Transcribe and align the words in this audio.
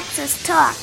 Praxis 0.00 0.42
Talk. 0.44 0.74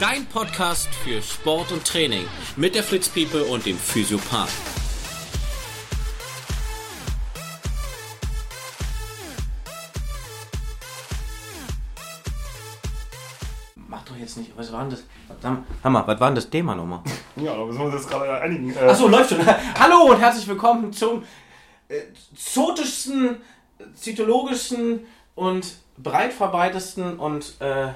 Dein 0.00 0.26
Podcast 0.26 0.88
für 1.04 1.22
Sport 1.22 1.70
und 1.70 1.84
Training 1.84 2.26
mit 2.56 2.74
der 2.74 2.82
Fritz 2.82 3.08
People 3.08 3.44
und 3.44 3.66
dem 3.66 3.78
Physiopath. 3.78 4.48
Mach 13.76 14.02
doch 14.06 14.16
jetzt 14.16 14.38
nicht, 14.38 14.50
was 14.56 14.72
war 14.72 14.80
denn 14.80 14.90
das? 14.90 15.04
Hammer, 15.84 16.04
was 16.04 16.18
war 16.18 16.30
denn 16.30 16.34
das 16.34 16.50
Thema 16.50 16.74
nochmal? 16.74 17.02
Ja, 17.36 17.54
da 17.54 17.64
müssen 17.64 17.78
wir 17.78 17.84
uns 17.84 17.94
jetzt 17.94 18.10
gerade 18.10 18.40
einigen. 18.40 18.74
Äh, 18.74 18.80
Achso, 18.80 19.06
läuft 19.06 19.30
schon. 19.30 19.46
Hallo 19.78 20.10
und 20.10 20.18
herzlich 20.18 20.48
willkommen 20.48 20.92
zum 20.92 21.22
äh, 21.88 22.00
zotischsten, 22.36 23.36
zytologischsten 23.94 25.06
und 25.34 25.76
breit 25.96 26.32
verbreitesten 26.32 27.18
und 27.18 27.60
äh, 27.60 27.88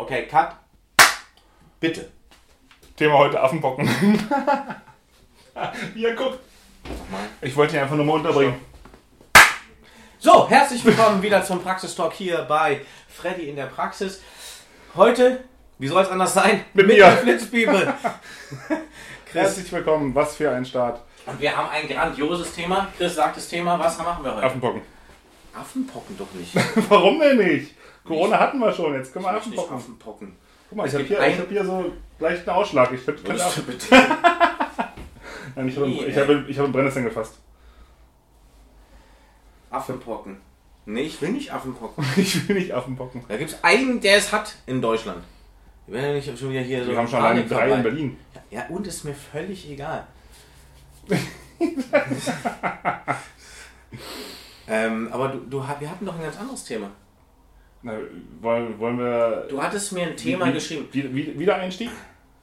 Okay, 0.00 0.26
cut. 0.26 0.54
Bitte. 1.80 2.10
Thema 2.96 3.18
heute 3.18 3.40
Affenbocken. 3.42 3.88
Hier, 5.94 6.14
guck. 6.14 6.38
Ich 7.40 7.56
wollte 7.56 7.76
ihn 7.76 7.82
einfach 7.82 7.96
nur 7.96 8.04
mal 8.04 8.12
unterbringen. 8.14 8.54
So, 10.18 10.48
herzlich 10.48 10.84
willkommen 10.84 11.22
wieder 11.22 11.44
zum 11.44 11.62
Praxistalk 11.62 12.12
hier 12.12 12.42
bei 12.42 12.80
Freddy 13.08 13.48
in 13.48 13.56
der 13.56 13.66
Praxis. 13.66 14.22
Heute, 14.94 15.44
wie 15.78 15.88
soll 15.88 16.02
es 16.02 16.08
anders 16.08 16.34
sein? 16.34 16.64
Mit 16.72 16.86
mir. 16.86 16.96
der 16.96 17.16
Flitzpiepel. 17.18 17.92
Chris, 19.26 19.34
Herzlich 19.34 19.72
willkommen. 19.72 20.14
Was 20.14 20.36
für 20.36 20.50
ein 20.50 20.64
Start. 20.64 21.00
Und 21.26 21.40
wir 21.40 21.56
haben 21.56 21.68
ein 21.70 21.88
grandioses 21.88 22.52
Thema. 22.54 22.88
Chris 22.96 23.14
sagt 23.16 23.36
das 23.36 23.48
Thema, 23.48 23.78
was 23.78 23.98
machen 23.98 24.24
wir 24.24 24.34
heute? 24.34 24.46
Affenbocken. 24.46 24.82
Affenpocken 25.54 26.16
doch 26.18 26.32
nicht. 26.34 26.54
Warum 26.90 27.18
denn 27.18 27.38
nicht? 27.38 27.74
Corona 28.04 28.38
hatten 28.38 28.58
wir 28.58 28.72
schon. 28.72 28.94
Jetzt 28.94 29.12
können 29.12 29.24
wir 29.24 29.32
Ich 29.32 29.36
Affenbocken. 29.38 29.76
Affenpocken. 29.76 30.36
Guck 30.68 30.78
mal, 30.78 30.84
ich 30.86 30.88
Es 30.92 30.94
habe 30.98 31.04
gibt 31.04 31.18
hier, 31.20 31.28
ich 31.28 31.34
ein- 31.34 31.40
hab 31.40 31.48
hier 31.48 31.64
so 31.64 31.92
leicht 32.18 32.48
einen 32.48 32.56
Ausschlag. 32.58 32.92
Ich, 32.92 33.04
könnte, 33.04 33.22
könnte 33.22 33.44
Affen- 33.44 33.64
bitte? 33.66 33.86
Nein, 35.56 35.68
ich 35.68 35.76
habe 35.76 35.88
Nee, 35.88 36.04
ich 36.04 36.16
ey. 36.16 36.22
habe, 36.22 36.44
ich 36.48 36.56
habe 36.56 36.64
einen 36.66 36.72
Brennnesseln 36.72 37.04
gefasst. 37.06 37.38
Affenpocken. 39.70 40.38
Nee, 40.86 41.02
ich 41.02 41.20
will 41.20 41.30
nicht 41.30 41.52
Affenpocken. 41.52 42.04
Ich 42.16 42.48
will 42.48 42.56
nicht 42.56 42.72
Affenbocken. 42.72 43.24
Da 43.28 43.36
gibt 43.36 43.50
es 43.50 43.64
einen, 43.64 44.00
der 44.00 44.18
es 44.18 44.32
hat 44.32 44.54
in 44.66 44.80
Deutschland. 44.80 45.24
Wir 45.88 46.00
ja 46.00 46.12
nicht 46.14 46.38
schon 46.38 46.50
wieder 46.50 46.60
hier 46.60 46.84
so 46.84 46.90
Wir 46.90 46.98
haben 46.98 47.08
schon 47.08 47.20
alleine 47.20 47.44
drei 47.44 47.70
in. 47.70 47.82
Berlin. 47.82 48.16
Ja, 48.50 48.66
und 48.68 48.86
ist 48.86 49.04
mir 49.04 49.14
völlig 49.14 49.68
egal. 49.70 50.06
ähm, 54.68 55.08
aber 55.12 55.28
du, 55.28 55.38
du, 55.38 55.58
wir 55.78 55.90
hatten 55.90 56.04
doch 56.06 56.14
ein 56.16 56.22
ganz 56.22 56.38
anderes 56.38 56.64
Thema. 56.64 56.90
Na, 57.82 57.92
wollen, 58.40 58.78
wollen 58.78 58.98
wir 58.98 59.46
Du 59.48 59.62
hattest 59.62 59.92
mir 59.92 60.06
ein 60.06 60.16
Thema 60.16 60.46
wie- 60.46 60.52
geschrieben. 60.54 60.88
wie- 60.92 61.14
wie- 61.14 61.38
Wiedereinstieg 61.38 61.90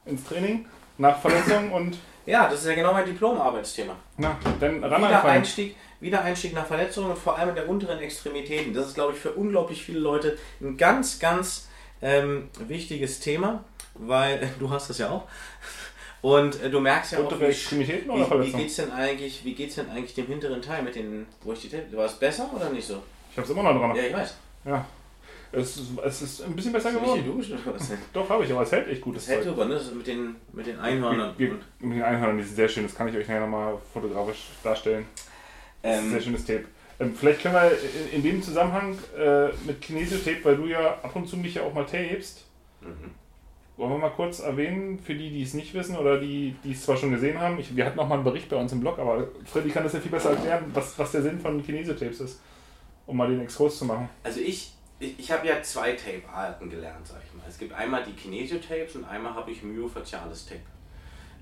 ins 0.06 0.24
Training 0.24 0.66
nach 0.98 1.18
Verletzung 1.20 1.72
und 1.72 1.98
Ja, 2.26 2.48
das 2.48 2.60
ist 2.60 2.66
ja 2.66 2.74
genau 2.74 2.92
mein 2.92 3.04
Diplomarbeitsthema. 3.04 3.94
na, 4.16 4.36
dann 4.60 4.82
ran 4.82 4.92
anfangen. 4.94 5.08
Wiedereinstieg, 5.08 5.76
Wiedereinstieg 6.00 6.54
nach 6.54 6.66
Verletzungen 6.66 7.10
und 7.10 7.18
vor 7.18 7.36
allem 7.38 7.50
in 7.50 7.54
der 7.56 7.68
unteren 7.68 7.98
Extremitäten. 7.98 8.72
Das 8.72 8.86
ist, 8.86 8.94
glaube 8.94 9.12
ich, 9.12 9.18
für 9.18 9.32
unglaublich 9.32 9.84
viele 9.84 9.98
Leute 9.98 10.38
ein 10.62 10.76
ganz, 10.78 11.18
ganz 11.18 11.68
ähm, 12.00 12.48
wichtiges 12.66 13.20
Thema, 13.20 13.64
weil 13.94 14.48
du 14.58 14.70
hast 14.70 14.88
das 14.88 14.98
ja 14.98 15.10
auch. 15.10 15.24
Und 16.24 16.62
äh, 16.62 16.70
du 16.70 16.80
merkst 16.80 17.12
ja 17.12 17.18
auch, 17.18 17.24
Untere 17.24 17.40
wie, 17.42 17.44
Extremitäten 17.52 18.08
wie, 18.08 18.22
oder 18.22 18.42
wie 18.42 18.50
geht's 18.50 18.76
denn 18.76 18.90
eigentlich, 18.92 19.44
wie 19.44 19.52
geht's 19.52 19.74
denn 19.74 19.90
eigentlich 19.90 20.14
dem 20.14 20.26
hinteren 20.26 20.62
Teil 20.62 20.82
mit 20.82 20.94
den, 20.94 21.26
wo 21.42 21.52
ich 21.52 21.60
die 21.60 21.68
Tape, 21.68 21.84
war 21.94 22.06
es 22.06 22.14
besser 22.14 22.50
oder 22.56 22.70
nicht 22.70 22.86
so? 22.86 23.02
Ich 23.30 23.36
habe 23.36 23.44
es 23.44 23.50
immer 23.50 23.62
noch 23.62 23.78
dran. 23.78 23.94
Ja, 23.94 24.02
ich 24.04 24.14
weiß. 24.14 24.34
Ja. 24.64 24.86
Es, 25.52 25.76
ist- 25.76 25.90
es 26.02 26.22
ist 26.22 26.42
ein 26.44 26.56
bisschen 26.56 26.72
besser 26.72 26.92
Nicht 26.92 27.02
geworden. 27.02 27.20
idiotisch 27.20 27.50
oder 27.50 27.74
was 27.78 27.88
denn? 27.90 27.98
Doch, 28.14 28.26
habe 28.30 28.42
ich, 28.42 28.50
aber 28.50 28.62
es 28.62 28.72
hält 28.72 28.88
echt 28.88 29.02
gut. 29.02 29.16
Das 29.16 29.28
hält 29.28 29.44
super, 29.44 29.66
ne? 29.66 29.78
Mit 29.94 30.06
den, 30.06 30.36
mit 30.54 30.66
den 30.66 30.78
Einhörnern. 30.80 31.34
Wir, 31.36 31.58
mit 31.80 31.98
den 31.98 32.02
Einhörnern, 32.02 32.38
die 32.38 32.42
sind 32.44 32.56
sehr 32.56 32.68
schön. 32.70 32.84
Das 32.84 32.94
kann 32.94 33.06
ich 33.08 33.14
euch 33.16 33.28
nachher 33.28 33.40
nochmal 33.42 33.76
fotografisch 33.92 34.46
darstellen. 34.62 35.04
Das 35.82 35.92
ist 35.98 35.98
ein 36.04 36.08
sehr 36.08 36.18
Ähm, 36.20 36.24
schönes 36.24 36.44
Tape. 36.46 36.64
Ähm, 37.00 37.14
vielleicht 37.14 37.42
können 37.42 37.54
wir 37.54 37.70
in, 37.70 38.16
in 38.16 38.22
dem 38.22 38.42
Zusammenhang 38.42 38.96
äh, 39.14 39.48
mit 39.66 39.78
Kinesiotape, 39.82 40.42
weil 40.44 40.56
du 40.56 40.64
ja 40.68 40.94
ab 41.02 41.14
und 41.14 41.28
zu 41.28 41.36
mich 41.36 41.56
ja 41.56 41.62
auch 41.64 41.74
mal 41.74 41.84
tapest, 41.84 42.44
mhm. 42.80 43.10
Wollen 43.76 43.90
wir 43.90 43.98
mal 43.98 44.10
kurz 44.10 44.40
erwähnen, 44.40 44.98
für 44.98 45.14
die, 45.14 45.30
die 45.30 45.42
es 45.42 45.54
nicht 45.54 45.74
wissen 45.74 45.96
oder 45.96 46.20
die, 46.20 46.54
die 46.62 46.72
es 46.72 46.84
zwar 46.84 46.96
schon 46.96 47.10
gesehen 47.10 47.40
haben. 47.40 47.58
Ich, 47.58 47.74
wir 47.74 47.84
hatten 47.84 47.96
noch 47.96 48.08
mal 48.08 48.16
einen 48.16 48.24
Bericht 48.24 48.48
bei 48.48 48.56
uns 48.56 48.72
im 48.72 48.80
Blog, 48.80 48.98
aber 48.98 49.28
Freddy 49.44 49.70
kann 49.70 49.82
das 49.82 49.94
ja 49.94 50.00
viel 50.00 50.10
besser 50.10 50.30
erklären, 50.30 50.64
was, 50.72 50.98
was 50.98 51.12
der 51.12 51.22
Sinn 51.22 51.40
von 51.40 51.64
Kinesiotapes 51.64 52.20
ist, 52.20 52.40
um 53.06 53.16
mal 53.16 53.28
den 53.28 53.40
Exkurs 53.40 53.78
zu 53.78 53.84
machen. 53.84 54.08
Also 54.22 54.40
ich, 54.40 54.72
ich, 55.00 55.18
ich 55.18 55.32
habe 55.32 55.46
ja 55.46 55.60
zwei 55.62 55.92
Tape-Arten 55.92 56.70
gelernt, 56.70 57.06
sag 57.06 57.20
ich 57.26 57.34
mal. 57.34 57.44
Es 57.48 57.58
gibt 57.58 57.72
einmal 57.72 58.04
die 58.04 58.12
Kinesiotapes 58.12 58.94
und 58.94 59.04
einmal 59.04 59.34
habe 59.34 59.50
ich 59.50 59.62
Myofasciales 59.62 60.46
Tape. 60.46 60.60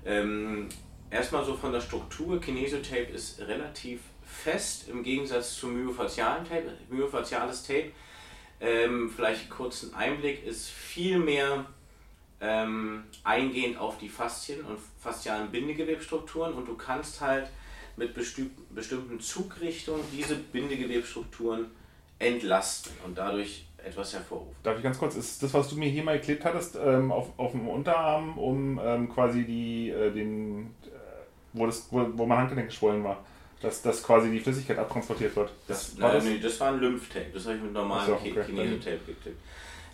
Ähm, 0.05 0.69
erstmal 1.11 1.45
so 1.45 1.53
von 1.53 1.71
der 1.71 1.81
Struktur, 1.81 2.41
Kinesiotape 2.41 3.11
ist 3.13 3.39
relativ 3.41 4.01
fest 4.25 4.89
im 4.89 5.03
Gegensatz 5.03 5.55
zu 5.55 5.67
myofascialen 5.67 6.45
Tape. 6.45 6.73
Myofasciales 6.89 7.63
Tape, 7.63 7.91
ähm, 8.59 9.11
vielleicht 9.15 9.49
kurz 9.49 9.83
ein 9.83 9.93
Einblick, 9.93 10.45
ist 10.45 10.69
viel 10.69 11.19
mehr 11.19 11.65
ähm, 12.43 13.05
eingehend 13.23 13.77
auf 13.77 13.97
die 13.97 14.09
Faszien 14.09 14.61
und 14.65 14.77
faszialen 14.99 15.49
Bindegewebstrukturen 15.49 16.53
und 16.53 16.67
du 16.67 16.75
kannst 16.75 17.21
halt 17.21 17.49
mit 17.95 18.13
bestimmten 18.13 19.19
Zugrichtungen 19.19 20.03
diese 20.11 20.35
Bindegewebstrukturen 20.35 21.67
entlasten 22.19 22.91
und 23.05 23.17
dadurch 23.17 23.65
etwas 23.77 24.13
hervorrufen. 24.13 24.55
Darf 24.63 24.77
ich 24.77 24.83
ganz 24.83 24.97
kurz, 24.97 25.15
ist 25.15 25.41
das, 25.43 25.53
was 25.53 25.69
du 25.69 25.77
mir 25.77 25.89
hier 25.89 26.03
mal 26.03 26.17
geklebt 26.17 26.43
hattest, 26.43 26.75
ähm, 26.75 27.11
auf, 27.11 27.27
auf 27.37 27.51
dem 27.51 27.67
Unterarm, 27.67 28.37
um 28.37 28.79
ähm, 28.83 29.09
quasi 29.09 29.43
die, 29.43 29.89
äh, 29.89 30.11
den, 30.11 30.73
äh, 30.85 30.89
wo, 31.53 31.65
das, 31.65 31.87
wo, 31.91 32.05
wo 32.13 32.25
mein 32.25 32.39
Handgelenk 32.39 32.69
geschwollen 32.69 33.03
war, 33.03 33.23
dass, 33.61 33.81
dass 33.81 34.03
quasi 34.03 34.31
die 34.31 34.39
Flüssigkeit 34.39 34.77
abtransportiert 34.77 35.35
wird? 35.35 35.51
Das, 35.67 35.99
war 35.99 36.09
nein, 36.09 36.17
das? 36.17 36.25
nee, 36.25 36.39
das 36.39 36.59
war 36.59 36.69
ein 36.69 36.79
Lymphtape, 36.79 37.29
das 37.33 37.45
habe 37.45 37.57
ich 37.57 37.63
mit 37.63 37.73
normalem 37.73 38.07
so, 38.07 38.13
okay. 38.13 38.31
Kinesiotape 38.31 38.99
geklebt. 39.05 39.39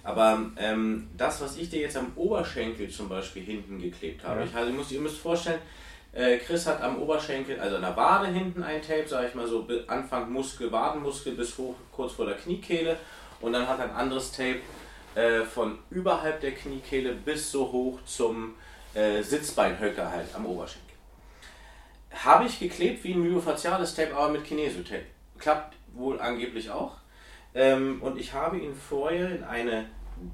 Aber 0.04 0.40
ähm, 0.58 1.10
das, 1.18 1.42
was 1.42 1.58
ich 1.58 1.70
dir 1.70 1.82
jetzt 1.82 1.98
am 1.98 2.12
Oberschenkel 2.16 2.90
zum 2.90 3.10
Beispiel 3.10 3.44
hinten 3.44 3.80
geklebt 3.80 4.24
habe, 4.24 4.42
Ja. 4.42 4.46
ich, 4.46 4.56
also, 4.56 4.72
ihr, 4.72 4.78
müsst, 4.78 4.92
ihr 4.92 5.02
müsst 5.02 5.18
vorstellen, 5.20 5.60
äh, 6.14 6.38
Chris 6.38 6.66
hat 6.66 6.82
am 6.82 7.02
Oberschenkel, 7.02 7.60
also 7.60 7.76
an 7.76 7.82
der 7.84 7.96
Wade 7.96 8.28
hinten 8.28 8.64
ein 8.64 8.82
Tape, 8.82 9.08
sage 9.08 9.28
ich 9.28 9.36
mal 9.36 9.48
so, 9.48 9.68
Anfang 9.88 10.32
Muskel, 10.32 10.72
Wadenmuskel 10.72 11.34
bis 11.34 11.58
hoch, 11.58 11.76
kurz 11.92 12.14
vor 12.14 12.26
der 12.26 12.36
Kniekehle 12.36 12.98
und 13.42 13.54
dann 13.54 13.68
hat 13.68 13.80
er 13.80 13.86
ein 13.86 13.92
anderes 13.96 14.32
Tape 14.32 14.60
äh, 15.16 15.44
von 15.44 15.78
überhalb 15.92 16.42
der 16.42 16.54
Kniekehle 16.54 17.14
bis 17.14 17.52
so 17.52 17.72
hoch 17.72 18.00
zum 18.06 18.56
äh, 18.96 19.22
Sitzbeinhöcker 19.22 20.10
halt 20.10 20.34
am 20.34 20.46
Oberschenkel. 20.46 20.96
Habe 22.12 22.46
ich 22.46 22.60
geklebt 22.60 23.04
wie 23.04 23.14
ein 23.14 23.22
myofasciales 23.22 23.94
Tape, 23.96 24.16
aber 24.16 24.30
mit 24.30 24.44
Kinesiotape. 24.44 25.06
Klappt 25.38 25.76
wohl 25.94 26.20
angeblich 26.20 26.70
auch. 26.72 26.98
Ähm, 27.60 28.02
und 28.02 28.18
ich 28.18 28.34
habe 28.34 28.58
ihn 28.58 28.74
vorher 28.74 29.36
in 29.36 29.44
eine 29.44 29.86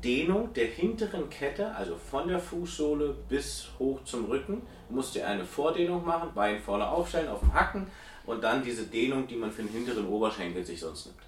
Dehnung 0.04 0.54
der 0.54 0.68
hinteren 0.68 1.28
Kette, 1.28 1.74
also 1.74 1.98
von 1.98 2.28
der 2.28 2.40
Fußsohle 2.40 3.16
bis 3.28 3.70
hoch 3.80 4.04
zum 4.04 4.26
Rücken, 4.26 4.62
musste 4.90 5.22
er 5.22 5.30
eine 5.30 5.44
Vordehnung 5.44 6.06
machen, 6.06 6.30
Bein 6.36 6.60
vorne 6.60 6.88
aufstellen, 6.88 7.28
auf 7.28 7.40
dem 7.40 7.52
Hacken 7.56 7.88
und 8.28 8.44
dann 8.44 8.64
diese 8.64 8.86
Dehnung, 8.86 9.26
die 9.26 9.38
man 9.38 9.52
für 9.52 9.64
den 9.64 9.72
hinteren 9.72 10.08
Oberschenkel 10.08 10.64
sich 10.64 10.80
sonst 10.80 11.08
nimmt. 11.08 11.20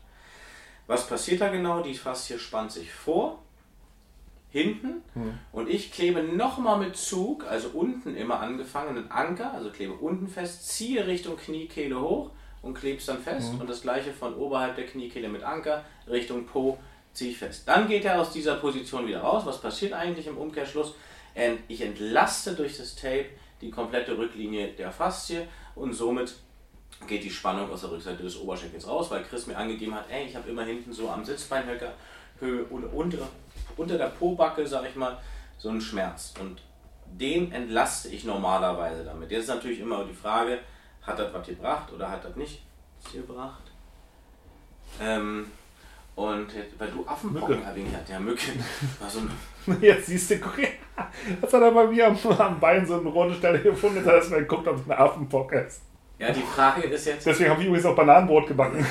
Was 0.86 1.08
passiert 1.08 1.42
da 1.42 1.50
genau? 1.50 1.82
Die 1.82 1.96
Faszie 1.96 2.38
spannt 2.38 2.72
sich 2.72 2.94
vor, 2.94 3.40
hinten 4.52 5.02
und 5.52 5.68
ich 5.68 5.92
klebe 5.92 6.22
nochmal 6.22 6.78
mit 6.78 6.96
Zug, 6.96 7.44
also 7.48 7.70
unten 7.70 8.16
immer 8.16 8.40
angefangen, 8.40 8.98
einen 8.98 9.10
Anker, 9.10 9.52
also 9.52 9.72
klebe 9.72 9.94
unten 9.94 10.28
fest, 10.28 10.70
ziehe 10.70 11.08
Richtung 11.08 11.38
Kniekehle 11.38 12.00
hoch 12.00 12.30
und 12.62 12.74
klebe 12.74 12.98
es 12.98 13.06
dann 13.06 13.20
fest 13.20 13.52
und 13.60 13.70
das 13.70 13.82
gleiche 13.82 14.12
von 14.14 14.36
oberhalb 14.36 14.76
der 14.76 14.86
Kniekehle 14.86 15.30
mit 15.30 15.44
Anker 15.44 15.84
Richtung 16.10 16.46
Po 16.46 16.78
ziehe 17.14 17.32
ich 17.32 17.38
fest. 17.38 17.64
Dann 17.68 17.88
geht 17.88 18.06
er 18.06 18.20
aus 18.22 18.32
dieser 18.32 18.56
Position 18.56 19.08
wieder 19.08 19.22
raus. 19.22 19.44
Was 19.46 19.60
passiert 19.62 19.94
eigentlich 19.94 20.28
im 20.28 20.38
Umkehrschluss? 20.38 20.94
Ent- 21.36 21.62
Ich 21.68 21.82
entlaste 21.82 22.54
durch 22.54 22.78
das 22.78 22.96
Tape 22.96 23.26
die 23.62 23.72
komplette 23.72 24.18
Rücklinie 24.18 24.70
der 24.70 24.92
Faszie 24.92 25.48
und 25.76 25.94
somit 25.94 26.36
geht 27.08 27.24
die 27.24 27.30
Spannung 27.30 27.72
aus 27.72 27.82
der 27.82 27.92
Rückseite 27.92 28.24
des 28.24 28.38
Oberschenkels 28.40 28.88
raus, 28.88 29.10
weil 29.12 29.24
Chris 29.24 29.46
mir 29.48 29.56
angegeben 29.58 29.94
hat, 29.94 30.06
ey, 30.10 30.26
ich 30.26 30.36
habe 30.36 30.50
immer 30.50 30.64
hinten 30.64 30.92
so 30.94 31.10
am 31.10 31.24
Sitzbeinhöcker 31.26 31.94
Höhe 32.40 32.64
und 32.66 32.84
unter, 32.86 33.28
unter 33.78 33.98
der 33.98 34.08
Pobacke, 34.08 34.66
sag 34.68 34.88
ich 34.88 34.96
mal, 34.96 35.18
so 35.58 35.70
einen 35.70 35.82
Schmerz. 35.82 36.34
Und 36.40 36.62
den 37.08 37.52
entlaste 37.52 38.10
ich 38.10 38.26
normalerweise 38.26 39.04
damit. 39.04 39.32
Jetzt 39.32 39.44
ist 39.44 39.50
natürlich 39.56 39.80
immer 39.80 40.06
die 40.06 40.14
Frage, 40.14 40.60
hat 41.08 41.18
das 41.18 41.34
was 41.34 41.48
gebracht 41.48 41.92
oder 41.94 42.12
hat 42.12 42.24
das 42.24 42.36
nicht 42.36 42.62
gebracht? 43.12 43.64
Ähm, 45.02 45.48
und 46.16 46.48
weil 46.78 46.90
du 46.90 47.08
Affenpocken 47.08 47.64
erwähnt 47.64 47.90
hast, 47.96 48.10
ja, 48.10 48.20
Mücke, 48.20 48.52
war 49.00 49.10
so 49.10 49.20
ein 49.20 49.32
Jetzt 49.82 50.08
siehst 50.08 50.32
du, 50.32 50.40
guck. 50.40 50.58
Jetzt 50.60 51.54
hat 51.54 51.62
er 51.62 51.72
bei 51.72 51.88
mir 51.88 52.08
am, 52.08 52.18
am 52.38 52.60
Bein 52.60 52.86
so 52.86 53.00
eine 53.00 53.10
rote 53.10 53.36
Stelle 53.36 53.62
gefunden, 53.62 54.00
hat 54.00 54.08
er 54.08 54.16
erstmal 54.16 54.40
geguckt, 54.40 54.68
ob 54.68 54.78
es 54.78 54.86
eine 54.86 54.98
Affenbock 54.98 55.52
ist. 55.54 55.82
Ja, 56.18 56.32
die 56.32 56.42
Frage 56.42 56.88
ist 56.88 57.06
jetzt. 57.06 57.28
Deswegen 57.28 57.52
habe 57.52 57.62
ich 57.62 57.68
übrigens 57.68 57.86
auch 57.86 57.96
Bananenbrot 57.96 58.48
gebacken. 58.48 58.80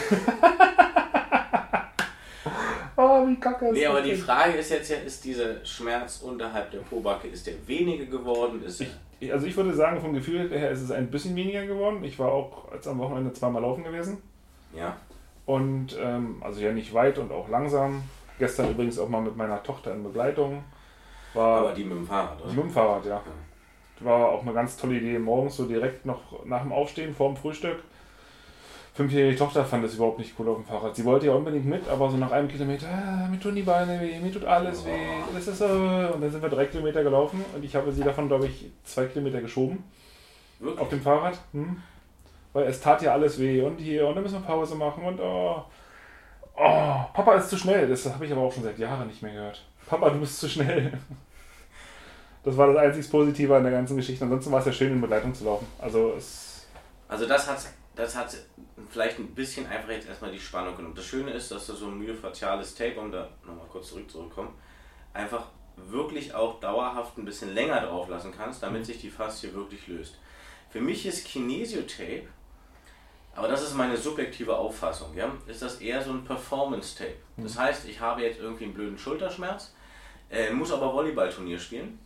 oh, 2.96 3.26
wie 3.26 3.40
kacke 3.40 3.66
ist 3.66 3.72
Nee, 3.72 3.86
aber 3.86 4.02
die 4.02 4.14
Frage 4.14 4.52
ist 4.52 4.70
jetzt 4.70 4.90
ja, 4.90 4.98
ist 4.98 5.24
dieser 5.24 5.64
Schmerz 5.64 6.20
unterhalb 6.22 6.70
der 6.70 6.78
Pobacke, 6.78 7.26
ist 7.26 7.44
der 7.46 7.54
weniger 7.66 8.04
geworden? 8.04 8.62
Ist 8.64 8.80
ich, 8.80 8.88
also 9.32 9.46
ich 9.46 9.56
würde 9.56 9.74
sagen, 9.74 10.00
vom 10.00 10.12
Gefühl 10.12 10.50
her 10.50 10.70
ist 10.70 10.82
es 10.82 10.90
ein 10.90 11.10
bisschen 11.10 11.34
weniger 11.36 11.66
geworden. 11.66 12.04
Ich 12.04 12.18
war 12.18 12.30
auch 12.32 12.72
jetzt 12.72 12.86
am 12.86 12.98
Wochenende 12.98 13.32
zweimal 13.32 13.62
laufen 13.62 13.84
gewesen. 13.84 14.18
Ja. 14.74 14.96
Und 15.46 15.96
ähm, 16.00 16.36
also 16.40 16.60
ja 16.60 16.72
nicht 16.72 16.92
weit 16.92 17.18
und 17.18 17.32
auch 17.32 17.48
langsam. 17.48 18.02
Gestern 18.38 18.70
übrigens 18.70 18.98
auch 18.98 19.08
mal 19.08 19.22
mit 19.22 19.36
meiner 19.36 19.62
Tochter 19.62 19.94
in 19.94 20.02
Begleitung. 20.02 20.62
War 21.32 21.60
Aber 21.60 21.72
die 21.72 21.84
mit 21.84 21.96
dem 21.96 22.06
Fahrrad, 22.06 22.40
oder? 22.40 22.50
Die 22.50 22.56
mit 22.56 22.64
dem 22.64 22.70
Fahrrad, 22.70 23.06
ja. 23.06 23.22
ja. 23.24 24.04
War 24.04 24.28
auch 24.28 24.42
eine 24.42 24.52
ganz 24.52 24.76
tolle 24.76 24.96
Idee. 24.96 25.18
Morgens 25.18 25.56
so 25.56 25.66
direkt 25.66 26.04
noch 26.04 26.44
nach 26.44 26.62
dem 26.62 26.72
Aufstehen, 26.72 27.14
vor 27.14 27.28
dem 27.28 27.36
Frühstück. 27.36 27.82
Fünfjährige 28.96 29.36
Tochter 29.36 29.62
fand 29.62 29.84
es 29.84 29.94
überhaupt 29.94 30.18
nicht 30.18 30.32
cool 30.38 30.48
auf 30.48 30.56
dem 30.56 30.64
Fahrrad. 30.64 30.96
Sie 30.96 31.04
wollte 31.04 31.26
ja 31.26 31.34
unbedingt 31.34 31.66
mit, 31.66 31.86
aber 31.86 32.08
so 32.08 32.16
nach 32.16 32.30
einem 32.30 32.48
Kilometer, 32.48 32.88
ah, 32.88 33.28
mir 33.28 33.38
tun 33.38 33.54
die 33.54 33.62
Beine 33.62 34.00
weh, 34.00 34.18
mir 34.18 34.32
tut 34.32 34.46
alles 34.46 34.86
weh. 34.86 34.90
Das 35.34 35.46
ist 35.46 35.58
so. 35.58 35.66
Und 35.66 36.22
dann 36.22 36.30
sind 36.30 36.40
wir 36.40 36.48
drei 36.48 36.64
Kilometer 36.64 37.02
gelaufen 37.02 37.44
und 37.54 37.62
ich 37.62 37.76
habe 37.76 37.92
sie 37.92 38.02
davon, 38.02 38.26
glaube 38.26 38.46
ich, 38.46 38.70
zwei 38.84 39.04
Kilometer 39.04 39.42
geschoben. 39.42 39.84
Wirklich? 40.60 40.80
Auf 40.80 40.88
dem 40.88 41.02
Fahrrad. 41.02 41.38
Hm. 41.52 41.82
Weil 42.54 42.68
es 42.68 42.80
tat 42.80 43.02
ja 43.02 43.12
alles 43.12 43.38
weh 43.38 43.60
und 43.60 43.76
hier 43.76 44.06
und 44.06 44.14
dann 44.14 44.22
müssen 44.22 44.40
wir 44.40 44.46
Pause 44.46 44.74
machen 44.76 45.04
und 45.04 45.20
oh. 45.20 45.62
Oh, 46.56 46.94
Papa 47.12 47.34
ist 47.34 47.50
zu 47.50 47.58
schnell. 47.58 47.86
Das 47.86 48.06
habe 48.06 48.24
ich 48.24 48.32
aber 48.32 48.40
auch 48.40 48.52
schon 48.52 48.62
seit 48.62 48.78
Jahren 48.78 49.08
nicht 49.08 49.22
mehr 49.22 49.34
gehört. 49.34 49.62
Papa, 49.86 50.08
du 50.08 50.20
bist 50.20 50.40
zu 50.40 50.48
schnell. 50.48 50.92
Das 52.44 52.56
war 52.56 52.68
das 52.68 52.76
einzig 52.76 53.10
Positive 53.10 53.56
an 53.56 53.64
der 53.64 53.72
ganzen 53.72 53.96
Geschichte. 53.96 54.22
Ansonsten 54.22 54.52
war 54.52 54.60
es 54.60 54.66
ja 54.66 54.72
schön, 54.72 54.92
in 54.92 55.00
Begleitung 55.00 55.34
zu 55.34 55.44
laufen. 55.44 55.66
Also 55.80 56.12
es. 56.16 56.64
Also 57.08 57.26
das 57.26 57.50
hat, 57.50 57.58
das 57.96 58.14
hat 58.14 58.36
vielleicht 58.90 59.18
ein 59.18 59.34
bisschen 59.34 59.66
einfach 59.66 59.88
jetzt 59.88 60.06
erstmal 60.06 60.30
die 60.30 60.38
Spannung 60.38 60.76
genommen. 60.76 60.94
Das 60.94 61.06
Schöne 61.06 61.32
ist, 61.32 61.50
dass 61.50 61.66
du 61.66 61.74
so 61.74 61.86
ein 61.86 61.98
myofasziales 61.98 62.74
Tape, 62.74 63.00
um 63.00 63.10
da 63.10 63.28
nochmal 63.44 63.66
kurz 63.72 63.88
zurück 63.88 64.08
zurückkommen, 64.10 64.54
einfach 65.14 65.46
wirklich 65.76 66.34
auch 66.34 66.60
dauerhaft 66.60 67.16
ein 67.18 67.24
bisschen 67.24 67.54
länger 67.54 67.80
drauf 67.80 68.08
lassen 68.08 68.32
kannst, 68.36 68.62
damit 68.62 68.82
mhm. 68.82 68.84
sich 68.84 69.00
die 69.00 69.10
Faszie 69.10 69.52
wirklich 69.54 69.86
löst. 69.88 70.18
Für 70.70 70.80
mich 70.80 71.06
ist 71.06 71.26
Kinesiotape, 71.26 72.28
aber 73.34 73.48
das 73.48 73.62
ist 73.62 73.74
meine 73.74 73.96
subjektive 73.96 74.56
Auffassung, 74.56 75.14
ja, 75.14 75.32
ist 75.46 75.62
das 75.62 75.80
eher 75.80 76.02
so 76.02 76.10
ein 76.10 76.24
Performance-Tape. 76.24 77.16
Das 77.38 77.54
mhm. 77.54 77.60
heißt, 77.60 77.88
ich 77.88 78.00
habe 78.00 78.22
jetzt 78.22 78.40
irgendwie 78.40 78.64
einen 78.64 78.74
blöden 78.74 78.98
Schulterschmerz, 78.98 79.74
äh, 80.30 80.50
muss 80.50 80.72
aber 80.72 80.92
Volleyballturnier 80.92 81.58
spielen 81.58 81.98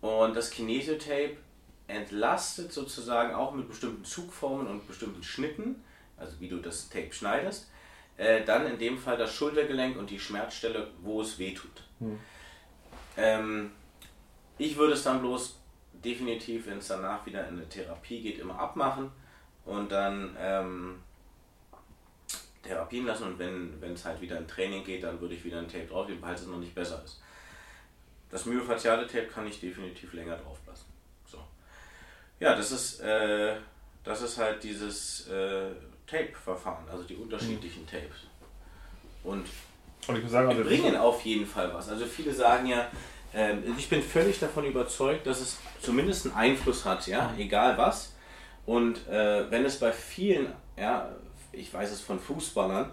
und 0.00 0.36
das 0.36 0.50
Kinesiotape 0.50 1.36
entlastet 1.90 2.72
sozusagen 2.72 3.34
auch 3.34 3.52
mit 3.52 3.68
bestimmten 3.68 4.04
Zugformen 4.04 4.66
und 4.66 4.86
bestimmten 4.86 5.22
Schnitten, 5.22 5.82
also 6.16 6.38
wie 6.40 6.48
du 6.48 6.58
das 6.58 6.88
Tape 6.88 7.12
schneidest, 7.12 7.70
äh, 8.16 8.44
dann 8.44 8.66
in 8.66 8.78
dem 8.78 8.98
Fall 8.98 9.16
das 9.16 9.34
Schultergelenk 9.34 9.96
und 9.96 10.10
die 10.10 10.20
Schmerzstelle, 10.20 10.88
wo 11.02 11.22
es 11.22 11.38
weh 11.38 11.54
tut. 11.54 11.84
Hm. 11.98 12.18
Ähm, 13.16 13.70
ich 14.58 14.76
würde 14.76 14.94
es 14.94 15.02
dann 15.02 15.20
bloß 15.20 15.58
definitiv, 15.92 16.66
wenn 16.66 16.78
es 16.78 16.88
danach 16.88 17.24
wieder 17.26 17.46
in 17.48 17.56
eine 17.56 17.68
Therapie 17.68 18.20
geht, 18.20 18.38
immer 18.38 18.58
abmachen 18.58 19.10
und 19.64 19.90
dann 19.90 20.36
ähm, 20.38 21.02
therapien 22.62 23.06
lassen 23.06 23.24
und 23.24 23.38
wenn 23.38 23.92
es 23.92 24.04
halt 24.04 24.20
wieder 24.20 24.38
in 24.38 24.46
Training 24.46 24.84
geht, 24.84 25.02
dann 25.02 25.20
würde 25.20 25.34
ich 25.34 25.44
wieder 25.44 25.58
ein 25.58 25.68
Tape 25.68 25.86
draufgeben, 25.86 26.20
falls 26.20 26.42
es 26.42 26.46
noch 26.46 26.58
nicht 26.58 26.74
besser 26.74 27.02
ist. 27.04 27.20
Das 28.30 28.46
myofasziale 28.46 29.06
Tape 29.06 29.26
kann 29.26 29.46
ich 29.46 29.60
definitiv 29.60 30.12
länger 30.12 30.36
drauf. 30.36 30.59
Ja, 32.40 32.56
das 32.56 32.72
ist, 32.72 33.00
äh, 33.00 33.54
das 34.02 34.22
ist 34.22 34.38
halt 34.38 34.62
dieses 34.62 35.28
äh, 35.28 35.70
Tape-Verfahren, 36.06 36.88
also 36.90 37.04
die 37.04 37.14
unterschiedlichen 37.14 37.86
Tapes. 37.86 38.26
Und, 39.22 39.46
Und 40.08 40.16
ich 40.16 40.22
muss 40.22 40.32
sagen, 40.32 40.48
also 40.48 40.64
bringen 40.64 40.96
auf 40.96 41.24
jeden 41.24 41.46
Fall 41.46 41.72
was. 41.72 41.88
Also 41.88 42.06
viele 42.06 42.32
sagen 42.32 42.66
ja, 42.66 42.88
äh, 43.32 43.56
ich 43.78 43.88
bin 43.88 44.02
völlig 44.02 44.38
davon 44.38 44.64
überzeugt, 44.64 45.26
dass 45.26 45.40
es 45.40 45.58
zumindest 45.80 46.26
einen 46.26 46.34
Einfluss 46.34 46.84
hat, 46.84 47.06
ja, 47.06 47.32
egal 47.38 47.78
was. 47.78 48.14
Und 48.66 49.06
äh, 49.08 49.50
wenn 49.50 49.64
es 49.64 49.78
bei 49.78 49.92
vielen, 49.92 50.52
ja, 50.76 51.08
ich 51.52 51.72
weiß 51.72 51.92
es 51.92 52.00
von 52.00 52.18
Fußballern, 52.18 52.90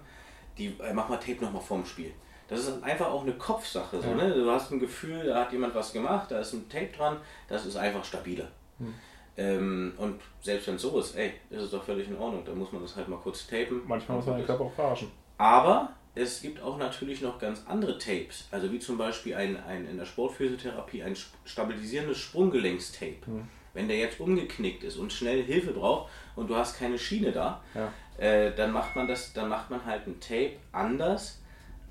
die 0.57 0.75
äh, 0.79 0.94
mach 0.94 1.09
mal 1.09 1.17
Tape 1.17 1.44
nochmal 1.44 1.61
vorm 1.61 1.85
Spiel 1.85 2.13
das 2.47 2.61
ist 2.61 2.83
einfach 2.83 3.07
auch 3.07 3.23
eine 3.23 3.33
Kopfsache. 3.33 4.01
So, 4.01 4.13
ne? 4.13 4.33
Du 4.33 4.49
hast 4.49 4.71
ein 4.71 4.79
Gefühl, 4.79 5.25
da 5.25 5.41
hat 5.41 5.51
jemand 5.51 5.75
was 5.75 5.91
gemacht, 5.91 6.31
da 6.31 6.39
ist 6.39 6.53
ein 6.53 6.69
Tape 6.69 6.89
dran, 6.95 7.17
das 7.47 7.65
ist 7.65 7.75
einfach 7.75 8.03
stabiler. 8.05 8.47
Hm. 8.79 8.94
Ähm, 9.38 9.94
und 9.98 10.19
selbst 10.42 10.68
wenn 10.68 10.75
es 10.75 10.81
so 10.81 11.00
ist, 11.00 11.16
ey, 11.16 11.34
ist 11.51 11.62
es 11.62 11.72
doch 11.72 11.84
völlig 11.84 12.07
in 12.07 12.18
Ordnung. 12.18 12.44
Da 12.44 12.54
muss 12.54 12.72
man 12.72 12.81
das 12.81 12.95
halt 12.95 13.07
mal 13.07 13.18
kurz 13.18 13.45
tapen. 13.48 13.81
Manchmal 13.86 14.18
muss 14.18 14.25
man 14.25 14.38
den 14.38 14.45
Körper 14.45 14.66
auch 14.66 14.74
verarschen. 14.74 15.12
Aber 15.38 15.94
es 16.16 16.42
gibt 16.42 16.62
auch 16.62 16.78
natürlich 16.78 17.22
noch 17.22 17.38
ganz 17.38 17.63
andere 17.68 18.00
Tapes. 18.00 18.48
Also 18.51 18.72
wie 18.72 18.80
zum 18.80 18.98
Beispiel 18.98 19.36
ein, 19.36 19.63
ein 19.63 19.88
in 19.88 19.98
der 19.98 20.06
Sportphysiotherapie 20.06 21.04
ein 21.04 21.16
stabilisierendes 21.45 22.18
Sprunggelenkstape. 22.18 23.25
Hm. 23.25 23.48
Wenn 23.74 23.88
der 23.88 23.98
jetzt 23.98 24.19
umgeknickt 24.19 24.84
ist 24.84 24.98
und 24.98 25.13
schnell 25.13 25.44
Hilfe 25.44 25.72
braucht 25.72 26.12
und 26.36 26.50
du 26.50 26.56
hast 26.56 26.80
keine 26.80 26.98
Schiene 26.98 27.31
da, 27.31 27.62
ja. 27.75 27.94
äh, 28.18 28.56
dann 28.56 28.72
macht 28.72 28.95
man 28.95 29.07
das, 29.07 29.33
dann 29.33 29.50
macht 29.50 29.69
man 29.69 29.86
halt 29.86 30.07
ein 30.07 30.19
Tape 30.19 30.54
anders 30.72 31.40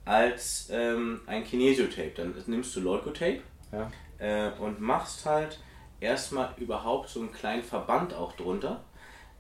als 0.05 0.69
ähm, 0.73 1.21
ein 1.27 1.45
Kinesiotape. 1.45 2.11
Dann 2.17 2.35
nimmst 2.47 2.75
du 2.75 2.81
Leukotape 2.81 3.41
ja. 3.71 3.91
äh, 4.19 4.51
und 4.59 4.81
machst 4.81 5.25
halt 5.27 5.61
erstmal 6.01 6.51
überhaupt 6.57 7.09
so 7.09 7.21
einen 7.21 7.33
kleinen 7.33 7.63
Verband 7.63 8.15
auch 8.15 8.33
drunter 8.33 8.81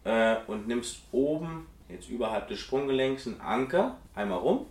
äh, 0.04 0.36
und 0.46 0.66
nimmst 0.66 1.00
oben, 1.12 1.66
jetzt 1.88 2.08
überhalb 2.08 2.48
des 2.48 2.58
Sprunggelenks, 2.60 3.26
einen 3.26 3.40
Anker 3.40 3.96
einmal 4.14 4.38
rum 4.38 4.66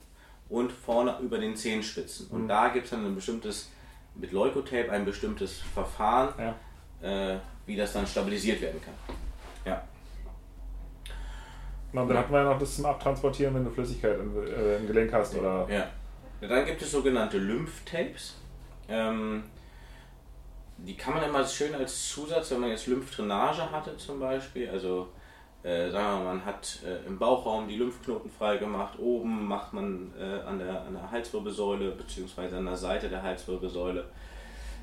und 0.50 0.72
vorne 0.72 1.18
über 1.22 1.38
den 1.38 1.56
Zehenspitzen. 1.56 2.28
Und 2.28 2.44
mhm. 2.44 2.48
da 2.48 2.70
gibt 2.70 2.86
es 2.86 2.92
dann 2.92 3.06
ein 3.06 3.16
bestimmtes, 3.16 3.72
mit 4.16 4.32
Leukotape 4.32 4.92
ein 4.92 5.06
bestimmtes 5.06 5.60
Verfahren, 5.74 6.34
ja. 6.38 7.34
äh, 7.34 7.40
wie 7.66 7.76
das 7.76 7.94
dann 7.94 8.06
stabilisiert 8.08 8.62
werden 8.62 8.82
kann. 8.82 8.94
Ja. 9.66 9.84
Und 11.92 12.10
dann 12.10 12.18
hatten 12.18 12.34
wir 12.34 12.40
ja 12.40 12.52
noch 12.52 12.60
das 12.60 12.76
zum 12.76 12.86
Abtransportieren, 12.86 13.56
wenn 13.56 13.64
du 13.64 13.72
Flüssigkeit 13.72 14.20
im, 14.20 14.36
äh, 14.46 14.78
im 14.78 14.88
Gelenk 14.88 15.14
hast, 15.14 15.36
oder? 15.36 15.68
Ja. 15.70 15.88
Dann 16.42 16.66
gibt 16.66 16.82
es 16.82 16.92
sogenannte 16.92 17.38
Lymphtapes. 17.38 18.36
Ähm, 18.90 19.44
die 20.78 20.96
kann 20.96 21.14
man 21.14 21.24
immer 21.24 21.46
schön 21.46 21.74
als 21.74 22.10
Zusatz, 22.10 22.52
wenn 22.52 22.62
man 22.62 22.70
jetzt 22.70 22.88
Lymphdrainage 22.88 23.72
hatte 23.72 23.96
zum 23.98 24.20
Beispiel, 24.20 24.70
also 24.70 25.10
äh, 25.64 25.90
sagen 25.90 26.06
wir 26.06 26.26
mal, 26.26 26.36
man 26.36 26.46
hat 26.46 26.80
äh, 26.86 27.08
im 27.08 27.18
Bauchraum 27.18 27.68
die 27.68 27.78
Lymphknoten 27.78 28.30
frei 28.30 28.58
gemacht, 28.58 29.00
oben 29.00 29.48
macht 29.48 29.74
man 29.74 30.14
äh, 30.20 30.42
an, 30.42 30.60
der, 30.60 30.82
an 30.82 30.94
der 30.94 31.12
Halswirbelsäule 31.12 31.92
bzw. 31.92 32.56
an 32.56 32.66
der 32.66 32.78
Seite 32.78 33.10
der 33.10 33.24
Halswirbelsäule 33.24 34.06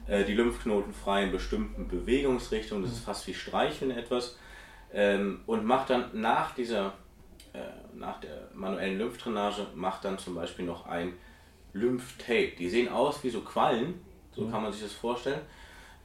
äh, 0.06 0.24
die 0.24 0.34
Lymphknoten 0.34 0.92
frei 0.92 1.24
in 1.24 1.32
bestimmten 1.32 1.88
Bewegungsrichtungen, 1.88 2.82
das 2.84 2.92
ist 2.92 3.04
fast 3.04 3.26
wie 3.26 3.34
Streicheln 3.34 3.90
etwas, 3.90 4.38
ähm, 4.92 5.42
und 5.46 5.64
macht 5.64 5.90
dann 5.90 6.10
nach 6.14 6.54
dieser 6.54 6.94
äh, 7.52 7.58
nach 7.94 8.18
der 8.20 8.48
manuellen 8.54 8.98
Lymphdrainage 8.98 9.66
macht 9.74 10.04
dann 10.04 10.18
zum 10.18 10.34
Beispiel 10.34 10.64
noch 10.64 10.86
ein 10.86 11.12
Lymphtape. 11.74 12.52
Die 12.58 12.68
sehen 12.68 12.88
aus 12.88 13.22
wie 13.22 13.30
so 13.30 13.42
Quallen, 13.42 14.00
so 14.34 14.42
mhm. 14.42 14.50
kann 14.50 14.62
man 14.62 14.72
sich 14.72 14.82
das 14.82 14.92
vorstellen. 14.92 15.40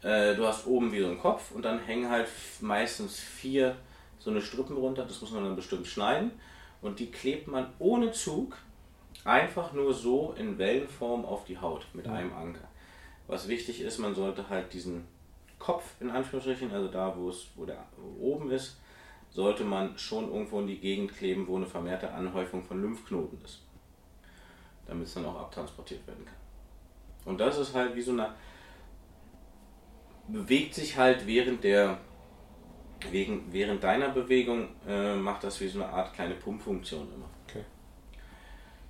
Äh, 0.01 0.35
du 0.35 0.45
hast 0.45 0.67
oben 0.67 0.91
wie 0.91 1.01
so 1.01 1.07
einen 1.07 1.19
Kopf 1.19 1.51
und 1.51 1.63
dann 1.63 1.79
hängen 1.79 2.09
halt 2.09 2.27
meistens 2.61 3.19
vier 3.19 3.75
so 4.19 4.29
eine 4.29 4.41
Strippen 4.41 4.77
runter, 4.77 5.05
das 5.05 5.21
muss 5.21 5.31
man 5.31 5.43
dann 5.43 5.55
bestimmt 5.55 5.87
schneiden 5.87 6.31
und 6.81 6.99
die 6.99 7.11
klebt 7.11 7.47
man 7.47 7.71
ohne 7.79 8.11
Zug 8.11 8.57
einfach 9.23 9.73
nur 9.73 9.93
so 9.93 10.33
in 10.37 10.57
Wellenform 10.57 11.25
auf 11.25 11.45
die 11.45 11.57
Haut 11.57 11.87
mit 11.93 12.07
einem 12.07 12.33
Anker. 12.33 12.67
Was 13.27 13.47
wichtig 13.47 13.81
ist, 13.81 13.97
man 13.97 14.15
sollte 14.15 14.49
halt 14.49 14.73
diesen 14.73 15.05
Kopf 15.59 15.83
in 15.99 16.09
Anführungsstrichen, 16.09 16.71
also 16.71 16.87
da 16.87 17.15
wo 17.17 17.29
es 17.29 17.47
wo 17.55 17.65
der 17.65 17.83
wo 17.97 18.33
oben 18.33 18.51
ist, 18.51 18.77
sollte 19.29 19.63
man 19.63 19.97
schon 19.97 20.31
irgendwo 20.31 20.59
in 20.59 20.67
die 20.67 20.79
Gegend 20.79 21.13
kleben, 21.13 21.47
wo 21.47 21.57
eine 21.57 21.65
vermehrte 21.65 22.11
Anhäufung 22.11 22.63
von 22.63 22.81
Lymphknoten 22.81 23.39
ist. 23.43 23.61
Damit 24.85 25.07
es 25.07 25.13
dann 25.13 25.25
auch 25.25 25.39
abtransportiert 25.39 26.05
werden 26.07 26.25
kann. 26.25 26.35
Und 27.25 27.39
das 27.39 27.57
ist 27.57 27.73
halt 27.73 27.95
wie 27.95 28.01
so 28.01 28.11
eine. 28.11 28.33
Bewegt 30.27 30.73
sich 30.73 30.97
halt 30.97 31.25
während 31.25 31.63
der. 31.63 31.97
Wegen, 33.11 33.43
während 33.51 33.83
deiner 33.83 34.09
Bewegung 34.09 34.69
äh, 34.87 35.13
macht 35.13 35.43
das 35.43 35.61
wie 35.61 35.67
so 35.67 35.83
eine 35.83 35.93
Art 35.93 36.15
kleine 36.15 36.33
Pumpfunktion 36.33 37.07
immer. 37.13 37.29
Okay. 37.47 37.63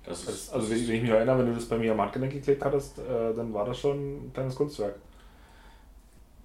Das 0.02 0.24
ist, 0.24 0.50
also, 0.50 0.70
wenn 0.70 0.78
ich 0.78 0.88
mich 0.88 1.10
erinnere, 1.10 1.40
wenn 1.40 1.46
du 1.48 1.52
das 1.52 1.66
bei 1.66 1.76
mir 1.76 1.92
am 1.92 2.00
Handgelenk 2.00 2.32
geklebt 2.32 2.64
hattest, 2.64 2.98
äh, 3.00 3.34
dann 3.34 3.52
war 3.52 3.66
das 3.66 3.78
schon 3.78 4.28
ein 4.28 4.32
kleines 4.32 4.54
Kunstwerk. 4.54 4.94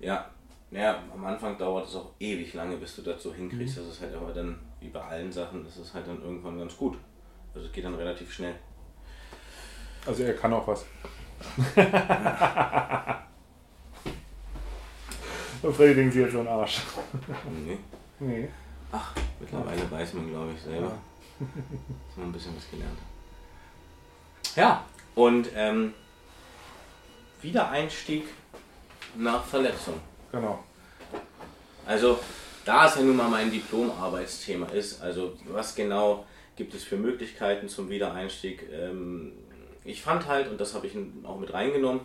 Ja, 0.01 0.29
ja, 0.71 1.01
am 1.13 1.23
Anfang 1.23 1.57
dauert 1.57 1.87
es 1.87 1.95
auch 1.95 2.11
ewig 2.19 2.53
lange, 2.53 2.75
bis 2.75 2.97
du 2.97 3.01
dazu 3.03 3.33
hinkriegst. 3.33 3.77
Mhm. 3.77 3.81
Das 3.81 3.93
ist 3.93 4.01
halt 4.01 4.13
aber 4.13 4.33
dann, 4.33 4.59
wie 4.81 4.89
bei 4.89 5.01
allen 5.01 5.31
Sachen, 5.31 5.63
das 5.63 5.77
ist 5.77 5.93
halt 5.93 6.05
dann 6.05 6.21
irgendwann 6.21 6.59
ganz 6.59 6.75
gut. 6.75 6.97
Also 7.53 7.67
es 7.67 7.73
geht 7.73 7.85
dann 7.85 7.95
relativ 7.95 8.33
schnell. 8.33 8.55
Also 10.05 10.23
er 10.23 10.33
kann 10.33 10.51
auch 10.51 10.67
was. 10.67 10.85
Und 15.63 15.75
Freddy 15.75 15.95
denkt 15.95 16.13
sich 16.13 16.21
jetzt 16.21 16.33
so 16.33 16.41
ein 16.41 16.47
Arsch. 16.47 16.81
Nee. 17.65 17.77
Nee. 18.19 18.49
Ach, 18.91 19.15
mittlerweile 19.39 19.89
weiß 19.89 20.13
man, 20.13 20.29
glaube 20.29 20.51
ich, 20.53 20.61
selber. 20.61 20.87
Ja. 20.87 20.97
Dass 21.39 22.17
man 22.17 22.27
ein 22.27 22.31
bisschen 22.31 22.55
was 22.55 22.69
gelernt 22.69 22.97
hat. 22.99 24.57
Ja, 24.57 24.85
und 25.15 25.49
ähm, 25.55 25.93
Wiedereinstieg 27.41 28.25
nach 29.15 29.43
Verletzung. 29.43 29.95
Genau. 30.31 30.63
Also, 31.85 32.19
da 32.65 32.85
es 32.85 32.95
ja 32.95 33.01
nun 33.01 33.15
mal 33.15 33.29
mein 33.29 33.49
Diplomarbeitsthema 33.49 34.67
ist, 34.67 35.01
also 35.01 35.37
was 35.47 35.75
genau 35.75 36.25
gibt 36.55 36.73
es 36.75 36.83
für 36.83 36.97
Möglichkeiten 36.97 37.67
zum 37.67 37.89
Wiedereinstieg? 37.89 38.67
Ähm, 38.71 39.31
ich 39.83 40.01
fand 40.01 40.27
halt, 40.27 40.49
und 40.49 40.61
das 40.61 40.73
habe 40.75 40.87
ich 40.87 40.95
auch 41.23 41.39
mit 41.39 41.53
reingenommen, 41.53 42.01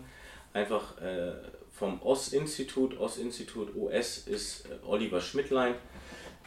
einfach 0.52 0.96
äh, 1.00 1.32
vom 1.78 2.02
OS-Institut, 2.02 2.98
OS-Institut 2.98 3.74
OS 3.76 4.18
ist 4.18 4.66
äh, 4.66 4.84
Oliver 4.84 5.20
Schmidtlein, 5.20 5.74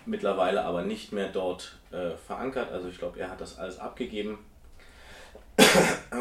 mittlerweile 0.05 0.63
aber 0.63 0.81
nicht 0.81 1.13
mehr 1.13 1.29
dort 1.29 1.77
äh, 1.91 2.11
verankert. 2.27 2.71
Also 2.71 2.89
ich 2.89 2.97
glaube, 2.97 3.19
er 3.19 3.29
hat 3.29 3.39
das 3.39 3.57
alles 3.57 3.79
abgegeben. 3.79 4.39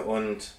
Und 0.06 0.52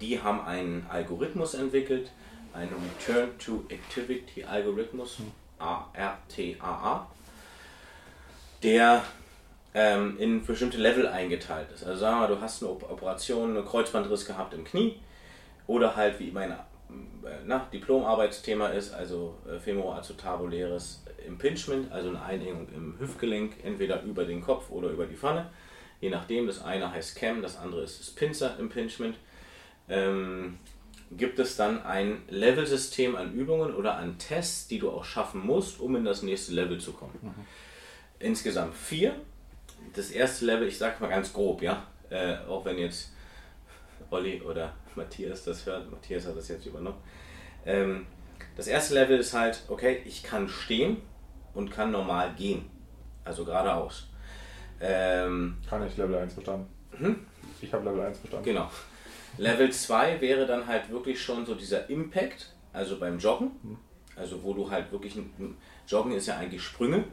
die 0.00 0.20
haben 0.20 0.40
einen 0.46 0.86
Algorithmus 0.88 1.54
entwickelt, 1.54 2.10
einen 2.54 2.72
Return 2.72 3.38
to 3.38 3.64
Activity 3.68 4.44
Algorithmus, 4.44 5.18
ARTAA, 5.58 7.06
der 8.62 9.04
ähm, 9.74 10.16
in 10.18 10.44
bestimmte 10.44 10.78
Level 10.78 11.06
eingeteilt 11.06 11.70
ist. 11.72 11.84
Also 11.84 12.00
sagen 12.00 12.16
wir 12.16 12.28
mal, 12.28 12.34
du 12.34 12.40
hast 12.40 12.62
eine 12.62 12.72
Operation, 12.72 13.50
eine 13.50 13.62
Kreuzbandriss 13.62 14.24
gehabt 14.24 14.54
im 14.54 14.64
Knie 14.64 15.00
oder 15.66 15.96
halt 15.96 16.18
wie 16.20 16.30
mein 16.30 16.52
äh, 16.52 16.56
na, 17.46 17.68
Diplomarbeitsthema 17.72 18.68
ist, 18.68 18.92
also 18.92 19.36
äh, 19.48 19.58
femoroacetabuläres 19.58 21.04
Impingement, 21.26 21.90
also 21.92 22.10
eine 22.10 22.22
Einengung 22.22 22.68
im 22.74 22.98
Hüftgelenk, 22.98 23.64
entweder 23.64 24.02
über 24.02 24.24
den 24.24 24.40
Kopf 24.40 24.70
oder 24.70 24.88
über 24.90 25.06
die 25.06 25.16
Pfanne. 25.16 25.50
Je 26.00 26.10
nachdem, 26.10 26.46
das 26.46 26.62
eine 26.62 26.90
heißt 26.90 27.16
Cam, 27.16 27.42
das 27.42 27.56
andere 27.56 27.82
ist 27.82 28.00
das 28.00 28.10
Pinzer 28.10 28.58
Impingement. 28.58 29.16
Ähm, 29.88 30.58
gibt 31.10 31.38
es 31.38 31.56
dann 31.56 31.82
ein 31.82 32.22
Level-System 32.28 33.16
an 33.16 33.32
Übungen 33.34 33.74
oder 33.74 33.96
an 33.96 34.18
Tests, 34.18 34.66
die 34.68 34.78
du 34.78 34.90
auch 34.90 35.04
schaffen 35.04 35.44
musst, 35.44 35.80
um 35.80 35.96
in 35.96 36.04
das 36.04 36.22
nächste 36.22 36.52
Level 36.52 36.78
zu 36.78 36.92
kommen. 36.92 37.18
Mhm. 37.22 37.34
Insgesamt 38.18 38.74
vier. 38.74 39.14
Das 39.94 40.10
erste 40.10 40.46
Level, 40.46 40.66
ich 40.66 40.78
sage 40.78 40.96
mal 41.00 41.08
ganz 41.08 41.32
grob, 41.32 41.62
ja, 41.62 41.86
äh, 42.10 42.36
auch 42.48 42.64
wenn 42.64 42.78
jetzt 42.78 43.13
Olli 44.10 44.40
oder 44.42 44.74
Matthias 44.94 45.44
das 45.44 45.66
hört, 45.66 45.90
Matthias 45.90 46.26
hat 46.26 46.36
das 46.36 46.48
jetzt 46.48 46.66
übernommen. 46.66 46.98
Ähm, 47.66 48.06
das 48.56 48.66
erste 48.66 48.94
Level 48.94 49.18
ist 49.18 49.32
halt, 49.34 49.62
okay, 49.68 50.02
ich 50.04 50.22
kann 50.22 50.48
stehen 50.48 50.98
und 51.54 51.70
kann 51.70 51.90
normal 51.90 52.34
gehen, 52.34 52.66
also 53.24 53.44
geradeaus. 53.44 54.08
Ähm, 54.80 55.56
kann 55.68 55.86
ich 55.86 55.96
Level 55.96 56.16
1 56.16 56.34
bestanden? 56.34 56.66
Hm? 56.98 57.26
Ich 57.60 57.72
habe 57.72 57.84
Level 57.84 58.02
1 58.02 58.18
bestanden. 58.18 58.44
Genau. 58.44 58.70
Level 59.38 59.70
2 59.70 60.20
wäre 60.20 60.46
dann 60.46 60.66
halt 60.66 60.90
wirklich 60.90 61.20
schon 61.20 61.44
so 61.46 61.54
dieser 61.54 61.88
Impact, 61.90 62.52
also 62.72 62.98
beim 62.98 63.18
Joggen. 63.18 63.50
Also 64.16 64.42
wo 64.42 64.54
du 64.54 64.70
halt 64.70 64.92
wirklich, 64.92 65.18
Joggen 65.88 66.12
ist 66.12 66.26
ja 66.26 66.36
eigentlich 66.36 66.62
Sprünge 66.62 67.04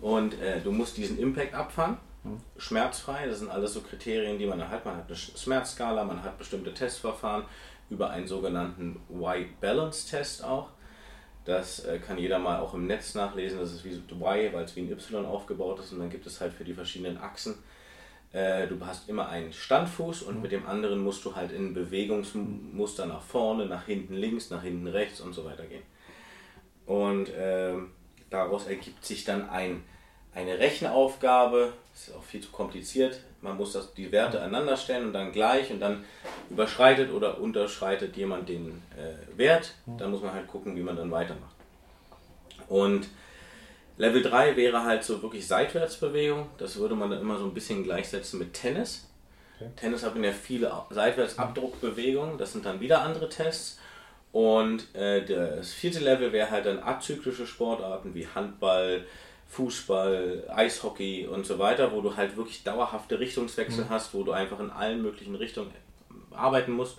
und 0.00 0.40
äh, 0.40 0.60
du 0.60 0.70
musst 0.70 0.96
diesen 0.96 1.18
Impact 1.18 1.54
abfangen, 1.54 1.98
schmerzfrei. 2.56 3.26
Das 3.26 3.38
sind 3.38 3.50
alles 3.50 3.74
so 3.74 3.80
Kriterien, 3.80 4.38
die 4.38 4.46
man 4.46 4.68
hat. 4.68 4.84
Man 4.84 4.96
hat 4.96 5.06
eine 5.06 5.16
Schmerzskala, 5.16 6.04
man 6.04 6.22
hat 6.22 6.38
bestimmte 6.38 6.72
Testverfahren 6.72 7.44
über 7.90 8.10
einen 8.10 8.26
sogenannten 8.26 9.00
Y-Balance-Test 9.10 10.44
auch. 10.44 10.70
Das 11.44 11.84
äh, 11.84 11.98
kann 11.98 12.16
jeder 12.16 12.38
mal 12.38 12.60
auch 12.60 12.74
im 12.74 12.86
Netz 12.86 13.14
nachlesen. 13.14 13.58
Das 13.58 13.72
ist 13.72 13.84
wie 13.84 13.92
Y, 13.92 14.52
weil 14.52 14.64
es 14.64 14.74
wie 14.76 14.80
ein 14.80 14.90
Y 14.90 15.26
aufgebaut 15.26 15.80
ist 15.80 15.92
und 15.92 15.98
dann 15.98 16.10
gibt 16.10 16.26
es 16.26 16.40
halt 16.40 16.54
für 16.54 16.64
die 16.64 16.74
verschiedenen 16.74 17.18
Achsen 17.18 17.56
äh, 18.34 18.66
du 18.66 18.84
hast 18.84 19.08
immer 19.08 19.28
einen 19.28 19.52
Standfuß 19.52 20.22
und 20.22 20.36
mhm. 20.36 20.42
mit 20.42 20.52
dem 20.52 20.66
anderen 20.66 20.98
musst 20.98 21.24
du 21.24 21.36
halt 21.36 21.52
in 21.52 21.72
Bewegungsmuster 21.72 23.06
nach 23.06 23.22
vorne, 23.22 23.66
nach 23.66 23.86
hinten 23.86 24.14
links, 24.14 24.50
nach 24.50 24.62
hinten 24.62 24.88
rechts 24.88 25.20
und 25.20 25.32
so 25.32 25.44
weiter 25.44 25.64
gehen. 25.64 25.84
Und 26.84 27.28
äh, 27.28 27.74
daraus 28.30 28.66
ergibt 28.66 29.04
sich 29.04 29.24
dann 29.24 29.48
ein, 29.48 29.84
eine 30.34 30.58
Rechenaufgabe, 30.58 31.72
das 31.92 32.08
ist 32.08 32.16
auch 32.16 32.22
viel 32.22 32.40
zu 32.40 32.50
kompliziert. 32.50 33.20
Man 33.40 33.56
muss 33.56 33.72
das, 33.72 33.94
die 33.94 34.10
Werte 34.10 34.40
aneinander 34.40 34.76
stellen 34.76 35.06
und 35.06 35.12
dann 35.12 35.32
gleich 35.32 35.70
und 35.70 35.80
dann 35.80 36.04
überschreitet 36.50 37.12
oder 37.12 37.40
unterschreitet 37.40 38.16
jemand 38.16 38.48
den 38.48 38.82
äh, 38.96 39.38
Wert. 39.38 39.74
Mhm. 39.86 39.98
Dann 39.98 40.10
muss 40.10 40.22
man 40.22 40.32
halt 40.32 40.48
gucken, 40.48 40.74
wie 40.76 40.82
man 40.82 40.96
dann 40.96 41.10
weitermacht. 41.10 41.54
Und 42.68 43.08
Level 43.96 44.22
3 44.22 44.56
wäre 44.56 44.82
halt 44.82 45.04
so 45.04 45.22
wirklich 45.22 45.46
Seitwärtsbewegung. 45.46 46.48
Das 46.58 46.76
würde 46.76 46.94
man 46.94 47.10
dann 47.10 47.20
immer 47.20 47.38
so 47.38 47.44
ein 47.44 47.54
bisschen 47.54 47.84
gleichsetzen 47.84 48.38
mit 48.38 48.54
Tennis. 48.54 49.06
Okay. 49.60 49.70
Tennis 49.76 50.02
hat 50.02 50.16
ja 50.16 50.32
viele 50.32 50.72
Seitwärtsabdruckbewegungen. 50.90 52.38
Das 52.38 52.52
sind 52.52 52.66
dann 52.66 52.80
wieder 52.80 53.02
andere 53.02 53.28
Tests. 53.28 53.78
Und 54.32 54.92
äh, 54.96 55.24
das 55.24 55.72
vierte 55.72 56.00
Level 56.00 56.32
wäre 56.32 56.50
halt 56.50 56.66
dann 56.66 56.80
azyklische 56.82 57.46
Sportarten 57.46 58.14
wie 58.14 58.26
Handball, 58.26 59.04
Fußball, 59.48 60.50
Eishockey 60.54 61.26
und 61.26 61.46
so 61.46 61.58
weiter, 61.58 61.92
wo 61.92 62.00
du 62.00 62.16
halt 62.16 62.36
wirklich 62.36 62.64
dauerhafte 62.64 63.20
Richtungswechsel 63.20 63.84
mhm. 63.84 63.90
hast, 63.90 64.14
wo 64.14 64.22
du 64.22 64.32
einfach 64.32 64.60
in 64.60 64.70
allen 64.70 65.02
möglichen 65.02 65.34
Richtungen 65.34 65.70
arbeiten 66.30 66.72
musst. 66.72 66.98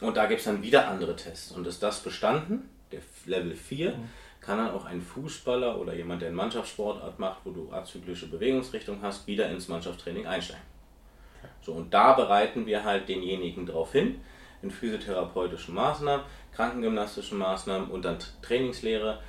Und 0.00 0.16
da 0.16 0.26
gibt 0.26 0.40
es 0.40 0.46
dann 0.46 0.62
wieder 0.62 0.88
andere 0.88 1.14
Tests. 1.14 1.52
Und 1.52 1.66
ist 1.66 1.82
das 1.82 2.00
bestanden, 2.00 2.68
der 2.90 3.00
Level 3.26 3.54
4, 3.54 3.90
mhm 3.90 4.08
kann 4.42 4.58
dann 4.58 4.72
auch 4.72 4.84
ein 4.84 5.00
Fußballer 5.00 5.78
oder 5.78 5.94
jemand, 5.94 6.20
der 6.20 6.28
eine 6.28 6.36
Mannschaftssportart 6.36 7.18
macht, 7.18 7.38
wo 7.44 7.50
du 7.50 7.72
azyklische 7.72 8.28
Bewegungsrichtung 8.28 9.00
hast, 9.00 9.26
wieder 9.26 9.48
ins 9.48 9.68
Mannschaftstraining 9.68 10.26
einsteigen. 10.26 10.64
So, 11.62 11.72
und 11.72 11.94
da 11.94 12.12
bereiten 12.12 12.66
wir 12.66 12.84
halt 12.84 13.08
denjenigen 13.08 13.66
darauf 13.66 13.92
hin, 13.92 14.20
in 14.62 14.70
physiotherapeutischen 14.70 15.74
Maßnahmen, 15.74 16.26
krankengymnastischen 16.52 17.38
Maßnahmen 17.38 17.88
und 17.88 18.04
dann 18.04 18.18
Trainingslehre 18.42 19.20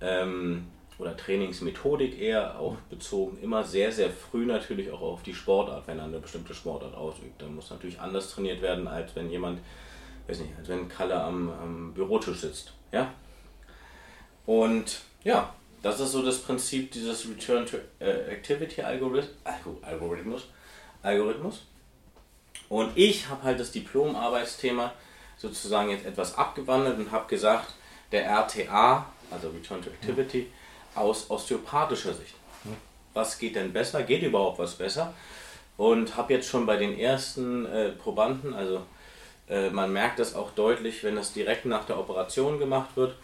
ähm, 0.00 0.66
oder 1.02 1.16
Trainingsmethodik 1.16 2.20
eher 2.20 2.58
auch 2.58 2.76
bezogen, 2.88 3.36
immer 3.42 3.64
sehr, 3.64 3.90
sehr 3.90 4.08
früh 4.08 4.46
natürlich 4.46 4.90
auch 4.90 5.02
auf 5.02 5.22
die 5.22 5.34
Sportart, 5.34 5.86
wenn 5.88 5.98
er 5.98 6.04
eine 6.04 6.20
bestimmte 6.20 6.54
Sportart 6.54 6.94
ausübt. 6.94 7.42
Dann 7.42 7.54
muss 7.54 7.70
natürlich 7.70 8.00
anders 8.00 8.30
trainiert 8.30 8.62
werden, 8.62 8.86
als 8.86 9.14
wenn 9.16 9.28
jemand, 9.28 9.60
weiß 10.28 10.38
nicht, 10.38 10.56
als 10.56 10.68
wenn 10.68 10.88
Kalle 10.88 11.20
am, 11.20 11.50
am 11.50 11.92
Bürotisch 11.92 12.38
sitzt. 12.38 12.72
Ja, 12.92 13.12
und 14.46 15.00
ja, 15.24 15.52
das 15.82 15.98
ist 15.98 16.12
so 16.12 16.22
das 16.22 16.38
Prinzip 16.38 16.92
dieses 16.92 17.28
Return 17.28 17.66
to 17.66 17.78
äh, 17.98 18.10
Activity 18.30 18.82
Algorithmus. 18.82 20.48
Algorithmus. 21.02 21.66
Und 22.68 22.92
ich 22.94 23.28
habe 23.28 23.42
halt 23.42 23.60
das 23.60 23.72
Diplomarbeitsthema 23.72 24.92
sozusagen 25.36 25.90
jetzt 25.90 26.06
etwas 26.06 26.38
abgewandelt 26.38 26.98
und 26.98 27.10
habe 27.10 27.26
gesagt, 27.28 27.74
der 28.12 28.24
RTA, 28.26 29.06
also 29.30 29.50
Return 29.50 29.82
to 29.82 29.90
Activity, 29.90 30.46
aus 30.94 31.30
osteopathischer 31.30 32.14
Sicht. 32.14 32.34
Was 33.14 33.38
geht 33.38 33.56
denn 33.56 33.72
besser? 33.72 34.02
Geht 34.02 34.22
überhaupt 34.22 34.58
was 34.58 34.74
besser? 34.74 35.12
Und 35.76 36.16
habe 36.16 36.34
jetzt 36.34 36.48
schon 36.48 36.66
bei 36.66 36.76
den 36.76 36.98
ersten 36.98 37.66
äh, 37.66 37.90
Probanden, 37.90 38.54
also 38.54 38.82
äh, 39.48 39.70
man 39.70 39.92
merkt 39.92 40.18
das 40.18 40.34
auch 40.34 40.50
deutlich, 40.52 41.02
wenn 41.02 41.16
das 41.16 41.32
direkt 41.32 41.66
nach 41.66 41.84
der 41.84 41.98
Operation 41.98 42.58
gemacht 42.58 42.90
wird, 42.94 43.16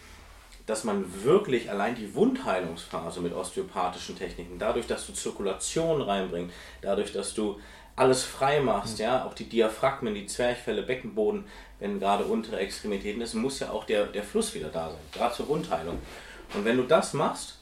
dass 0.65 0.83
man 0.83 1.23
wirklich 1.23 1.69
allein 1.69 1.95
die 1.95 2.13
Wundheilungsphase 2.13 3.21
mit 3.21 3.33
osteopathischen 3.33 4.17
Techniken, 4.17 4.59
dadurch, 4.59 4.85
dass 4.85 5.07
du 5.07 5.13
Zirkulation 5.13 6.01
reinbringst, 6.01 6.53
dadurch, 6.81 7.11
dass 7.11 7.33
du 7.33 7.59
alles 7.95 8.23
frei 8.23 8.61
machst, 8.61 8.99
mhm. 8.99 9.03
ja, 9.03 9.25
auch 9.25 9.33
die 9.33 9.49
Diaphragmen, 9.49 10.13
die 10.13 10.27
Zwerchfälle, 10.27 10.83
Beckenboden, 10.83 11.45
wenn 11.79 11.99
gerade 11.99 12.25
untere 12.25 12.59
Extremitäten 12.59 13.21
ist, 13.21 13.33
muss 13.33 13.59
ja 13.59 13.71
auch 13.71 13.85
der, 13.85 14.05
der 14.05 14.23
Fluss 14.23 14.53
wieder 14.53 14.69
da 14.69 14.89
sein, 14.89 14.99
gerade 15.11 15.35
zur 15.35 15.47
Wundheilung. 15.47 15.99
Und 16.53 16.65
wenn 16.65 16.77
du 16.77 16.83
das 16.83 17.13
machst, 17.13 17.58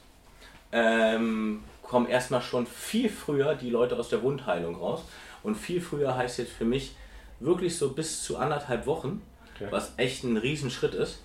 ähm, 0.72 1.62
kommen 1.82 2.06
erstmal 2.06 2.42
schon 2.42 2.66
viel 2.66 3.08
früher 3.08 3.54
die 3.54 3.70
Leute 3.70 3.96
aus 3.96 4.08
der 4.08 4.22
Wundheilung 4.22 4.76
raus. 4.76 5.04
Und 5.42 5.56
viel 5.56 5.80
früher 5.80 6.16
heißt 6.16 6.38
jetzt 6.38 6.52
für 6.52 6.64
mich 6.64 6.94
wirklich 7.40 7.76
so 7.76 7.90
bis 7.92 8.22
zu 8.22 8.36
anderthalb 8.36 8.86
Wochen, 8.86 9.22
okay. 9.54 9.68
was 9.70 9.92
echt 9.96 10.24
ein 10.24 10.36
Riesenschritt 10.36 10.94
ist. 10.94 11.22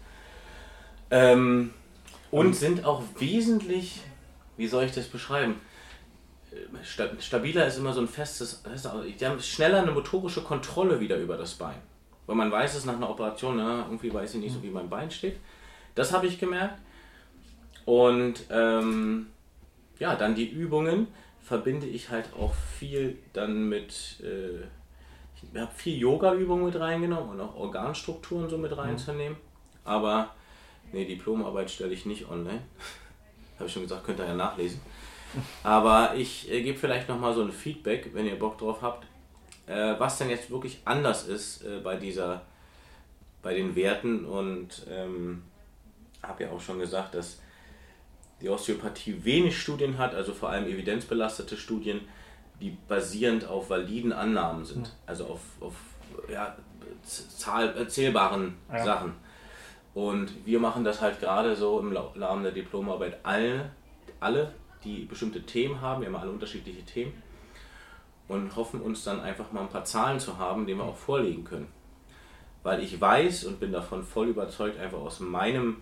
Ähm, 1.12 1.74
und 2.32 2.56
sind 2.56 2.86
auch 2.86 3.04
wesentlich, 3.20 4.02
wie 4.58 4.68
soll 4.68 4.86
ich 4.86 4.92
das 4.92 5.08
beschreiben? 5.08 5.56
Stabiler 7.20 7.68
ist 7.68 7.78
immer 7.78 7.94
so 7.94 8.02
ein 8.02 8.08
festes, 8.08 8.64
die 9.20 9.26
haben 9.26 9.40
schneller 9.40 9.82
eine 9.82 9.92
motorische 9.92 10.42
Kontrolle 10.42 11.00
wieder 11.00 11.18
über 11.18 11.38
das 11.38 11.54
Bein. 11.56 11.76
Weil 12.26 12.36
man 12.36 12.52
weiß 12.52 12.76
es 12.76 12.86
nach 12.86 12.96
einer 12.96 13.10
Operation, 13.10 13.58
ne, 13.58 13.84
irgendwie 13.88 14.14
weiß 14.14 14.36
ich 14.36 14.40
nicht 14.40 14.54
so, 14.54 14.64
wie 14.64 14.70
mein 14.70 14.90
Bein 14.90 15.12
steht. 15.12 15.38
Das 15.96 16.12
habe 16.14 16.28
ich 16.28 16.40
gemerkt. 16.40 16.80
Und 17.86 18.46
ähm, 18.50 19.28
ja, 20.00 20.16
dann 20.16 20.36
die 20.36 20.50
Übungen 20.50 21.08
verbinde 21.42 21.88
ich 21.88 22.10
halt 22.10 22.30
auch 22.40 22.54
viel 22.54 23.18
dann 23.34 23.68
mit, 23.68 24.22
äh, 24.24 24.62
ich 25.36 25.60
habe 25.60 25.72
viel 25.76 25.98
Yoga-Übungen 25.98 26.66
mit 26.66 26.80
reingenommen 26.80 27.32
und 27.32 27.42
auch 27.42 27.56
Organstrukturen 27.56 28.50
so 28.50 28.58
mit 28.58 28.76
reinzunehmen. 28.78 29.38
Aber 29.84 30.32
Nee, 30.94 31.06
Diplomarbeit 31.06 31.72
stelle 31.72 31.92
ich 31.94 32.06
nicht 32.06 32.30
online. 32.30 32.62
Habe 33.58 33.66
ich 33.66 33.74
schon 33.74 33.82
gesagt, 33.82 34.06
könnt 34.06 34.20
ihr 34.20 34.28
ja 34.28 34.36
nachlesen. 34.36 34.80
Aber 35.64 36.14
ich 36.16 36.50
äh, 36.52 36.62
gebe 36.62 36.78
vielleicht 36.78 37.10
nochmal 37.10 37.34
so 37.34 37.42
ein 37.42 37.52
Feedback, 37.52 38.12
wenn 38.14 38.28
ihr 38.28 38.38
Bock 38.38 38.60
drauf 38.60 38.84
habt, 38.84 39.08
äh, 39.66 39.96
was 39.98 40.20
denn 40.20 40.30
jetzt 40.30 40.52
wirklich 40.52 40.82
anders 40.86 41.28
ist 41.28 41.64
äh, 41.64 41.80
bei 41.84 41.96
dieser, 41.96 42.44
bei 43.42 43.56
den 43.56 43.76
Werten 43.76 44.26
und 44.26 44.86
ähm, 44.88 45.42
habe 46.22 46.44
ja 46.44 46.52
auch 46.52 46.62
schon 46.62 46.78
gesagt, 46.78 47.16
dass 47.16 47.40
die 48.42 48.50
Osteopathie 48.50 49.24
wenig 49.24 49.60
Studien 49.60 49.98
hat, 49.98 50.14
also 50.14 50.34
vor 50.34 50.50
allem 50.50 50.66
evidenzbelastete 50.66 51.58
Studien, 51.58 52.02
die 52.60 52.78
basierend 52.88 53.46
auf 53.46 53.70
validen 53.70 54.14
Annahmen 54.14 54.66
sind, 54.66 54.96
also 55.06 55.26
auf, 55.26 55.42
auf 55.60 55.76
ja, 56.30 56.56
zahl, 57.04 57.88
zählbaren 57.88 58.56
ja. 58.72 58.84
Sachen. 58.84 59.14
Und 59.94 60.46
wir 60.46 60.60
machen 60.60 60.84
das 60.84 61.02
halt 61.02 61.20
gerade 61.20 61.56
so 61.56 61.80
im 61.80 61.96
Rahmen 61.96 62.44
der 62.44 62.52
Diplomarbeit 62.52 63.20
alle, 63.24 63.72
alle, 64.20 64.54
die 64.84 65.06
bestimmte 65.06 65.44
Themen 65.44 65.82
haben, 65.82 66.02
wir 66.02 66.08
haben 66.08 66.16
alle 66.16 66.32
unterschiedliche 66.32 66.84
Themen 66.84 67.14
und 68.28 68.56
hoffen 68.56 68.82
uns 68.82 69.04
dann 69.04 69.22
einfach 69.22 69.52
mal 69.52 69.62
ein 69.62 69.70
paar 69.70 69.86
Zahlen 69.86 70.20
zu 70.20 70.38
haben, 70.38 70.66
die 70.66 70.76
wir 70.76 70.84
auch 70.84 70.98
vorlegen 70.98 71.44
können. 71.44 71.68
Weil 72.64 72.82
ich 72.82 73.00
weiß 73.00 73.44
und 73.46 73.60
bin 73.60 73.72
davon 73.72 74.04
voll 74.04 74.30
überzeugt, 74.30 74.80
einfach 74.80 75.00
aus 75.00 75.20
meinem 75.20 75.82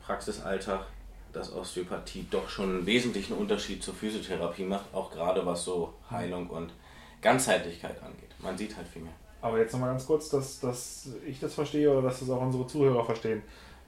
Praxisalltag, 0.00 0.86
dass 1.34 1.52
Osteopathie 1.52 2.26
doch 2.30 2.48
schon 2.48 2.70
einen 2.70 2.86
wesentlichen 2.86 3.34
Unterschied 3.34 3.82
zur 3.82 3.94
Physiotherapie 3.94 4.64
macht, 4.64 4.86
auch 4.92 5.10
gerade 5.10 5.44
was 5.44 5.64
so 5.64 5.92
Heilung 6.10 6.48
und 6.48 6.72
Ganzheitlichkeit 7.20 8.02
angeht. 8.02 8.30
Man 8.38 8.56
sieht 8.56 8.76
halt 8.76 8.86
viel 8.86 9.02
mehr. 9.02 9.12
Aber 9.40 9.58
jetzt 9.58 9.72
nochmal 9.72 9.90
ganz 9.90 10.06
kurz, 10.06 10.30
dass, 10.30 10.60
dass 10.60 11.08
ich 11.26 11.38
das 11.40 11.54
verstehe 11.54 11.90
oder 11.90 12.02
dass 12.02 12.20
das 12.20 12.30
auch 12.30 12.40
unsere 12.40 12.66
Zuhörer 12.66 13.04
verstehen. 13.04 13.42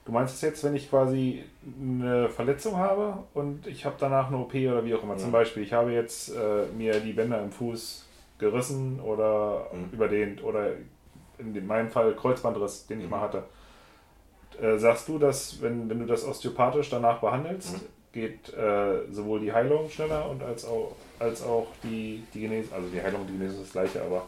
Du 0.05 0.11
meinst 0.11 0.35
es 0.35 0.41
jetzt, 0.41 0.63
wenn 0.63 0.75
ich 0.75 0.89
quasi 0.89 1.43
eine 1.79 2.29
Verletzung 2.29 2.77
habe 2.77 3.23
und 3.33 3.67
ich 3.67 3.83
habe 3.85 3.95
danach 3.99 4.27
eine 4.27 4.37
OP 4.37 4.53
oder 4.53 4.85
wie 4.85 4.95
auch 4.95 5.03
immer. 5.03 5.13
Ja. 5.13 5.19
Zum 5.19 5.31
Beispiel, 5.31 5.63
ich 5.63 5.73
habe 5.73 5.91
jetzt 5.91 6.29
äh, 6.29 6.65
mir 6.77 6.99
die 6.99 7.13
Bänder 7.13 7.41
im 7.41 7.51
Fuß 7.51 8.05
gerissen 8.37 8.99
oder 8.99 9.67
mhm. 9.73 9.89
überdehnt 9.91 10.43
oder 10.43 10.71
in 11.39 11.67
meinem 11.67 11.89
Fall 11.89 12.15
Kreuzbandriss, 12.15 12.87
den 12.87 12.99
ich 12.99 13.05
mhm. 13.05 13.11
mal 13.11 13.21
hatte. 13.21 13.43
Äh, 14.61 14.77
sagst 14.77 15.07
du, 15.07 15.19
dass 15.19 15.61
wenn, 15.61 15.89
wenn 15.89 15.99
du 15.99 16.05
das 16.05 16.25
osteopathisch 16.25 16.89
danach 16.89 17.19
behandelst, 17.19 17.73
mhm. 17.73 17.87
geht 18.11 18.53
äh, 18.53 19.11
sowohl 19.11 19.39
die 19.39 19.53
Heilung 19.53 19.89
schneller 19.89 20.29
und 20.29 20.41
als 20.41 20.65
auch, 20.65 20.95
als 21.19 21.43
auch 21.43 21.67
die, 21.83 22.23
die 22.33 22.41
Genese, 22.41 22.73
also 22.73 22.87
die 22.89 23.01
Heilung 23.01 23.21
und 23.21 23.27
die 23.27 23.33
Genese 23.37 23.55
ist 23.55 23.63
das 23.63 23.71
gleiche, 23.71 24.01
aber 24.01 24.27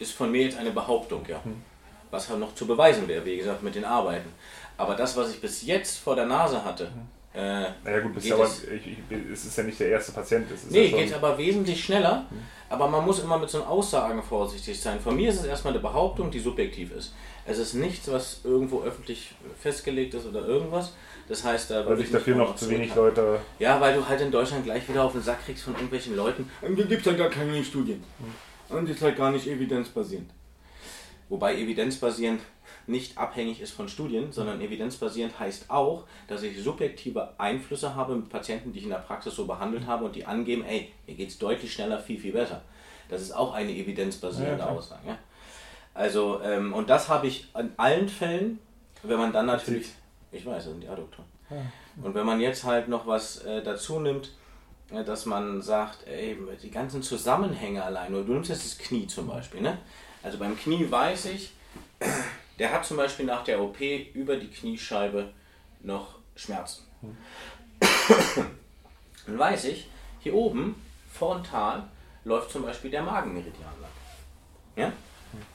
ist 0.00 0.12
von 0.12 0.32
mir 0.32 0.44
jetzt 0.44 0.58
eine 0.58 0.70
Behauptung, 0.70 1.24
ja. 1.28 1.42
Hm. 1.44 1.62
Was 2.10 2.28
halt 2.28 2.40
noch 2.40 2.54
zu 2.54 2.66
beweisen 2.66 3.06
wäre, 3.06 3.24
wie 3.24 3.36
gesagt, 3.36 3.62
mit 3.62 3.76
den 3.76 3.84
Arbeiten. 3.84 4.32
Aber 4.76 4.96
das, 4.96 5.16
was 5.16 5.30
ich 5.30 5.40
bis 5.40 5.64
jetzt 5.64 5.98
vor 5.98 6.16
der 6.16 6.26
Nase 6.26 6.64
hatte, 6.64 6.86
hm. 6.86 7.19
Äh, 7.32 7.66
naja 7.84 8.00
gut, 8.02 8.14
bist 8.14 8.32
aber, 8.32 8.44
es, 8.44 8.64
ich, 8.64 8.86
ich, 8.88 8.98
es 9.32 9.44
ist 9.44 9.56
ja 9.56 9.62
nicht 9.62 9.78
der 9.78 9.88
erste 9.88 10.12
Patient. 10.12 10.50
Es 10.50 10.68
nee, 10.70 10.86
ja 10.86 10.98
geht 10.98 11.14
aber 11.14 11.38
wesentlich 11.38 11.84
schneller. 11.84 12.26
Hm. 12.28 12.38
Aber 12.68 12.88
man 12.88 13.04
muss 13.04 13.20
immer 13.20 13.38
mit 13.38 13.50
so 13.50 13.62
Aussagen 13.62 14.22
vorsichtig 14.22 14.80
sein. 14.80 15.00
Von 15.00 15.16
mir 15.16 15.28
ist 15.30 15.40
es 15.40 15.46
erstmal 15.46 15.72
eine 15.72 15.82
Behauptung, 15.82 16.30
die 16.30 16.40
subjektiv 16.40 16.92
ist. 16.92 17.14
Es 17.44 17.58
ist 17.58 17.74
nichts, 17.74 18.10
was 18.10 18.40
irgendwo 18.44 18.82
öffentlich 18.82 19.34
festgelegt 19.60 20.14
ist 20.14 20.26
oder 20.26 20.46
irgendwas. 20.46 20.92
Das 21.28 21.44
heißt, 21.44 21.70
da 21.70 21.86
weil 21.86 21.96
sich 21.96 22.10
dafür 22.10 22.36
noch 22.36 22.56
zu 22.56 22.68
wenig 22.68 22.94
Leute. 22.94 23.40
Ja, 23.58 23.80
weil 23.80 23.94
du 23.94 24.08
halt 24.08 24.20
in 24.20 24.30
Deutschland 24.30 24.64
gleich 24.64 24.88
wieder 24.88 25.04
auf 25.04 25.12
den 25.12 25.22
Sack 25.22 25.44
kriegst 25.44 25.64
von 25.64 25.74
irgendwelchen 25.74 26.16
Leuten. 26.16 26.50
Und 26.62 26.74
hier 26.74 26.86
gibt 26.86 27.00
es 27.00 27.06
ja 27.06 27.12
gar 27.12 27.30
keine 27.30 27.62
Studien. 27.64 28.02
Hm 28.18 28.34
und 28.70 28.88
ist 28.88 29.02
halt 29.02 29.16
gar 29.16 29.30
nicht 29.30 29.46
evidenzbasierend. 29.46 30.30
Wobei 31.28 31.56
evidenzbasierend 31.56 32.40
nicht 32.90 33.16
abhängig 33.18 33.60
ist 33.60 33.72
von 33.72 33.88
Studien, 33.88 34.32
sondern 34.32 34.60
evidenzbasierend 34.60 35.38
heißt 35.38 35.70
auch, 35.70 36.04
dass 36.28 36.42
ich 36.42 36.60
subjektive 36.62 37.34
Einflüsse 37.38 37.94
habe 37.94 38.16
mit 38.16 38.28
Patienten, 38.28 38.72
die 38.72 38.78
ich 38.78 38.84
in 38.84 38.90
der 38.90 38.98
Praxis 38.98 39.34
so 39.34 39.46
behandelt 39.46 39.86
habe 39.86 40.04
und 40.04 40.16
die 40.16 40.26
angeben, 40.26 40.64
ey, 40.64 40.92
mir 41.06 41.14
geht 41.14 41.30
es 41.30 41.38
deutlich 41.38 41.72
schneller, 41.72 41.98
viel, 41.98 42.18
viel 42.18 42.32
besser. 42.32 42.62
Das 43.08 43.22
ist 43.22 43.32
auch 43.32 43.54
eine 43.54 43.72
evidenzbasierende 43.72 44.64
ja, 44.64 44.68
Aussage. 44.68 45.08
Ja? 45.08 45.18
Also, 45.94 46.40
ähm, 46.42 46.72
und 46.72 46.88
das 46.90 47.08
habe 47.08 47.26
ich 47.26 47.48
in 47.58 47.72
allen 47.76 48.08
Fällen, 48.08 48.58
wenn 49.02 49.18
man 49.18 49.32
dann 49.32 49.46
natürlich, 49.46 49.88
ich 50.30 50.46
weiß, 50.46 50.56
das 50.56 50.72
sind 50.72 50.82
die 50.82 50.88
Adduktoren. 50.88 51.28
Und 52.02 52.14
wenn 52.14 52.24
man 52.24 52.40
jetzt 52.40 52.64
halt 52.64 52.88
noch 52.88 53.06
was 53.06 53.38
äh, 53.38 53.62
dazu 53.62 53.98
nimmt, 53.98 54.30
dass 54.90 55.26
man 55.26 55.62
sagt, 55.62 56.06
ey, 56.06 56.36
die 56.62 56.70
ganzen 56.70 57.02
Zusammenhänge 57.02 57.82
allein, 57.82 58.12
du 58.12 58.20
nimmst 58.20 58.50
jetzt 58.50 58.64
das 58.64 58.78
Knie 58.78 59.06
zum 59.06 59.28
Beispiel, 59.28 59.60
ne? 59.60 59.78
Also 60.22 60.38
beim 60.38 60.58
Knie 60.58 60.90
weiß 60.90 61.26
ich, 61.26 61.52
der 62.60 62.70
hat 62.70 62.84
zum 62.84 62.98
Beispiel 62.98 63.24
nach 63.24 63.42
der 63.42 63.60
OP 63.60 63.80
über 64.12 64.36
die 64.36 64.50
Kniescheibe 64.50 65.32
noch 65.80 66.16
Schmerzen. 66.36 66.84
Dann 69.26 69.38
weiß 69.38 69.64
ich, 69.64 69.88
hier 70.20 70.34
oben, 70.34 70.74
frontal, 71.10 71.84
läuft 72.24 72.50
zum 72.50 72.62
Beispiel 72.62 72.90
der 72.90 73.02
Magenmeridian 73.02 73.80
lang. 73.80 73.90
Ja? 74.76 74.92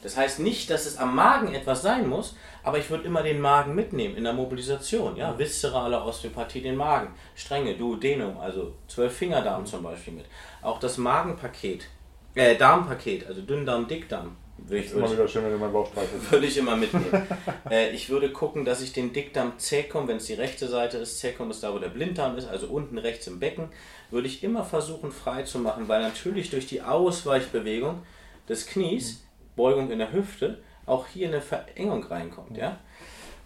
Das 0.01 0.17
heißt 0.17 0.39
nicht, 0.39 0.67
dass 0.71 0.87
es 0.87 0.97
am 0.97 1.13
Magen 1.13 1.53
etwas 1.53 1.83
sein 1.83 2.09
muss, 2.09 2.35
aber 2.63 2.79
ich 2.79 2.89
würde 2.89 3.03
immer 3.03 3.21
den 3.21 3.39
Magen 3.39 3.75
mitnehmen 3.75 4.15
in 4.15 4.23
der 4.23 4.33
Mobilisation. 4.33 5.15
Ja? 5.15 5.37
Viszerale 5.37 6.01
Osteopathie, 6.01 6.61
den 6.61 6.75
Magen, 6.75 7.13
Stränge, 7.35 7.75
Duodenum, 7.75 8.39
also 8.39 8.73
zwölf 8.87 9.15
Fingerdarm 9.15 9.67
zum 9.67 9.83
Beispiel 9.83 10.13
mit. 10.13 10.25
Auch 10.63 10.79
das 10.79 10.97
Magenpaket, 10.97 11.87
äh, 12.33 12.55
Darmpaket, 12.55 13.27
also 13.27 13.41
Dünndarm, 13.41 13.87
Dickdarm. 13.87 14.37
Würde 14.57 14.77
ich, 14.83 14.93
würde, 14.93 15.11
wieder 15.11 15.27
schön, 15.27 15.43
wenn 15.43 15.51
du 15.51 15.57
meinen 15.57 15.73
Bauch 15.73 15.91
würde 16.29 16.45
ich 16.45 16.57
immer 16.57 16.75
mitnehmen. 16.75 17.27
äh, 17.69 17.91
ich 17.91 18.09
würde 18.09 18.31
gucken, 18.31 18.65
dass 18.65 18.81
ich 18.81 18.93
den 18.93 19.13
Dickdarm 19.13 19.59
Zäkum, 19.59 20.07
wenn 20.07 20.17
es 20.17 20.25
die 20.25 20.33
rechte 20.33 20.67
Seite 20.67 20.97
ist, 20.97 21.19
Zäkum 21.19 21.51
ist 21.51 21.61
da, 21.61 21.73
wo 21.73 21.79
der 21.79 21.89
Blinddarm 21.89 22.37
ist, 22.37 22.47
also 22.47 22.67
unten 22.67 22.97
rechts 22.97 23.27
im 23.27 23.39
Becken, 23.39 23.69
würde 24.11 24.27
ich 24.27 24.43
immer 24.43 24.63
versuchen 24.63 25.11
frei 25.11 25.43
zu 25.43 25.59
machen, 25.59 25.87
weil 25.87 26.01
natürlich 26.01 26.49
durch 26.49 26.67
die 26.67 26.81
Ausweichbewegung 26.81 28.01
des 28.47 28.65
Knies 28.65 29.23
Beugung 29.55 29.91
in 29.91 29.99
der 29.99 30.11
Hüfte 30.11 30.59
auch 30.85 31.07
hier 31.07 31.27
eine 31.27 31.41
Verengung 31.41 32.03
reinkommt. 32.03 32.57
Ja? 32.57 32.79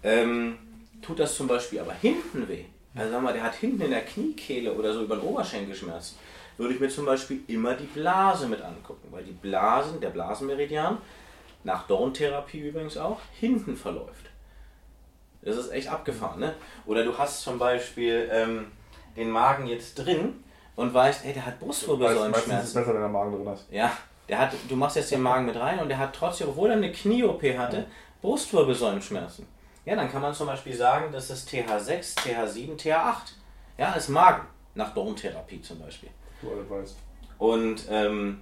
Ähm, 0.03 0.57
tut 1.01 1.19
das 1.19 1.35
zum 1.35 1.47
Beispiel 1.47 1.79
aber 1.79 1.93
hinten 1.93 2.47
weh, 2.47 2.65
also 2.95 3.11
sag 3.11 3.21
mal, 3.21 3.33
der 3.33 3.43
hat 3.43 3.55
hinten 3.55 3.81
in 3.81 3.91
der 3.91 4.01
Kniekehle 4.01 4.73
oder 4.73 4.93
so 4.93 5.03
über 5.03 5.15
den 5.15 5.25
Oberschenkel 5.25 5.75
Schmerzen, 5.75 6.17
würde 6.59 6.73
ich 6.73 6.79
mir 6.79 6.89
zum 6.89 7.05
Beispiel 7.05 7.39
immer 7.47 7.73
die 7.73 7.85
Blase 7.85 8.47
mit 8.47 8.61
angucken, 8.61 9.07
weil 9.11 9.23
die 9.23 9.31
Blasen, 9.31 10.01
der 10.01 10.09
Blasenmeridian, 10.09 10.97
nach 11.63 11.87
Dorntherapie 11.87 12.59
übrigens 12.59 12.97
auch, 12.97 13.19
hinten 13.39 13.75
verläuft. 13.75 14.29
Das 15.41 15.55
ist 15.55 15.71
echt 15.71 15.87
abgefahren, 15.87 16.41
ne? 16.41 16.53
Oder 16.85 17.05
du 17.05 17.17
hast 17.17 17.41
zum 17.41 17.57
Beispiel 17.57 18.29
ähm, 18.31 18.67
den 19.15 19.31
Magen 19.31 19.67
jetzt 19.67 19.95
drin 19.95 20.43
und 20.75 20.93
weißt, 20.93 21.25
ey, 21.25 21.33
der 21.33 21.45
hat 21.45 21.59
Brustwirbelsäulenschmerzen. 21.59 22.51
Meistens 22.51 22.69
ist 22.69 22.69
es 22.69 22.73
besser, 22.73 22.93
wenn 22.93 23.01
der 23.01 23.09
Magen 23.09 23.31
drin 23.31 23.53
ist. 23.53 23.65
Ja, 23.71 23.91
der 24.27 24.39
hat, 24.39 24.51
du 24.67 24.75
machst 24.75 24.97
jetzt 24.97 25.11
den 25.11 25.21
Magen 25.21 25.45
mit 25.45 25.55
rein 25.55 25.79
und 25.79 25.87
der 25.87 25.97
hat 25.97 26.13
trotzdem, 26.13 26.49
obwohl 26.49 26.69
er 26.69 26.75
eine 26.75 26.91
Knie-OP 26.91 27.41
hatte, 27.57 27.85
Brustwirbelsäulenschmerzen. 28.21 29.47
Ja, 29.85 29.95
dann 29.95 30.11
kann 30.11 30.21
man 30.21 30.33
zum 30.33 30.47
Beispiel 30.47 30.75
sagen, 30.75 31.13
das 31.13 31.29
ist 31.29 31.49
TH6, 31.49 32.17
TH7, 32.17 32.77
TH8. 32.77 33.31
Ja, 33.77 33.93
ist 33.93 34.09
Magen, 34.09 34.45
nach 34.75 34.93
Dorntherapie 34.93 35.61
zum 35.61 35.79
Beispiel. 35.79 36.09
Du 36.41 36.51
alles 36.51 36.69
weißt. 36.69 36.95
Und 37.37 37.85
ähm, 37.89 38.39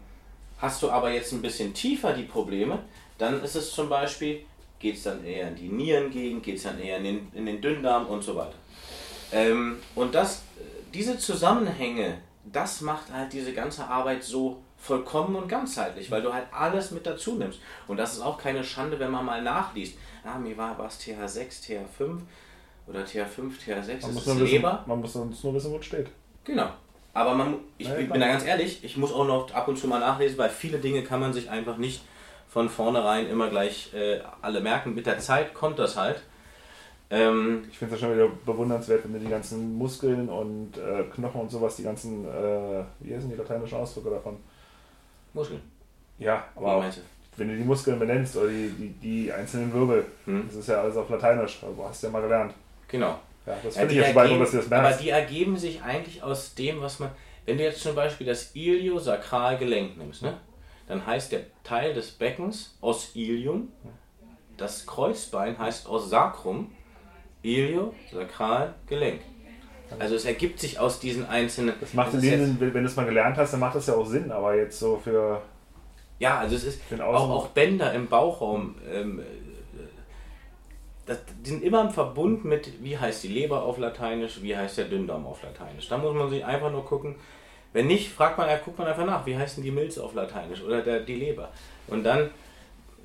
hast 0.59 0.81
du 0.81 0.89
aber 0.89 1.11
jetzt 1.11 1.31
ein 1.33 1.41
bisschen 1.41 1.73
tiefer 1.73 2.13
die 2.13 2.23
Probleme, 2.23 2.79
dann 3.17 3.43
ist 3.43 3.55
es 3.55 3.71
zum 3.71 3.89
Beispiel, 3.89 4.41
geht 4.79 4.95
es 4.95 5.03
dann 5.03 5.23
eher 5.23 5.49
in 5.49 5.55
die 5.55 5.69
Nierengegend, 5.69 6.43
geht 6.43 6.57
es 6.57 6.63
dann 6.63 6.79
eher 6.79 6.97
in 6.97 7.03
den, 7.03 7.31
in 7.33 7.45
den 7.45 7.61
Dünndarm 7.61 8.07
und 8.07 8.23
so 8.23 8.35
weiter. 8.35 8.55
Ähm, 9.31 9.77
und 9.95 10.15
das, 10.15 10.43
diese 10.93 11.17
Zusammenhänge, 11.17 12.19
das 12.45 12.81
macht 12.81 13.11
halt 13.11 13.33
diese 13.33 13.53
ganze 13.53 13.85
Arbeit 13.85 14.23
so 14.23 14.61
vollkommen 14.77 15.35
und 15.35 15.49
ganzheitlich, 15.49 16.09
weil 16.11 16.21
du 16.21 16.33
halt 16.33 16.45
alles 16.51 16.91
mit 16.91 17.05
dazu 17.05 17.35
nimmst. 17.35 17.59
Und 17.87 17.97
das 17.97 18.13
ist 18.13 18.21
auch 18.21 18.37
keine 18.37 18.63
Schande, 18.63 18.99
wenn 18.99 19.11
man 19.11 19.25
mal 19.25 19.41
nachliest. 19.41 19.97
Ah, 20.23 20.37
mir 20.37 20.55
war 20.57 20.77
was 20.77 20.99
TH6, 21.01 21.65
TH5 21.65 22.19
oder 22.87 23.01
TH5, 23.01 23.51
TH6, 23.65 24.01
man 24.01 24.15
das 24.15 24.27
ist 24.27 24.39
Leber. 24.39 24.73
Wissen, 24.73 24.87
man 24.87 25.01
muss 25.01 25.13
sonst 25.13 25.43
nur 25.43 25.53
wissen, 25.53 25.71
wo 25.71 25.77
es 25.77 25.85
steht. 25.85 26.07
Genau. 26.43 26.69
Aber 27.17 27.33
man, 27.33 27.55
ich, 27.79 27.89
ich 27.89 28.09
bin 28.11 28.21
da 28.21 28.27
ganz 28.27 28.45
ehrlich, 28.45 28.83
ich 28.83 28.95
muss 28.95 29.11
auch 29.11 29.25
noch 29.25 29.51
ab 29.51 29.67
und 29.67 29.75
zu 29.75 29.87
mal 29.87 29.99
nachlesen, 29.99 30.37
weil 30.37 30.51
viele 30.51 30.77
Dinge 30.77 31.01
kann 31.01 31.19
man 31.19 31.33
sich 31.33 31.49
einfach 31.49 31.77
nicht 31.77 32.03
von 32.47 32.69
vornherein 32.69 33.27
immer 33.27 33.49
gleich 33.49 33.91
äh, 33.95 34.19
alle 34.43 34.61
merken. 34.61 34.93
Mit 34.93 35.07
der 35.07 35.17
Zeit 35.17 35.55
kommt 35.55 35.79
das 35.79 35.97
halt. 35.97 36.21
Ähm, 37.09 37.65
ich 37.71 37.79
finde 37.79 37.95
es 37.95 38.01
ja 38.01 38.07
schon 38.07 38.15
wieder 38.15 38.29
bewundernswert, 38.45 39.03
wenn 39.03 39.13
du 39.13 39.19
die 39.19 39.31
ganzen 39.31 39.75
Muskeln 39.79 40.29
und 40.29 40.77
äh, 40.77 41.05
Knochen 41.11 41.41
und 41.41 41.49
sowas, 41.49 41.75
die 41.77 41.83
ganzen, 41.83 42.23
äh, 42.23 42.83
wie 42.99 43.15
heißen 43.15 43.31
die 43.31 43.35
lateinischen 43.35 43.79
Ausdrücke 43.79 44.11
davon? 44.11 44.37
Muskeln. 45.33 45.61
Ja, 46.19 46.45
aber 46.55 46.75
auch, 46.75 46.85
wenn 47.35 47.47
du 47.47 47.57
die 47.57 47.63
Muskeln 47.63 47.97
benennst 47.97 48.37
oder 48.37 48.49
die, 48.49 48.69
die, 48.69 48.89
die 48.89 49.33
einzelnen 49.33 49.73
Wirbel, 49.73 50.05
hm. 50.25 50.45
das 50.49 50.57
ist 50.57 50.69
ja 50.69 50.81
alles 50.81 50.95
auf 50.95 51.09
Lateinisch, 51.09 51.63
also 51.63 51.83
hast 51.83 52.03
du 52.03 52.07
ja 52.07 52.13
mal 52.13 52.21
gelernt. 52.21 52.53
Genau. 52.87 53.17
Ja, 53.47 53.57
das 53.63 53.77
finde 53.77 53.95
ja, 53.95 54.01
ich 54.01 54.07
jetzt 54.07 54.17
ergeben, 54.17 54.39
dass 54.39 54.51
du 54.51 54.57
das 54.57 54.67
merkst. 54.67 54.93
Aber 54.93 55.03
die 55.03 55.09
ergeben 55.09 55.57
sich 55.57 55.81
eigentlich 55.81 56.21
aus 56.21 56.53
dem, 56.53 56.81
was 56.81 56.99
man, 56.99 57.11
wenn 57.45 57.57
du 57.57 57.63
jetzt 57.63 57.81
zum 57.81 57.95
Beispiel 57.95 58.27
das 58.27 58.53
Iliosakralgelenk 58.53 59.97
nimmst, 59.97 60.21
ne? 60.21 60.37
dann 60.87 61.05
heißt 61.05 61.31
der 61.31 61.41
Teil 61.63 61.93
des 61.93 62.11
Beckens 62.11 62.77
aus 62.81 63.15
Ilium, 63.15 63.69
das 64.57 64.85
Kreuzbein 64.85 65.57
heißt 65.57 65.87
aus 65.87 66.09
Sacrum, 66.09 66.71
Ilio, 67.41 67.93
Sakral, 68.11 68.73
Gelenk. 68.87 69.21
Also 69.99 70.15
es 70.15 70.25
ergibt 70.25 70.59
sich 70.59 70.79
aus 70.79 70.99
diesen 70.99 71.25
einzelnen. 71.25 71.75
Das 71.79 71.93
macht 71.93 72.13
in 72.13 72.21
dem 72.21 72.45
Sinn, 72.45 72.57
wenn 72.59 72.73
du 72.73 72.89
es 72.89 72.95
mal 72.97 73.05
gelernt 73.05 73.37
hast, 73.37 73.53
dann 73.53 73.61
macht 73.61 73.75
das 73.75 73.87
ja 73.87 73.95
auch 73.95 74.05
Sinn, 74.05 74.31
aber 74.31 74.55
jetzt 74.55 74.79
so 74.79 74.97
für 74.97 75.41
Ja, 76.19 76.39
also 76.39 76.55
es 76.57 76.65
ist 76.65 76.81
auch, 76.99 77.29
auch 77.29 77.47
Bänder 77.49 77.93
im 77.93 78.07
Bauchraum. 78.07 78.75
Ähm, 78.91 79.19
äh, 79.19 79.23
das, 81.07 81.19
die 81.43 81.49
sind 81.49 81.63
immer 81.63 81.81
im 81.81 81.89
Verbund 81.89 82.45
mit, 82.45 82.83
wie 82.83 82.97
heißt 82.97 83.23
die 83.23 83.29
Leber 83.29 83.63
auf 83.63 83.77
Lateinisch, 83.77 84.41
wie 84.41 84.55
heißt 84.55 84.77
der 84.77 84.85
Dünndarm 84.85 85.25
auf 85.25 85.41
Lateinisch. 85.41 85.87
Da 85.87 85.97
muss 85.97 86.13
man 86.13 86.29
sich 86.29 86.45
einfach 86.45 86.71
nur 86.71 86.85
gucken. 86.85 87.15
Wenn 87.73 87.87
nicht, 87.87 88.11
fragt 88.11 88.37
man, 88.37 88.49
ja, 88.49 88.57
guckt 88.57 88.77
man 88.77 88.87
einfach 88.87 89.05
nach, 89.05 89.25
wie 89.25 89.35
heißt 89.35 89.57
denn 89.57 89.63
die 89.63 89.71
Milz 89.71 89.97
auf 89.97 90.13
Lateinisch 90.13 90.61
oder 90.61 90.81
der, 90.81 90.99
die 90.99 91.15
Leber. 91.15 91.49
Und 91.87 92.03
dann, 92.03 92.29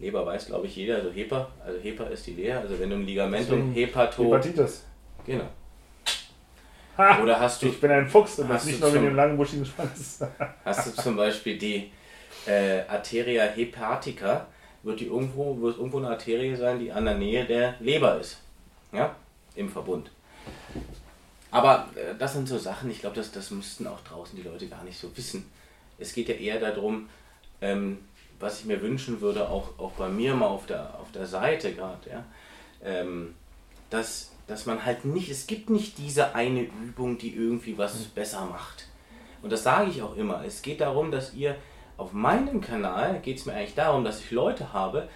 Leber 0.00 0.26
weiß 0.26 0.46
glaube 0.46 0.66
ich 0.66 0.76
jeder, 0.76 0.96
also 0.96 1.10
Hepa, 1.10 1.48
also 1.64 1.78
Hepa 1.80 2.04
ist 2.04 2.26
die 2.26 2.32
Leber, 2.32 2.60
also 2.60 2.78
wenn 2.78 2.90
du 2.90 2.96
ein 2.96 3.06
Ligamentum 3.06 3.72
Hepato, 3.72 4.24
Hepatitis. 4.24 4.84
genau. 5.24 5.44
Ha! 6.98 7.22
Oder 7.22 7.40
hast 7.40 7.62
du 7.62 7.68
Ich 7.68 7.80
bin 7.80 7.90
ein 7.90 8.06
Fuchs 8.06 8.38
und 8.38 8.50
das 8.50 8.66
nicht 8.66 8.80
nur 8.80 8.90
mit 8.90 9.02
dem 9.02 9.16
langen 9.16 9.36
buschigen 9.36 9.64
Schwanz. 9.64 10.24
Hast 10.64 10.86
du 10.86 11.02
zum 11.02 11.16
Beispiel 11.16 11.56
die 11.56 11.90
äh, 12.46 12.80
Arteria 12.88 13.44
hepatica, 13.44 14.46
wird 14.82 15.00
die 15.00 15.06
irgendwo, 15.06 15.60
wird 15.60 15.78
irgendwo 15.78 15.98
eine 15.98 16.08
Arterie 16.08 16.56
sein, 16.56 16.78
die 16.78 16.92
an 16.92 17.04
der 17.04 17.16
Nähe 17.16 17.44
der 17.44 17.74
Leber 17.80 18.18
ist. 18.18 18.38
Ja, 18.92 19.14
im 19.54 19.68
Verbund. 19.68 20.10
Aber 21.50 21.88
äh, 21.94 22.14
das 22.18 22.32
sind 22.32 22.48
so 22.48 22.58
Sachen, 22.58 22.90
ich 22.90 23.00
glaube, 23.00 23.16
das, 23.16 23.30
das 23.30 23.50
müssten 23.50 23.86
auch 23.86 24.00
draußen 24.00 24.36
die 24.36 24.42
Leute 24.42 24.66
gar 24.66 24.82
nicht 24.84 24.98
so 24.98 25.14
wissen. 25.16 25.44
Es 25.98 26.12
geht 26.14 26.28
ja 26.28 26.34
eher 26.34 26.58
darum, 26.58 27.08
ähm, 27.60 27.98
was 28.40 28.60
ich 28.60 28.64
mir 28.64 28.82
wünschen 28.82 29.20
würde, 29.20 29.48
auch, 29.48 29.78
auch 29.78 29.92
bei 29.92 30.08
mir 30.08 30.34
mal 30.34 30.48
auf 30.48 30.66
der, 30.66 30.98
auf 30.98 31.12
der 31.12 31.26
Seite 31.26 31.74
gerade, 31.74 32.10
ja, 32.10 32.24
ähm, 32.82 33.34
dass, 33.90 34.32
dass 34.46 34.66
man 34.66 34.84
halt 34.84 35.04
nicht, 35.04 35.30
es 35.30 35.46
gibt 35.46 35.70
nicht 35.70 35.98
diese 35.98 36.34
eine 36.34 36.62
Übung, 36.62 37.18
die 37.18 37.34
irgendwie 37.36 37.78
was 37.78 37.96
besser 38.06 38.44
macht. 38.46 38.88
Und 39.42 39.52
das 39.52 39.62
sage 39.62 39.90
ich 39.90 40.02
auch 40.02 40.16
immer. 40.16 40.44
Es 40.44 40.62
geht 40.62 40.80
darum, 40.80 41.10
dass 41.10 41.34
ihr 41.34 41.56
auf 42.02 42.12
meinem 42.12 42.60
Kanal 42.60 43.20
geht 43.20 43.38
es 43.38 43.46
mir 43.46 43.54
eigentlich 43.54 43.74
darum, 43.74 44.04
dass 44.04 44.20
ich 44.20 44.30
Leute 44.30 44.72
habe, 44.72 45.08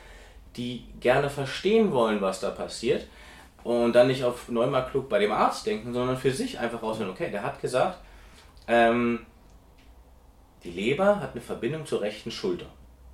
die 0.56 0.84
gerne 1.00 1.28
verstehen 1.28 1.92
wollen, 1.92 2.20
was 2.20 2.40
da 2.40 2.50
passiert 2.50 3.06
und 3.64 3.92
dann 3.94 4.06
nicht 4.06 4.22
auf 4.22 4.48
neunmal 4.48 4.86
klug 4.86 5.08
bei 5.08 5.18
dem 5.18 5.32
Arzt 5.32 5.66
denken, 5.66 5.92
sondern 5.92 6.16
für 6.16 6.30
sich 6.30 6.58
einfach 6.58 6.82
rausfinden, 6.82 7.12
okay, 7.12 7.30
der 7.30 7.42
hat 7.42 7.60
gesagt, 7.60 7.98
ähm, 8.68 9.26
die 10.62 10.70
Leber 10.70 11.20
hat 11.20 11.32
eine 11.32 11.40
Verbindung 11.40 11.84
zur 11.86 12.00
rechten 12.00 12.30
Schulter. 12.30 12.66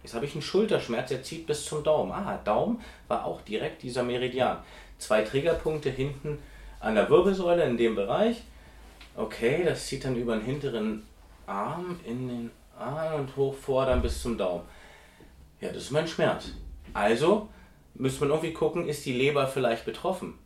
Jetzt 0.02 0.14
habe 0.14 0.26
ich 0.26 0.32
einen 0.34 0.42
Schulterschmerz, 0.42 1.08
der 1.08 1.22
zieht 1.22 1.46
bis 1.46 1.64
zum 1.64 1.82
Daumen. 1.82 2.12
Ah, 2.12 2.38
Daumen 2.44 2.80
war 3.08 3.24
auch 3.24 3.40
direkt 3.42 3.82
dieser 3.82 4.02
Meridian. 4.02 4.58
Zwei 4.98 5.22
Triggerpunkte 5.22 5.90
hinten 5.90 6.38
an 6.80 6.94
der 6.94 7.08
Wirbelsäule 7.08 7.64
in 7.64 7.76
dem 7.76 7.94
Bereich. 7.94 8.42
Okay, 9.16 9.62
das 9.64 9.86
zieht 9.86 10.04
dann 10.04 10.16
über 10.16 10.36
den 10.36 10.44
hinteren 10.44 11.06
Arm 11.46 12.00
in 12.04 12.28
den 12.28 12.50
Arm 12.78 13.20
und 13.20 13.36
hoch 13.36 13.54
vor 13.54 13.86
dann 13.86 14.02
bis 14.02 14.22
zum 14.22 14.36
Daumen. 14.36 14.64
Ja, 15.60 15.68
das 15.68 15.84
ist 15.84 15.90
mein 15.90 16.08
Schmerz. 16.08 16.52
Also 16.92 17.48
müsste 17.94 18.20
man 18.20 18.30
irgendwie 18.30 18.52
gucken, 18.52 18.88
ist 18.88 19.06
die 19.06 19.12
Leber 19.12 19.46
vielleicht 19.46 19.84
betroffen? 19.84 20.38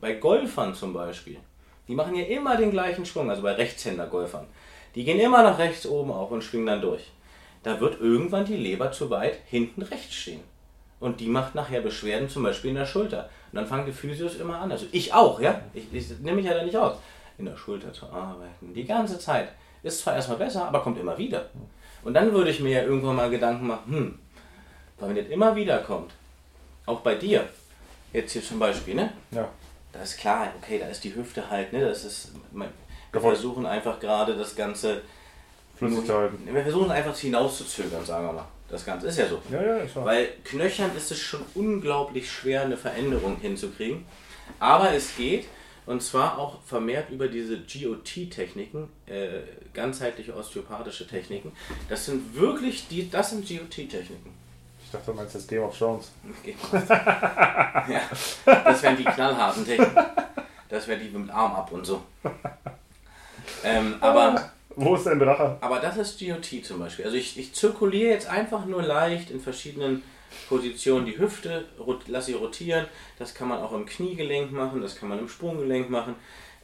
Bei 0.00 0.14
Golfern 0.14 0.74
zum 0.74 0.92
Beispiel, 0.92 1.38
die 1.88 1.94
machen 1.94 2.14
ja 2.14 2.24
immer 2.24 2.56
den 2.56 2.70
gleichen 2.70 3.04
Schwung, 3.04 3.30
also 3.30 3.42
bei 3.42 3.52
Rechtshänder-Golfern. 3.52 4.46
Die 4.94 5.04
gehen 5.04 5.20
immer 5.20 5.42
nach 5.42 5.58
rechts 5.58 5.86
oben 5.86 6.10
auf 6.10 6.30
und 6.30 6.42
schwingen 6.42 6.66
dann 6.66 6.80
durch. 6.80 7.10
Da 7.62 7.80
wird 7.80 8.00
irgendwann 8.00 8.44
die 8.44 8.56
Leber 8.56 8.92
zu 8.92 9.10
weit 9.10 9.38
hinten 9.46 9.82
rechts 9.82 10.14
stehen. 10.14 10.40
Und 10.98 11.20
die 11.20 11.28
macht 11.28 11.54
nachher 11.54 11.80
Beschwerden, 11.80 12.28
zum 12.28 12.42
Beispiel 12.42 12.70
in 12.70 12.76
der 12.76 12.86
Schulter. 12.86 13.30
Und 13.52 13.56
dann 13.56 13.66
fangen 13.66 13.86
die 13.86 13.92
Physios 13.92 14.36
immer 14.36 14.58
an. 14.58 14.70
Also 14.70 14.86
ich 14.92 15.12
auch, 15.12 15.40
ja. 15.40 15.60
Ich, 15.72 15.92
ich 15.92 16.18
nehme 16.20 16.36
mich 16.36 16.46
ja 16.46 16.54
da 16.54 16.62
nicht 16.62 16.76
aus. 16.76 16.96
In 17.38 17.46
der 17.46 17.56
Schulter 17.56 17.92
zu 17.92 18.06
arbeiten. 18.06 18.74
Die 18.74 18.84
ganze 18.84 19.18
Zeit. 19.18 19.48
Ist 19.82 20.00
zwar 20.00 20.14
erstmal 20.14 20.38
besser, 20.38 20.66
aber 20.66 20.82
kommt 20.82 20.98
immer 20.98 21.16
wieder. 21.16 21.48
Und 22.02 22.14
dann 22.14 22.32
würde 22.32 22.50
ich 22.50 22.60
mir 22.60 22.70
ja 22.70 22.82
irgendwann 22.82 23.16
mal 23.16 23.30
Gedanken 23.30 23.66
machen, 23.66 23.92
hm, 23.92 24.18
weil 24.98 25.10
wenn 25.10 25.16
das 25.16 25.26
immer 25.26 25.54
wieder 25.54 25.78
kommt, 25.78 26.12
auch 26.86 27.00
bei 27.00 27.14
dir, 27.14 27.48
jetzt 28.12 28.32
hier 28.32 28.42
zum 28.42 28.58
Beispiel, 28.58 28.94
ne? 28.94 29.12
Ja. 29.30 29.48
Da 29.92 30.02
ist 30.02 30.18
klar, 30.18 30.48
okay, 30.60 30.78
da 30.78 30.86
ist 30.86 31.02
die 31.04 31.14
Hüfte 31.14 31.48
halt, 31.50 31.72
ne? 31.72 31.80
Das 31.80 32.04
ist, 32.04 32.32
wir 32.52 33.20
versuchen 33.20 33.66
einfach 33.66 33.98
gerade 34.00 34.36
das 34.36 34.54
Ganze 34.54 35.02
Flüssig 35.76 36.06
zu 36.06 36.14
halten. 36.14 36.48
wir 36.52 36.62
versuchen 36.62 36.90
einfach 36.90 37.16
hinauszuzögern, 37.16 38.04
sagen 38.04 38.26
wir 38.26 38.32
mal. 38.34 38.48
Das 38.68 38.84
Ganze 38.84 39.08
ist 39.08 39.18
ja 39.18 39.26
so. 39.26 39.40
Ja, 39.50 39.62
ja, 39.62 39.76
ist 39.78 39.96
wahr. 39.96 40.04
Weil 40.04 40.28
knöchern 40.44 40.90
ist 40.96 41.10
es 41.10 41.18
schon 41.18 41.40
unglaublich 41.54 42.30
schwer, 42.30 42.62
eine 42.62 42.76
Veränderung 42.76 43.36
hinzukriegen. 43.40 44.04
Aber 44.60 44.92
es 44.92 45.16
geht, 45.16 45.46
und 45.90 46.00
zwar 46.04 46.38
auch 46.38 46.62
vermehrt 46.62 47.10
über 47.10 47.26
diese 47.26 47.58
GOT-Techniken, 47.58 48.88
äh, 49.06 49.40
ganzheitliche 49.74 50.36
osteopathische 50.36 51.04
Techniken. 51.04 51.50
Das 51.88 52.06
sind 52.06 52.36
wirklich 52.36 52.86
die, 52.86 53.10
das 53.10 53.30
sind 53.30 53.48
GOT-Techniken. 53.48 54.32
Ich 54.84 54.90
dachte, 54.92 55.10
du 55.10 55.14
meinst 55.14 55.34
das 55.34 55.48
Game 55.48 55.64
of 55.64 55.76
Thrones. 55.76 56.12
ja, 56.88 58.02
das 58.44 58.82
wären 58.84 58.96
die 58.96 59.04
knallharten 59.04 59.66
Techniken. 59.66 59.96
Das 60.68 60.86
wäre 60.86 61.00
die 61.00 61.06
mit 61.06 61.14
dem 61.14 61.30
Arm 61.30 61.54
ab 61.54 61.72
und 61.72 61.84
so. 61.84 62.02
Ähm, 63.64 63.96
aber 64.00 64.52
Wo 64.76 64.94
ist 64.94 65.06
dein 65.06 65.18
Drache? 65.18 65.56
Aber 65.60 65.80
das 65.80 65.96
ist 65.96 66.20
GOT 66.20 66.64
zum 66.64 66.78
Beispiel. 66.78 67.04
Also 67.04 67.16
ich, 67.16 67.36
ich 67.36 67.52
zirkuliere 67.52 68.10
jetzt 68.12 68.28
einfach 68.28 68.64
nur 68.64 68.82
leicht 68.82 69.32
in 69.32 69.40
verschiedenen 69.40 70.04
Positionen 70.48 71.06
die 71.06 71.18
Hüfte, 71.18 71.66
lasse 72.06 72.26
sie 72.26 72.32
rotieren. 72.34 72.86
Das 73.18 73.34
kann 73.34 73.48
man 73.48 73.60
auch 73.60 73.72
im 73.72 73.86
Kniegelenk 73.86 74.52
machen, 74.52 74.80
das 74.80 74.96
kann 74.96 75.08
man 75.08 75.18
im 75.18 75.28
Sprunggelenk 75.28 75.90
machen. 75.90 76.14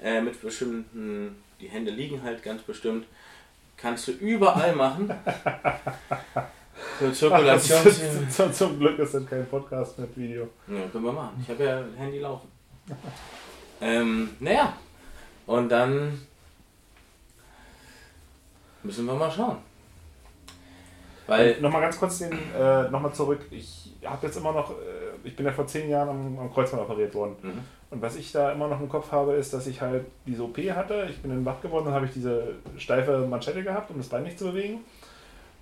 Äh, 0.03 0.21
mit 0.21 0.41
bestimmten, 0.41 1.43
die 1.61 1.69
Hände 1.69 1.91
liegen 1.91 2.23
halt 2.23 2.43
ganz 2.43 2.63
bestimmt. 2.63 3.07
Kannst 3.77 4.09
du 4.09 4.13
überall 4.13 4.75
machen. 4.75 5.13
So 7.01 7.11
Zirkulation. 7.11 7.81
zum, 8.31 8.53
zum 8.53 8.79
Glück 8.79 8.99
ist 8.99 9.15
das 9.15 9.27
kein 9.27 9.47
Podcast 9.47 9.99
mit 9.99 10.17
Video. 10.17 10.49
Ja, 10.67 10.87
können 10.93 11.05
wir 11.05 11.13
machen. 11.13 11.39
Ich 11.43 11.49
habe 11.49 11.65
ja 11.65 11.85
Handy 11.97 12.19
laufen. 12.19 12.49
ähm, 13.81 14.31
naja. 14.41 14.75
Und 15.47 15.69
dann 15.69 16.27
müssen 18.83 19.07
wir 19.07 19.15
mal 19.15 19.31
schauen. 19.31 19.59
Weil, 21.27 21.61
Nochmal 21.61 21.83
ganz 21.83 21.99
kurz 21.99 22.19
den, 22.19 22.33
äh, 22.33 22.89
nochmal 22.91 23.13
zurück. 23.13 23.41
Ich 23.51 23.93
habe 24.05 24.27
jetzt 24.27 24.37
immer 24.37 24.53
noch, 24.53 24.71
äh, 24.71 24.75
ich 25.25 25.35
bin 25.35 25.45
ja 25.47 25.53
vor 25.53 25.67
zehn 25.67 25.89
Jahren 25.91 26.09
am, 26.09 26.39
am 26.39 26.53
Kreuzband 26.53 26.83
operiert 26.83 27.15
worden. 27.15 27.35
Mhm. 27.43 27.59
Und 27.91 28.03
was 28.03 28.17
ich 28.17 28.31
da 28.33 28.53
immer 28.53 28.69
noch 28.69 28.81
im 28.81 28.89
Kopf 28.89 29.11
habe, 29.13 29.35
ist, 29.35 29.53
dass 29.53 29.67
ich 29.67 29.81
halt 29.81 30.05
diese 30.27 30.43
OP 30.45 30.57
hatte. 30.75 31.07
Ich 31.11 31.19
bin 31.23 31.31
dann 31.31 31.45
wach 31.45 31.61
geworden, 31.61 31.87
dann 31.87 31.95
habe 31.95 32.07
ich 32.07 32.13
diese 32.13 32.55
steife 32.79 33.27
Manschette 33.29 33.63
gehabt, 33.63 33.91
um 33.91 33.99
das 33.99 34.09
Bein 34.09 34.23
nicht 34.25 34.39
zu 34.39 34.47
bewegen. 34.47 34.81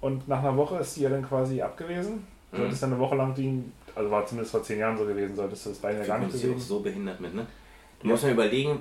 Und 0.00 0.28
nach 0.28 0.40
einer 0.40 0.56
Woche 0.56 0.76
ist 0.78 0.96
die 0.96 1.02
ja 1.02 1.10
dann 1.10 1.26
quasi 1.26 1.62
abgewesen. 1.62 2.26
Mhm. 2.52 2.56
Solltest 2.58 2.82
dann 2.82 2.92
eine 2.92 3.00
Woche 3.00 3.14
lang 3.16 3.34
die, 3.34 3.62
also 3.94 4.10
war 4.10 4.26
zumindest 4.26 4.52
vor 4.52 4.62
zehn 4.62 4.78
Jahren 4.78 4.96
so 4.98 5.04
gewesen, 5.06 5.34
solltest 5.34 5.64
du 5.66 5.70
das 5.70 5.78
Bein 5.78 5.96
ja 5.98 6.04
gar 6.04 6.18
nicht 6.18 6.32
sich 6.32 6.42
auch 6.42 6.48
bewegen. 6.48 6.60
so 6.60 6.80
behindert 6.80 7.20
mit, 7.20 7.34
ne? 7.34 7.46
Du 8.00 8.06
Ja. 8.06 8.12
musst 8.12 8.24
mal 8.24 8.32
überlegen, 8.32 8.78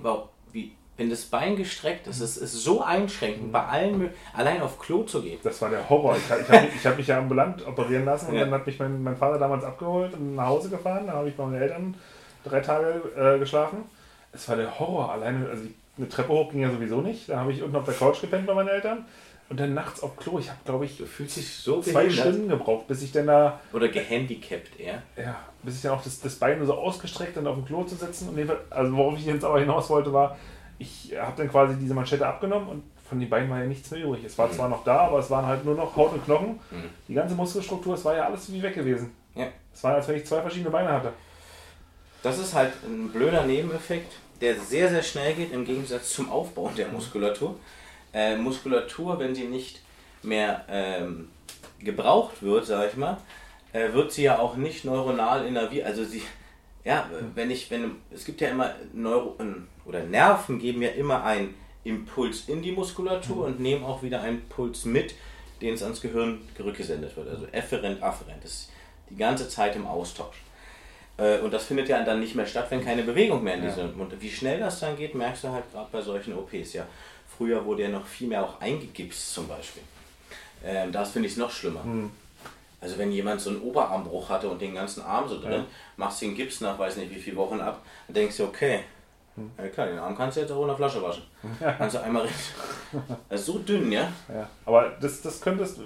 wie, 0.52 0.74
wenn 0.98 1.10
das 1.10 1.24
Bein 1.26 1.56
gestreckt 1.56 2.06
ist, 2.08 2.20
es 2.20 2.38
ist 2.38 2.54
so 2.54 2.84
einschränkend, 2.84 3.52
bei 3.52 3.64
allen, 3.66 4.10
allein 4.34 4.62
auf 4.62 4.78
Klo 4.80 5.04
zu 5.04 5.22
gehen. 5.24 5.40
Das 5.44 5.62
war 5.62 5.70
der 5.70 5.90
Horror. 5.90 6.16
Ich, 6.18 6.24
ich 6.24 6.50
habe 6.52 6.68
hab 6.86 6.98
mich 6.98 7.08
ja 7.08 7.18
ambulant 7.18 7.66
operieren 7.66 8.06
lassen 8.06 8.28
und 8.30 8.36
Ja. 8.36 8.42
dann 8.46 8.54
hat 8.54 8.68
mich 8.68 8.78
mein, 8.80 9.02
mein 9.02 9.18
Vater 9.18 9.40
damals 9.40 9.64
abgeholt 9.64 10.14
und 10.14 10.36
nach 10.36 10.48
Hause 10.48 10.70
gefahren. 10.70 11.08
Dann 11.08 11.16
habe 11.16 11.30
ich 11.30 11.36
bei 11.36 11.46
meinen 11.46 11.62
Eltern 11.62 11.96
drei 12.44 12.60
Tage 12.60 13.02
äh, 13.18 13.40
geschlafen. 13.40 13.86
Es 14.32 14.48
war 14.48 14.56
der 14.56 14.80
Horror. 14.80 15.12
Alleine, 15.12 15.48
also 15.50 15.64
eine 15.98 16.10
Treppe 16.10 16.30
hoch 16.30 16.52
ging 16.52 16.62
ja 16.62 16.70
sowieso 16.72 17.02
nicht. 17.02 17.30
Da 17.30 17.40
habe 17.40 17.52
ich 17.52 17.64
unten 17.64 17.76
auf 17.76 17.86
der 17.86 17.94
Couch 17.96 18.22
gepennt 18.22 18.46
bei 18.46 18.54
meinen 18.54 18.70
Eltern. 18.70 19.06
Und 19.50 19.60
dann 19.60 19.74
nachts 19.74 20.02
auf 20.02 20.16
Klo. 20.16 20.40
Ich 20.40 20.50
habe, 20.50 20.60
glaube 20.66 20.86
ich, 20.86 21.02
so 21.64 21.82
zwei. 21.82 22.10
Stunden 22.10 22.48
gebraucht, 22.50 22.88
bis 22.88 23.04
ich 23.04 23.12
dann 23.12 23.28
da, 23.28 23.60
Oder 23.74 23.90
gehandicapt 23.90 24.80
eher. 24.80 25.02
ja, 25.18 25.36
bis 25.62 25.76
ich 25.76 25.82
dann 25.82 25.92
auch 25.92 26.04
das, 26.04 26.20
das 26.22 26.36
Bein 26.36 26.58
nur 26.58 26.66
so 26.68 26.74
ausgestreckt 26.76 27.38
und 27.38 27.46
auf 27.46 27.56
dem 27.56 27.66
Klo 27.66 27.84
zu 27.84 27.96
sitzen. 27.96 28.30
Und 28.30 28.52
also 28.70 28.96
worauf 28.96 29.18
ich 29.18 29.26
jetzt 29.26 29.44
aber 29.44 29.60
hinaus 29.60 29.90
wollte, 29.90 30.12
war, 30.14 30.38
ich 30.80 31.14
habe 31.18 31.34
dann 31.38 31.50
quasi 31.50 31.76
diese 31.76 31.94
Manschette 31.94 32.26
abgenommen 32.26 32.68
und 32.68 32.84
von 33.08 33.20
den 33.20 33.30
Beinen 33.30 33.50
war 33.50 33.60
ja 33.60 33.66
nichts 33.66 33.92
mehr 33.92 34.04
übrig. 34.04 34.24
Es 34.26 34.38
war 34.38 34.52
zwar 34.52 34.70
noch 34.70 34.84
da, 34.84 35.02
aber 35.02 35.20
es 35.20 35.30
waren 35.30 35.46
halt 35.46 35.64
nur 35.66 35.76
noch 35.76 35.96
Haut 35.96 36.14
und 36.14 36.26
Knochen. 36.26 36.60
Mhm. 36.72 36.90
Die 37.08 37.14
ganze 37.14 37.36
Muskelstruktur, 37.36 37.96
es 37.96 38.06
war 38.06 38.16
ja 38.16 38.26
alles 38.26 38.52
wie 38.52 38.62
weg 38.62 38.74
gewesen. 38.74 39.12
Ja. 39.36 39.48
Es 39.74 39.84
war, 39.84 39.96
als 39.96 40.08
wenn 40.08 40.18
ich 40.18 40.26
zwei 40.26 40.42
verschiedene 40.42 40.70
Beine 40.70 40.92
hatte. 40.92 41.14
Das 42.22 42.40
ist 42.40 42.54
halt 42.54 42.74
ein 42.86 43.10
blöder 43.10 43.46
Nebeneffekt, 43.46 44.14
der 44.42 44.60
sehr, 44.60 44.90
sehr 44.90 45.04
schnell 45.04 45.34
geht 45.34 45.52
im 45.52 45.66
Gegensatz 45.66 46.10
zum 46.10 46.32
Aufbauen 46.32 46.74
der 46.76 46.88
Muskulatur. 46.88 47.60
Äh, 48.14 48.38
Muskulatur, 48.38 49.20
wenn 49.20 49.36
sie 49.36 49.46
nicht 49.46 49.82
mehr 50.22 50.64
ähm, 50.70 51.30
gebraucht 51.80 52.42
wird, 52.42 52.66
sag 52.66 52.90
ich 52.90 52.98
mal, 52.98 53.18
äh, 53.74 53.92
wird 53.94 54.12
sie 54.12 54.24
ja 54.24 54.40
auch 54.40 54.56
nicht 54.56 54.86
neuronal 54.86 55.46
innerviert. 55.46 55.86
Also 55.86 56.06
sie, 56.06 56.22
ja, 56.86 57.10
wenn 57.36 57.52
ich, 57.52 57.70
wenn, 57.70 57.98
es 58.14 58.24
gibt 58.24 58.40
ja 58.42 58.50
immer 58.50 58.74
Neuro, 58.94 59.36
oder 59.86 60.04
Nerven 60.04 60.60
geben 60.60 60.82
ja 60.82 60.90
immer 60.90 61.24
einen 61.24 61.56
Impuls 61.84 62.48
in 62.48 62.62
die 62.62 62.72
Muskulatur 62.72 63.46
und 63.46 63.60
nehmen 63.60 63.84
auch 63.84 64.02
wieder 64.04 64.22
einen 64.22 64.42
Puls 64.50 64.86
mit, 64.86 65.16
den 65.62 65.74
es 65.74 65.84
ans 65.84 66.02
Gehirn 66.02 66.42
zurückgesendet 66.56 67.16
wird. 67.16 67.30
Also 67.30 67.46
efferent, 67.52 68.02
afferent. 68.02 68.44
Das 68.44 68.52
ist 68.52 68.70
die 69.10 69.18
ganze 69.18 69.50
Zeit 69.50 69.76
im 69.76 69.86
Austausch. 69.86 70.38
Äh, 71.18 71.40
und 71.40 71.52
das 71.52 71.66
findet 71.66 71.90
ja 71.90 72.04
dann 72.04 72.20
nicht 72.20 72.36
mehr 72.36 72.46
statt, 72.46 72.68
wenn 72.70 72.84
keine 72.84 73.04
Bewegung 73.04 73.44
mehr 73.44 73.56
in 73.56 73.64
diesem 73.64 73.96
Mund. 73.98 74.14
Wie 74.20 74.30
schnell 74.32 74.60
das 74.60 74.80
dann 74.80 74.98
geht, 74.98 75.14
merkst 75.16 75.44
du 75.44 75.50
halt 75.50 75.70
gerade 75.72 75.90
bei 75.92 76.02
solchen 76.02 76.34
OPs. 76.38 76.74
Ja, 76.74 76.88
früher 77.38 77.64
wurde 77.66 77.84
ja 77.84 77.90
noch 77.90 78.06
viel 78.06 78.28
mehr 78.28 78.44
auch 78.44 78.60
eingegipst 78.62 79.34
zum 79.34 79.48
Beispiel. 79.48 79.84
Ähm, 80.66 80.92
das 80.92 81.12
finde 81.12 81.28
ich 81.28 81.38
noch 81.38 81.52
schlimmer. 81.52 81.84
Hm. 81.84 82.12
Also 82.82 82.98
wenn 82.98 83.12
jemand 83.12 83.40
so 83.40 83.50
einen 83.50 83.62
Oberarmbruch 83.62 84.30
hatte 84.30 84.50
und 84.50 84.62
den 84.62 84.76
ganzen 84.76 85.02
Arm 85.04 85.30
so 85.30 85.40
drin, 85.40 85.52
Ja. 85.52 85.66
machst 85.96 86.22
den 86.22 86.36
Gips 86.36 86.60
nach 86.62 86.78
weiß 86.78 86.98
nicht 86.98 87.14
wie 87.16 87.20
viele 87.20 87.38
Wochen 87.38 87.62
ab, 87.62 87.82
dann 88.08 88.16
denkst 88.16 88.38
du, 88.38 88.44
okay. 88.46 88.82
Ja 89.58 89.68
klar, 89.70 89.88
den 89.88 90.00
Arm 90.00 90.16
kannst 90.16 90.38
du 90.38 90.42
jetzt 90.42 90.52
auch 90.52 90.62
in 90.62 90.68
der 90.68 90.78
Flasche 90.78 91.02
waschen. 91.02 91.24
Kannst 91.60 91.96
du 91.98 92.02
einmal 92.04 92.24
richtig. 92.24 92.54
Das 93.30 93.40
ist 93.42 93.46
so 93.48 93.60
dünn, 93.60 93.92
ja? 93.92 94.12
Ja. 94.28 94.50
Aber 94.66 94.90
das, 95.02 95.22
das 95.22 95.42
könntest 95.42 95.78
du. 95.78 95.84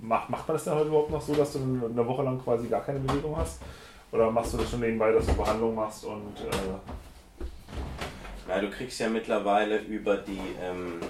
Macht, 0.00 0.28
macht 0.28 0.46
man 0.46 0.56
das 0.56 0.64
denn 0.64 0.74
heute 0.74 0.88
überhaupt 0.88 1.10
noch 1.10 1.22
so, 1.22 1.34
dass 1.34 1.54
du 1.54 1.60
eine 1.60 2.06
Woche 2.06 2.22
lang 2.22 2.38
quasi 2.42 2.66
gar 2.66 2.82
keine 2.82 2.98
Bewegung 2.98 3.36
hast? 3.36 3.60
Oder 4.12 4.30
machst 4.30 4.52
du 4.52 4.58
das 4.58 4.70
schon 4.70 4.80
nebenbei, 4.80 5.10
dass 5.12 5.26
du 5.26 5.32
Behandlung 5.34 5.74
machst 5.74 6.04
und 6.04 6.38
äh, 6.38 7.44
Na, 8.46 8.60
du 8.60 8.70
kriegst 8.70 9.00
ja 9.00 9.08
mittlerweile 9.08 9.78
über 9.78 10.18
die, 10.18 10.40
ähm, 10.60 11.00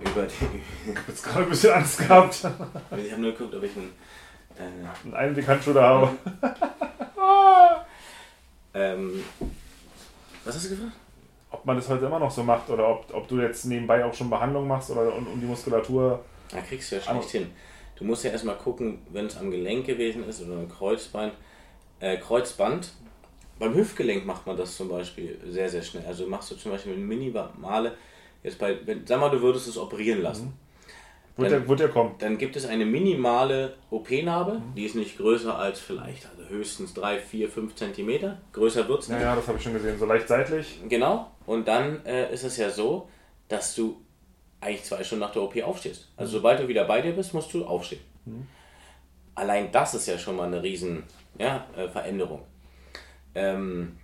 über 0.00 0.22
die, 0.22 0.62
jetzt 1.08 1.24
gerade 1.24 1.42
ein 1.44 1.50
bisschen 1.50 1.74
Angst 1.74 1.98
gehabt, 1.98 2.34
ich 2.96 3.12
habe 3.12 3.20
nur 3.20 3.32
geguckt, 3.32 3.54
ob 3.56 3.62
ich 3.62 3.72
einen, 3.76 3.92
äh, 4.56 5.06
einen 5.06 5.14
Einweghandschuh 5.14 5.72
da 5.74 5.82
habe? 5.82 6.10
ähm, 8.72 9.22
was 10.48 10.56
hast 10.56 10.66
du 10.66 10.70
gefragt? 10.70 10.96
Ob 11.50 11.64
man 11.64 11.76
das 11.76 11.88
heute 11.88 12.06
immer 12.06 12.18
noch 12.18 12.30
so 12.30 12.42
macht 12.42 12.68
oder 12.70 12.88
ob, 12.88 13.06
ob 13.14 13.28
du 13.28 13.40
jetzt 13.40 13.64
nebenbei 13.66 14.04
auch 14.04 14.14
schon 14.14 14.30
Behandlung 14.30 14.66
machst 14.66 14.90
oder 14.90 15.14
um, 15.14 15.26
um 15.26 15.40
die 15.40 15.46
Muskulatur. 15.46 16.24
Da 16.50 16.60
kriegst 16.60 16.90
du 16.90 16.96
ja 16.96 17.02
schlecht 17.02 17.30
hin. 17.30 17.50
Du 17.96 18.04
musst 18.04 18.24
ja 18.24 18.30
erstmal 18.30 18.56
gucken, 18.56 19.00
wenn 19.10 19.26
es 19.26 19.36
am 19.36 19.50
Gelenk 19.50 19.86
gewesen 19.86 20.26
ist 20.28 20.42
oder 20.42 20.54
am 20.54 20.68
Kreuzbein, 20.68 21.32
äh, 22.00 22.16
Kreuzband. 22.16 22.92
Beim 23.58 23.74
Hüftgelenk 23.74 24.24
macht 24.24 24.46
man 24.46 24.56
das 24.56 24.76
zum 24.76 24.88
Beispiel 24.88 25.38
sehr, 25.48 25.68
sehr 25.68 25.82
schnell. 25.82 26.04
Also 26.06 26.26
machst 26.26 26.50
du 26.50 26.54
zum 26.54 26.70
Beispiel 26.72 26.92
eine 26.92 27.02
minimale, 27.02 27.96
jetzt 28.42 28.58
bei, 28.58 28.78
wenn, 28.86 29.06
sag 29.06 29.20
mal, 29.20 29.30
du 29.30 29.40
würdest 29.40 29.68
es 29.68 29.76
operieren 29.76 30.22
lassen. 30.22 30.54
Wird 31.38 31.52
Dann- 31.52 31.60
der, 31.60 31.68
wird 31.68 31.80
der 31.80 31.88
kommen? 31.88 32.14
Dann 32.18 32.36
gibt 32.36 32.56
es 32.56 32.66
eine 32.66 32.84
minimale 32.84 33.74
OP-Narbe, 33.90 34.60
die 34.76 34.84
ist 34.84 34.96
nicht 34.96 35.16
größer 35.18 35.56
als 35.56 35.78
vielleicht, 35.78 36.26
also 36.28 36.48
höchstens 36.48 36.94
3, 36.94 37.20
4, 37.20 37.48
5 37.48 37.76
Zentimeter. 37.76 38.38
Größer 38.52 38.88
wird 38.88 39.02
es 39.02 39.08
nicht. 39.08 39.20
ja, 39.20 39.36
das 39.36 39.46
habe 39.46 39.56
ich 39.56 39.62
schon 39.62 39.72
gesehen. 39.72 39.96
So 39.96 40.04
leicht 40.04 40.26
seitlich. 40.26 40.80
Genau. 40.88 41.30
Und 41.46 41.68
dann 41.68 42.04
äh, 42.04 42.32
ist 42.34 42.42
es 42.42 42.56
ja 42.56 42.68
so, 42.70 43.08
dass 43.46 43.76
du 43.76 44.00
eigentlich 44.60 44.82
zwei 44.82 45.04
Stunden 45.04 45.20
nach 45.20 45.30
der 45.30 45.42
OP 45.42 45.62
aufstehst. 45.62 46.08
Also 46.16 46.32
sobald 46.38 46.58
du 46.58 46.66
wieder 46.66 46.84
bei 46.84 47.00
dir 47.00 47.12
bist, 47.12 47.32
musst 47.32 47.54
du 47.54 47.64
aufstehen. 47.64 48.00
Allein 49.36 49.70
das 49.70 49.94
ist 49.94 50.06
ja 50.08 50.18
schon 50.18 50.34
mal 50.34 50.48
eine 50.48 50.60
riesen 50.60 51.04
ja, 51.38 51.64
äh, 51.76 51.88
Veränderung. 51.88 52.42
Ähm, 53.36 53.96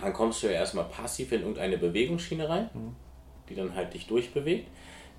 dann 0.00 0.14
kommst 0.14 0.42
du 0.42 0.46
ja 0.46 0.54
erstmal 0.54 0.86
passiv 0.86 1.30
in 1.32 1.40
irgendeine 1.40 1.76
Bewegungsschiene 1.76 2.48
rein, 2.48 2.70
die 3.50 3.54
dann 3.54 3.74
halt 3.74 3.92
dich 3.92 4.06
durchbewegt. 4.06 4.68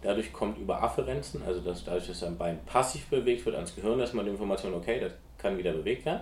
Dadurch 0.01 0.31
kommt 0.31 0.57
über 0.57 0.81
Afferenzen, 0.81 1.41
also 1.45 1.59
dass 1.59 1.83
dadurch, 1.83 2.07
dass 2.07 2.21
dein 2.21 2.37
Bein 2.37 2.59
passiv 2.65 3.07
bewegt 3.07 3.45
wird 3.45 3.55
ans 3.55 3.75
Gehirn, 3.75 3.99
erstmal 3.99 4.23
die 4.23 4.31
Information, 4.31 4.73
okay, 4.73 4.99
das 4.99 5.13
kann 5.37 5.57
wieder 5.57 5.73
bewegt 5.73 6.05
werden. 6.05 6.21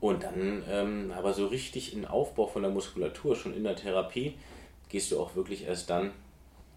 Und 0.00 0.22
dann 0.22 0.62
ähm, 0.70 1.12
aber 1.16 1.32
so 1.32 1.46
richtig 1.46 1.94
in 1.94 2.04
Aufbau 2.04 2.46
von 2.46 2.62
der 2.62 2.70
Muskulatur, 2.70 3.34
schon 3.34 3.54
in 3.54 3.64
der 3.64 3.74
Therapie, 3.74 4.34
gehst 4.88 5.10
du 5.10 5.20
auch 5.20 5.34
wirklich 5.34 5.66
erst 5.66 5.90
dann, 5.90 6.12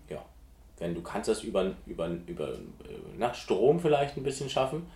ja, 0.09 0.23
wenn 0.79 0.95
du 0.95 1.01
kannst 1.01 1.29
das 1.29 1.43
über, 1.43 1.73
über, 1.85 2.09
über 2.25 2.49
äh, 2.49 2.57
na, 3.17 3.33
Strom 3.33 3.79
vielleicht 3.79 4.17
ein 4.17 4.23
bisschen 4.23 4.49
schaffen, 4.49 4.87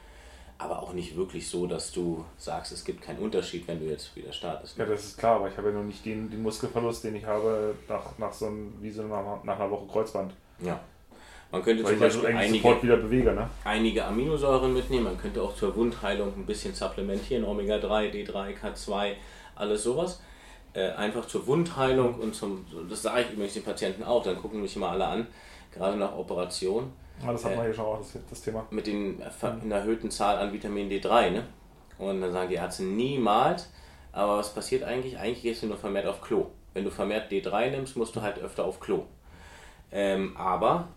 aber 0.57 0.81
auch 0.81 0.93
nicht 0.93 1.15
wirklich 1.15 1.47
so, 1.47 1.67
dass 1.67 1.91
du 1.91 2.25
sagst, 2.37 2.71
es 2.71 2.85
gibt 2.85 3.01
keinen 3.01 3.19
Unterschied, 3.19 3.67
wenn 3.67 3.79
du 3.79 3.85
jetzt 3.85 4.15
wieder 4.15 4.31
startest. 4.31 4.77
Ja, 4.77 4.85
das 4.85 5.05
ist 5.05 5.17
klar, 5.17 5.35
aber 5.35 5.49
ich 5.49 5.57
habe 5.57 5.69
ja 5.69 5.75
noch 5.75 5.83
nicht 5.83 6.05
den, 6.05 6.29
den 6.29 6.41
Muskelverlust, 6.41 7.03
den 7.03 7.15
ich 7.15 7.25
habe 7.25 7.75
nach, 7.89 8.17
nach 8.17 8.33
so 8.33 8.47
einem, 8.47 8.73
wie 8.81 8.89
so 8.89 9.03
nach, 9.03 9.43
nach 9.43 9.59
einer 9.59 9.69
Woche 9.69 9.85
Kreuzband. 9.87 10.33
Ja. 10.59 10.79
Man 11.51 11.63
könnte 11.63 11.83
Weil 11.83 11.91
zum 11.93 11.99
Beispiel 12.01 12.35
einige, 12.35 12.63
sofort 12.63 12.83
wieder 12.83 12.97
bewege, 12.97 13.31
ne? 13.33 13.49
einige 13.63 14.03
Aminosäuren 14.05 14.73
mitnehmen. 14.73 15.05
Man 15.05 15.17
könnte 15.17 15.41
auch 15.41 15.55
zur 15.55 15.75
Wundheilung 15.75 16.33
ein 16.35 16.45
bisschen 16.45 16.73
supplementieren, 16.73 17.45
Omega-3, 17.45 18.11
D3, 18.11 18.53
K2, 18.61 19.13
alles 19.55 19.83
sowas. 19.83 20.21
Äh, 20.73 20.89
einfach 20.91 21.25
zur 21.27 21.47
Wundheilung 21.47 22.15
und 22.15 22.35
zum, 22.35 22.65
das 22.89 23.03
sage 23.03 23.21
ich 23.21 23.31
übrigens 23.31 23.53
den 23.53 23.63
Patienten 23.63 24.03
auch, 24.03 24.23
dann 24.23 24.35
gucken 24.35 24.61
mich 24.61 24.75
immer 24.75 24.89
alle 24.89 25.05
an, 25.05 25.27
gerade 25.71 25.95
nach 25.95 26.13
Operation, 26.17 26.91
Ja, 27.23 27.31
das 27.31 27.45
hatten 27.45 27.55
wir 27.55 27.63
hier 27.63 27.73
schon 27.73 27.85
auch, 27.85 27.97
das, 27.99 28.17
das 28.29 28.41
Thema. 28.41 28.65
mit 28.71 28.85
den 28.87 29.21
ver- 29.39 29.57
einer 29.63 29.75
erhöhten 29.75 30.11
Zahl 30.11 30.37
an 30.37 30.51
Vitamin 30.51 30.89
D3. 30.89 31.29
Ne? 31.29 31.43
Und 31.97 32.19
dann 32.19 32.33
sagen 32.33 32.49
die 32.49 32.55
Ärzte 32.55 32.83
niemals, 32.83 33.71
aber 34.11 34.39
was 34.39 34.53
passiert 34.53 34.83
eigentlich? 34.83 35.17
Eigentlich 35.17 35.43
gehst 35.43 35.63
du 35.63 35.67
nur 35.67 35.77
vermehrt 35.77 36.07
auf 36.07 36.19
Klo. 36.19 36.47
Wenn 36.73 36.83
du 36.83 36.91
vermehrt 36.91 37.31
D3 37.31 37.69
nimmst, 37.69 37.95
musst 37.95 38.13
du 38.17 38.21
halt 38.21 38.39
öfter 38.39 38.65
auf 38.65 38.81
Klo. 38.81 39.03
Ähm, 39.95 40.35
aber 40.35 40.89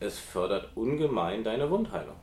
es 0.00 0.18
fördert 0.18 0.70
ungemein 0.74 1.44
deine 1.44 1.70
Wundheilung. 1.70 2.16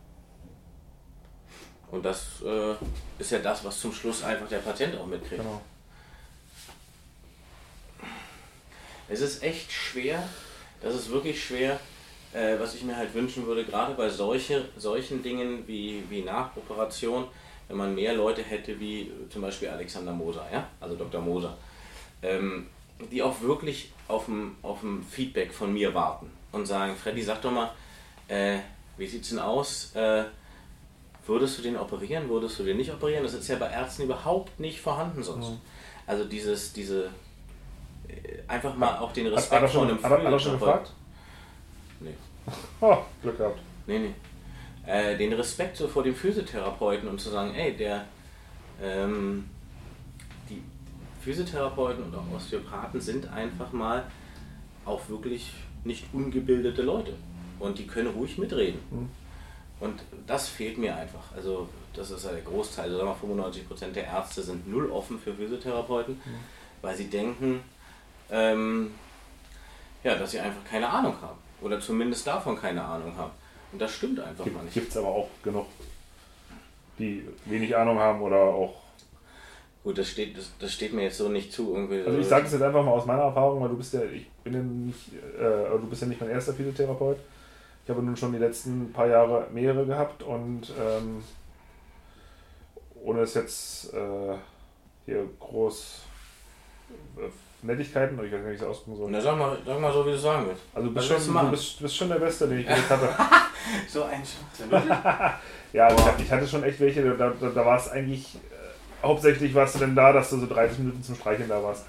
Und 1.91 2.03
das 2.03 2.41
äh, 2.43 2.73
ist 3.19 3.31
ja 3.31 3.37
das, 3.37 3.63
was 3.63 3.79
zum 3.79 3.93
Schluss 3.93 4.23
einfach 4.23 4.47
der 4.49 4.57
Patient 4.57 4.97
auch 4.97 5.05
mitkriegt. 5.05 5.43
Genau. 5.43 5.61
Es 9.07 9.21
ist 9.21 9.43
echt 9.43 9.71
schwer, 9.71 10.27
das 10.81 10.95
ist 10.95 11.11
wirklich 11.11 11.41
schwer, 11.41 11.79
äh, 12.33 12.59
was 12.59 12.73
ich 12.73 12.83
mir 12.83 12.97
halt 12.97 13.13
wünschen 13.13 13.45
würde, 13.45 13.63
gerade 13.63 13.93
bei 13.93 14.09
solche, 14.09 14.67
solchen 14.75 15.21
Dingen 15.21 15.67
wie, 15.67 16.03
wie 16.09 16.23
Nachoperation, 16.23 17.27
wenn 17.67 17.77
man 17.77 17.93
mehr 17.93 18.15
Leute 18.15 18.41
hätte 18.41 18.79
wie 18.79 19.11
zum 19.29 19.43
Beispiel 19.43 19.69
Alexander 19.69 20.13
Moser, 20.13 20.47
ja? 20.51 20.67
also 20.81 20.95
Dr. 20.95 21.21
Moser, 21.21 21.55
ähm, 22.23 22.65
die 23.11 23.21
auch 23.21 23.39
wirklich 23.41 23.91
auf 24.07 24.25
dem 24.25 25.03
Feedback 25.09 25.53
von 25.53 25.73
mir 25.73 25.93
warten 25.93 26.31
und 26.51 26.65
sagen, 26.65 26.95
Freddy, 26.95 27.21
sag 27.21 27.41
doch 27.41 27.51
mal, 27.51 27.71
äh, 28.27 28.57
wie 28.97 29.07
sieht's 29.07 29.29
denn 29.29 29.39
aus? 29.39 29.95
Äh, 29.95 30.23
würdest 31.25 31.57
du 31.57 31.61
den 31.61 31.77
operieren, 31.77 32.29
würdest 32.29 32.59
du 32.59 32.63
den 32.63 32.77
nicht 32.77 32.91
operieren? 32.91 33.23
Das 33.23 33.33
ist 33.33 33.47
ja 33.47 33.57
bei 33.57 33.69
Ärzten 33.69 34.03
überhaupt 34.03 34.59
nicht 34.59 34.79
vorhanden 34.81 35.23
sonst. 35.23 35.51
Also 36.05 36.25
dieses, 36.25 36.73
diese, 36.73 37.09
äh, 38.07 38.39
einfach 38.47 38.75
mal 38.75 38.99
auch 38.99 39.11
den 39.11 39.25
Hat, 39.27 39.33
hat, 39.33 39.39
Respekt 39.39 39.61
er 39.61 39.67
vor 39.67 39.81
schon, 39.81 39.89
einem 39.89 40.03
hat, 40.03 40.11
hat 40.11 40.31
er 40.31 40.39
schon 40.39 40.59
gefragt? 40.59 40.91
Nee. 41.99 42.13
Oh, 42.79 42.97
Glück 43.21 43.37
gehabt. 43.37 43.59
Nee, 43.85 43.99
nee. 43.99 44.13
Äh, 44.85 45.17
den 45.17 45.33
Respekt 45.33 45.75
so 45.75 45.87
vor 45.87 46.03
dem 46.03 46.15
Physiotherapeuten 46.15 47.09
und 47.09 47.19
zu 47.19 47.29
sagen, 47.29 47.53
ey, 47.55 47.75
der, 47.75 48.05
ähm, 48.81 49.49
Physiotherapeuten 51.27 52.05
und 52.05 52.15
auch 52.15 52.23
Osteopathen 52.33 53.01
sind 53.01 53.27
einfach 53.27 53.73
mal 53.73 54.05
auch 54.85 55.09
wirklich 55.09 55.51
nicht 55.83 56.05
ungebildete 56.13 56.81
Leute. 56.83 57.15
Und 57.59 57.79
die 57.79 57.85
können 57.85 58.07
ruhig 58.07 58.37
mitreden. 58.37 58.79
Und 59.81 60.01
das 60.25 60.47
fehlt 60.47 60.77
mir 60.77 60.95
einfach. 60.95 61.35
Also, 61.35 61.67
das 61.93 62.11
ist 62.11 62.23
ja 62.23 62.31
der 62.31 62.43
Großteil. 62.43 62.85
Also, 62.85 62.99
sagen 62.99 63.09
wir 63.21 63.35
mal, 63.35 63.49
95% 63.49 63.91
der 63.91 64.05
Ärzte 64.05 64.41
sind 64.41 64.69
null 64.69 64.89
offen 64.89 65.19
für 65.19 65.33
Physiotherapeuten, 65.33 66.21
weil 66.81 66.95
sie 66.95 67.09
denken, 67.09 67.59
ähm, 68.31 68.91
ja, 70.05 70.15
dass 70.15 70.31
sie 70.31 70.39
einfach 70.39 70.63
keine 70.63 70.87
Ahnung 70.87 71.15
haben. 71.21 71.39
Oder 71.59 71.81
zumindest 71.81 72.25
davon 72.25 72.57
keine 72.57 72.85
Ahnung 72.85 73.17
haben. 73.17 73.33
Und 73.73 73.81
das 73.81 73.91
stimmt 73.91 74.21
einfach 74.21 74.45
mal 74.45 74.63
nicht. 74.63 74.75
Gibt 74.75 74.91
es 74.91 74.97
aber 74.97 75.09
auch 75.09 75.29
genug, 75.43 75.65
die 76.97 77.27
wenig 77.43 77.75
Ahnung 77.75 77.99
haben 77.99 78.21
oder 78.21 78.37
auch. 78.37 78.86
Gut, 79.83 79.97
das 79.97 80.09
steht, 80.09 80.37
das, 80.37 80.51
das 80.59 80.73
steht 80.73 80.93
mir 80.93 81.03
jetzt 81.03 81.17
so 81.17 81.29
nicht 81.29 81.53
zu. 81.53 81.73
Irgendwie 81.75 82.01
Also 82.05 82.17
ich 82.19 82.27
sage 82.27 82.45
es 82.45 82.51
jetzt 82.51 82.61
einfach 82.61 82.83
mal 82.83 82.91
aus 82.91 83.05
meiner 83.05 83.21
Erfahrung, 83.23 83.61
weil 83.61 83.69
du 83.69 83.77
bist 83.77 83.93
ja, 83.93 84.01
ich 84.03 84.27
bin 84.43 84.53
ja 84.53 84.59
nicht, 84.59 85.13
äh, 85.39 85.69
du 85.79 85.87
bist 85.89 86.01
ja 86.01 86.07
nicht 86.09 86.19
mein 86.19 86.29
erster 86.29 86.53
Physiotherapeut. 86.53 87.17
Ich 87.85 87.89
habe 87.89 88.01
nun 88.03 88.17
schon 88.17 88.33
die 88.33 88.37
letzten 88.39 88.91
paar 88.91 89.07
Jahre 89.07 89.47
mehrere 89.53 89.85
gehabt 89.85 90.21
und 90.23 90.63
ähm, 90.77 91.23
ohne 93.01 93.21
es 93.21 93.33
jetzt 93.35 93.93
äh, 93.93 94.35
hier 95.05 95.23
groß 95.39 96.01
äh, 97.17 97.65
Nettigkeiten, 97.65 98.17
oder 98.17 98.27
ich 98.27 98.33
weiß 98.33 98.39
nicht, 98.41 98.49
wie 98.49 98.55
ich 98.55 98.61
es 98.61 98.67
ausdrücken 98.67 98.97
soll. 98.97 99.11
Na, 99.11 99.21
sag 99.21 99.37
mal, 99.37 99.57
sag 99.65 99.79
mal 99.79 99.93
so, 99.93 100.05
wie 100.05 100.11
du 100.11 100.17
sagen 100.17 100.47
willst. 100.47 100.61
Also 100.73 100.87
du 100.89 100.93
bist, 100.93 101.09
willst 101.09 101.25
schon, 101.27 101.33
du 101.45 101.49
bist, 101.51 101.79
bist 101.81 101.95
schon 101.95 102.09
der 102.09 102.19
Beste, 102.19 102.47
den 102.47 102.59
ich 102.59 102.67
jetzt 102.67 102.89
hatte. 102.89 103.09
So 103.89 104.03
ein 104.03 104.21
Schwachsinn. 104.23 104.69
Ja, 105.73 105.87
also 105.87 105.97
ich, 106.01 106.05
hatte- 106.07 106.23
ich 106.23 106.31
hatte 106.31 106.47
schon 106.47 106.63
echt 106.63 106.79
welche, 106.79 107.03
da, 107.17 107.29
da, 107.29 107.49
da 107.49 107.65
war 107.65 107.75
es 107.77 107.89
eigentlich, 107.89 108.35
äh, 108.35 108.39
hauptsächlich 109.03 109.53
warst 109.53 109.75
du 109.75 109.79
denn 109.79 109.95
da, 109.95 110.11
dass 110.13 110.29
du 110.29 110.37
so 110.37 110.47
30 110.47 110.79
Minuten 110.79 111.03
zum 111.03 111.15
Streicheln 111.15 111.49
da 111.49 111.61
warst. 111.61 111.85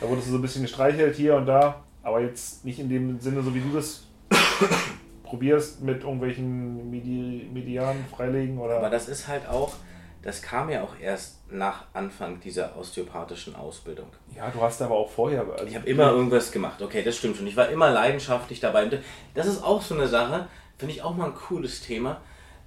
Da 0.00 0.08
wurdest 0.08 0.28
du 0.28 0.32
so 0.32 0.38
ein 0.38 0.42
bisschen 0.42 0.62
gestreichelt 0.62 1.16
hier 1.16 1.34
und 1.36 1.46
da, 1.46 1.82
aber 2.02 2.20
jetzt 2.20 2.64
nicht 2.64 2.78
in 2.78 2.88
dem 2.88 3.20
Sinne, 3.20 3.42
so 3.42 3.54
wie 3.54 3.60
du 3.60 3.70
das 3.74 4.06
probierst 5.24 5.82
mit 5.82 6.02
irgendwelchen 6.02 6.90
Medi 6.90 7.48
Medianen 7.52 8.04
freilegen 8.06 8.58
oder. 8.58 8.76
Aber 8.76 8.90
das 8.90 9.08
ist 9.08 9.26
halt 9.26 9.48
auch, 9.48 9.74
das 10.22 10.40
kam 10.42 10.70
ja 10.70 10.82
auch 10.82 10.98
erst 11.00 11.50
nach 11.50 11.84
Anfang 11.94 12.40
dieser 12.40 12.76
osteopathischen 12.76 13.56
Ausbildung. 13.56 14.06
ja, 14.36 14.50
du 14.50 14.60
hast 14.60 14.80
aber 14.82 14.94
auch 14.94 15.10
vorher. 15.10 15.44
Also 15.52 15.66
Ich 15.66 15.74
habe 15.74 15.88
immer 15.88 16.12
irgendwas 16.12 16.52
gemacht. 16.52 16.80
Okay, 16.82 17.02
das 17.02 17.16
stimmt 17.16 17.36
schon. 17.36 17.46
Ich 17.46 17.56
war 17.56 17.68
immer 17.68 17.90
leidenschaftlich 17.90 18.60
dabei. 18.60 18.88
Das 19.34 19.46
ist 19.46 19.62
auch 19.62 19.82
so 19.82 19.94
eine 19.94 20.06
Sache, 20.08 20.46
finde 20.76 20.94
ich 20.94 21.02
auch 21.02 21.16
mal 21.16 21.26
ein 21.26 21.34
cooles 21.34 21.80
Thema. 21.80 22.20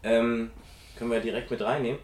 Ähm, 0.04 0.52
können 0.98 1.12
wir 1.12 1.20
direkt 1.20 1.50
mit 1.52 1.62
reinnehmen. 1.62 2.00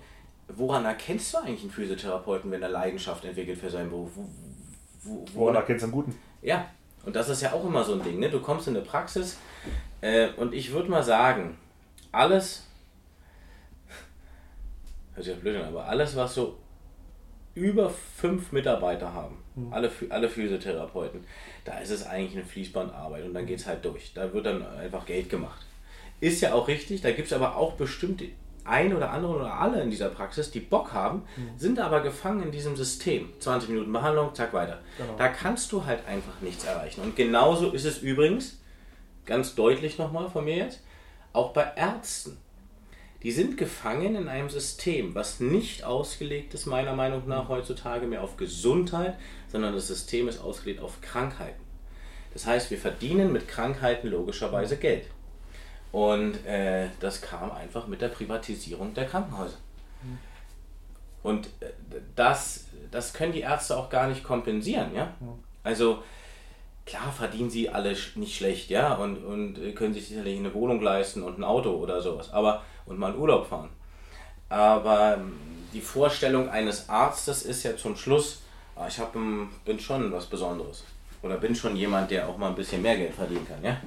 Woran 0.48 0.86
erkennst 0.86 1.34
du 1.34 1.40
eigentlich 1.40 1.62
einen 1.62 1.72
Physiotherapeuten, 1.72 2.52
wenn 2.52 2.62
er 2.62 2.70
Leidenschaft 2.70 3.26
entwickelt 3.26 3.60
für 3.60 3.70
seinen 3.70 3.90
Beruf? 3.90 4.12
Wo, 4.16 4.26
wo, 5.04 5.26
woran 5.34 5.56
erkennst 5.56 5.84
du 5.84 5.88
einen 5.88 5.94
guten? 5.94 6.16
Ja, 6.42 6.70
und 7.06 7.16
das 7.16 7.30
ist 7.30 7.42
ja 7.42 7.54
auch 7.54 7.66
immer 7.66 7.84
so 7.84 7.94
ein 7.94 8.04
Ding. 8.04 8.20
Ne? 8.20 8.30
Du 8.30 8.42
kommst 8.42 8.68
in 8.68 8.76
eine 8.76 8.86
Praxis 8.86 9.38
äh, 10.02 10.30
und 10.38 10.54
ich 10.54 10.72
würde 10.72 10.90
mal 10.90 11.04
sagen, 11.04 11.58
alles, 12.12 12.68
hört 15.14 15.26
sich 15.26 15.34
ja 15.34 15.40
blöd 15.40 15.58
an, 15.58 15.68
aber 15.68 15.86
alles, 15.86 16.16
was 16.16 16.36
so 16.36 16.58
über 17.54 17.90
fünf 17.90 18.52
Mitarbeiter 18.52 19.14
haben, 19.14 19.38
mhm. 19.56 19.74
alle, 19.74 19.92
alle 20.10 20.30
Physiotherapeuten, 20.30 21.26
da 21.66 21.80
ist 21.80 21.90
es 21.90 22.06
eigentlich 22.06 22.38
eine 22.38 22.46
Fließbandarbeit 22.46 23.26
und 23.26 23.34
dann 23.34 23.46
geht 23.46 23.60
es 23.60 23.68
halt 23.68 23.84
durch. 23.84 24.14
Da 24.14 24.32
wird 24.32 24.46
dann 24.46 24.66
einfach 24.78 25.06
Geld 25.06 25.30
gemacht. 25.30 25.66
Ist 26.20 26.42
ja 26.42 26.54
auch 26.54 26.68
richtig, 26.68 27.02
da 27.02 27.12
gibt 27.12 27.28
es 27.28 27.34
aber 27.34 27.56
auch 27.56 27.74
bestimmte 27.74 28.28
ein 28.68 28.96
oder 28.96 29.12
andere 29.12 29.36
oder 29.36 29.54
alle 29.54 29.82
in 29.82 29.90
dieser 29.90 30.10
Praxis, 30.10 30.52
die 30.52 30.60
Bock 30.60 30.94
haben, 30.94 31.24
mhm. 31.36 31.58
sind 31.58 31.80
aber 31.80 32.02
gefangen 32.02 32.44
in 32.44 32.52
diesem 32.52 32.76
System. 32.76 33.34
20 33.40 33.70
Minuten 33.70 33.92
Behandlung, 33.92 34.34
zack, 34.36 34.54
weiter. 34.54 34.80
Genau. 34.98 35.16
Da 35.18 35.30
kannst 35.30 35.72
du 35.72 35.86
halt 35.86 36.06
einfach 36.06 36.42
nichts 36.42 36.66
erreichen. 36.66 37.02
Und 37.02 37.16
genauso 37.16 37.72
ist 37.72 37.86
es 37.86 38.00
übrigens, 38.00 38.60
ganz 39.26 39.56
deutlich 39.56 39.98
nochmal 39.98 40.30
von 40.30 40.46
mir 40.46 40.58
jetzt, 40.58 40.82
auch 41.34 41.54
bei 41.54 41.72
Ärzten. 41.76 42.38
Die 43.24 43.32
sind 43.32 43.58
gefangen 43.58 44.16
in 44.16 44.28
einem 44.28 44.50
System, 44.50 45.16
was 45.16 45.40
nicht 45.40 45.84
ausgelegt 45.84 46.54
ist, 46.54 46.66
meiner 46.66 46.94
Meinung 46.94 47.28
nach 47.28 47.46
mhm. 47.46 47.50
heutzutage 47.50 48.06
mehr 48.06 48.24
auf 48.24 48.38
Gesundheit, 48.38 49.18
sondern 49.52 49.74
das 49.74 49.88
System 49.88 50.28
ist 50.28 50.40
ausgelegt 50.40 50.82
auf 50.82 51.02
Krankheiten. 51.02 51.62
Das 52.34 52.46
heißt, 52.46 52.70
wir 52.70 52.78
verdienen 52.78 53.32
mit 53.32 53.48
Krankheiten 53.48 54.10
logischerweise 54.10 54.76
mhm. 54.76 54.80
Geld. 54.80 55.06
Und 55.98 56.46
äh, 56.46 56.90
das 57.00 57.22
kam 57.22 57.52
einfach 57.52 57.88
mit 57.88 58.02
der 58.02 58.10
Privatisierung 58.10 58.94
der 58.94 59.08
Krankenhäuser. 59.08 59.58
Mhm. 60.04 60.20
Und 61.24 61.48
äh, 61.60 61.72
das, 62.16 62.66
das 62.92 63.14
können 63.14 63.32
die 63.32 63.40
Ärzte 63.40 63.76
auch 63.76 63.90
gar 63.90 64.08
nicht 64.08 64.24
kompensieren, 64.24 64.94
ja. 64.94 65.12
Also 65.64 66.04
klar 66.86 67.12
verdienen 67.12 67.50
sie 67.50 67.72
alle 67.72 67.96
nicht 68.14 68.38
schlecht, 68.38 68.70
ja, 68.70 68.94
und, 68.94 69.26
und 69.26 69.74
können 69.74 69.96
sich 69.96 70.10
sicherlich 70.10 70.38
eine 70.38 70.54
Wohnung 70.54 70.82
leisten 70.82 71.24
und 71.24 71.40
ein 71.40 71.44
Auto 71.44 71.72
oder 71.72 72.00
sowas, 72.00 72.32
aber 72.32 72.62
und 72.86 73.00
mal 73.00 73.16
in 73.16 73.20
Urlaub 73.20 73.48
fahren. 73.48 73.70
Aber 74.50 75.16
ähm, 75.16 75.34
die 75.74 75.82
Vorstellung 75.82 76.48
eines 76.48 76.90
Arztes 76.90 77.42
ist 77.42 77.64
ja 77.64 77.76
zum 77.76 77.96
Schluss, 77.96 78.44
ah, 78.76 78.88
ich 78.88 79.00
hab, 79.00 79.14
bin 79.14 79.80
schon 79.80 80.12
was 80.12 80.28
Besonderes. 80.28 80.84
Oder 81.24 81.38
bin 81.38 81.56
schon 81.56 81.76
jemand, 81.76 82.12
der 82.12 82.30
auch 82.30 82.38
mal 82.38 82.50
ein 82.50 82.56
bisschen 82.56 82.84
mehr 82.84 82.98
Geld 82.98 83.16
verdienen 83.16 83.48
kann, 83.48 83.64
ja. 83.64 83.78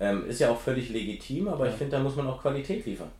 Ähm, 0.00 0.28
ist 0.28 0.40
ja 0.40 0.50
auch 0.50 0.60
völlig 0.60 0.90
legitim, 0.90 1.48
aber 1.48 1.68
ich 1.68 1.74
finde, 1.74 1.96
da 1.96 2.02
muss 2.02 2.16
man 2.16 2.26
auch 2.28 2.40
Qualität 2.40 2.86
liefern. 2.86 3.10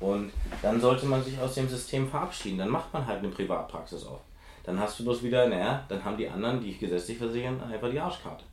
Und 0.00 0.32
dann 0.62 0.80
sollte 0.80 1.06
man 1.06 1.22
sich 1.22 1.38
aus 1.40 1.54
dem 1.54 1.68
System 1.68 2.08
verabschieden. 2.08 2.58
Dann 2.58 2.68
macht 2.68 2.92
man 2.92 3.06
halt 3.06 3.18
eine 3.18 3.28
Privatpraxis 3.28 4.04
auf. 4.04 4.20
Dann 4.64 4.78
hast 4.78 4.98
du 4.98 5.04
bloß 5.04 5.22
wieder, 5.22 5.48
naja, 5.48 5.84
dann 5.88 6.04
haben 6.04 6.16
die 6.16 6.28
anderen, 6.28 6.60
die 6.60 6.76
gesetzlich 6.76 7.18
versichern, 7.18 7.60
einfach 7.62 7.90
die 7.90 7.98
Arschkarte. 7.98 8.44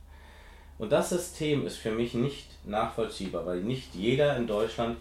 Und 0.78 0.92
das 0.92 1.10
System 1.10 1.66
ist 1.66 1.76
für 1.76 1.92
mich 1.92 2.14
nicht 2.14 2.48
nachvollziehbar, 2.66 3.46
weil 3.46 3.60
nicht 3.62 3.94
jeder 3.94 4.36
in 4.36 4.46
Deutschland 4.46 4.96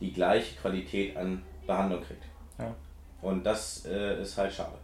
die 0.00 0.12
gleiche 0.12 0.56
Qualität 0.56 1.16
an 1.16 1.42
Behandlung 1.66 2.02
kriegt. 2.02 2.24
Ja. 2.58 2.74
Und 3.22 3.44
das 3.44 3.86
äh, 3.86 4.20
ist 4.20 4.36
halt 4.36 4.52
schade. 4.52 4.76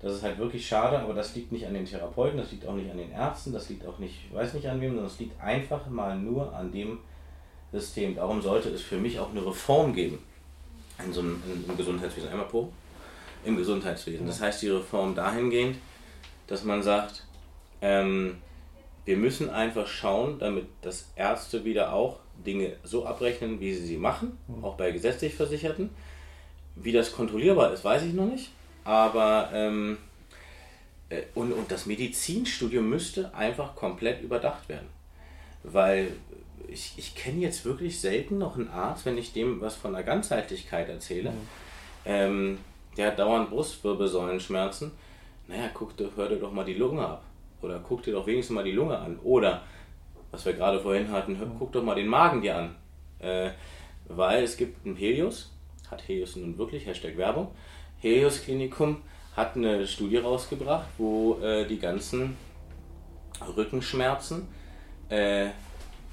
Das 0.00 0.12
ist 0.12 0.22
halt 0.22 0.38
wirklich 0.38 0.66
schade, 0.66 0.98
aber 0.98 1.12
das 1.12 1.34
liegt 1.34 1.50
nicht 1.50 1.66
an 1.66 1.74
den 1.74 1.84
Therapeuten, 1.84 2.38
das 2.38 2.52
liegt 2.52 2.66
auch 2.66 2.74
nicht 2.74 2.90
an 2.90 2.98
den 2.98 3.10
Ärzten, 3.10 3.52
das 3.52 3.68
liegt 3.68 3.84
auch 3.84 3.98
nicht, 3.98 4.26
ich 4.28 4.34
weiß 4.34 4.54
nicht 4.54 4.68
an 4.68 4.80
wem, 4.80 4.90
sondern 4.90 5.06
es 5.06 5.18
liegt 5.18 5.40
einfach 5.42 5.88
mal 5.88 6.16
nur 6.16 6.54
an 6.54 6.70
dem 6.70 6.98
System. 7.72 8.14
Darum 8.14 8.40
sollte 8.40 8.68
es 8.68 8.82
für 8.82 8.96
mich 8.96 9.18
auch 9.18 9.30
eine 9.30 9.44
Reform 9.44 9.92
geben 9.92 10.18
in 11.04 11.12
so 11.12 11.20
einem, 11.20 11.42
im 11.68 11.76
Gesundheitswesen. 11.76 12.30
Einmal 12.30 12.46
pro. 12.46 12.72
Im 13.44 13.56
Gesundheitswesen. 13.56 14.26
Das 14.26 14.40
heißt, 14.40 14.62
die 14.62 14.68
Reform 14.68 15.14
dahingehend, 15.14 15.76
dass 16.46 16.64
man 16.64 16.82
sagt, 16.82 17.24
ähm, 17.80 18.36
wir 19.04 19.16
müssen 19.16 19.48
einfach 19.50 19.86
schauen, 19.86 20.38
damit 20.38 20.66
das 20.82 21.10
Ärzte 21.16 21.64
wieder 21.64 21.92
auch 21.92 22.18
Dinge 22.46 22.76
so 22.84 23.06
abrechnen, 23.06 23.60
wie 23.60 23.74
sie 23.74 23.86
sie 23.86 23.96
machen, 23.96 24.38
mhm. 24.46 24.64
auch 24.64 24.76
bei 24.76 24.90
gesetzlich 24.90 25.34
Versicherten. 25.34 25.90
Wie 26.76 26.92
das 26.92 27.12
kontrollierbar 27.12 27.72
ist, 27.72 27.84
weiß 27.84 28.02
ich 28.02 28.12
noch 28.12 28.26
nicht. 28.26 28.52
Aber 28.88 29.50
ähm, 29.52 29.98
äh, 31.10 31.24
und, 31.34 31.52
und 31.52 31.70
das 31.70 31.84
Medizinstudium 31.84 32.88
müsste 32.88 33.34
einfach 33.34 33.76
komplett 33.76 34.22
überdacht 34.22 34.66
werden. 34.70 34.88
Weil 35.62 36.12
ich, 36.68 36.94
ich 36.96 37.14
kenne 37.14 37.42
jetzt 37.42 37.66
wirklich 37.66 38.00
selten 38.00 38.38
noch 38.38 38.56
einen 38.56 38.70
Arzt, 38.70 39.04
wenn 39.04 39.18
ich 39.18 39.34
dem 39.34 39.60
was 39.60 39.76
von 39.76 39.92
der 39.92 40.04
Ganzheitlichkeit 40.04 40.88
erzähle. 40.88 41.32
Mhm. 41.32 41.48
Ähm, 42.06 42.58
der 42.96 43.08
hat 43.08 43.18
dauernd 43.18 43.50
Brustwirbelsäulenschmerzen. 43.50 44.90
Naja, 45.48 45.68
guck, 45.74 45.92
hör 46.16 46.30
dir 46.30 46.36
doch 46.36 46.52
mal 46.52 46.64
die 46.64 46.72
Lunge 46.72 47.06
ab. 47.06 47.24
Oder 47.60 47.80
guck 47.80 48.04
dir 48.04 48.12
doch 48.12 48.26
wenigstens 48.26 48.54
mal 48.54 48.64
die 48.64 48.72
Lunge 48.72 48.98
an. 48.98 49.18
Oder, 49.22 49.64
was 50.30 50.46
wir 50.46 50.54
gerade 50.54 50.80
vorhin 50.80 51.10
hatten, 51.10 51.36
hör, 51.36 51.46
guck 51.58 51.72
doch 51.72 51.82
mal 51.82 51.94
den 51.94 52.08
Magen 52.08 52.40
dir 52.40 52.56
an. 52.56 52.74
Äh, 53.18 53.50
weil 54.08 54.44
es 54.44 54.56
gibt 54.56 54.86
einen 54.86 54.96
Helios, 54.96 55.50
hat 55.90 56.08
Helios 56.08 56.36
nun 56.36 56.56
wirklich, 56.56 56.86
Hashtag 56.86 57.18
Werbung, 57.18 57.48
Helios 58.00 58.42
Klinikum 58.42 59.02
hat 59.36 59.56
eine 59.56 59.86
Studie 59.86 60.18
rausgebracht, 60.18 60.88
wo 60.98 61.38
äh, 61.42 61.66
die 61.66 61.78
ganzen 61.78 62.36
Rückenschmerzen 63.56 64.46
äh, 65.08 65.48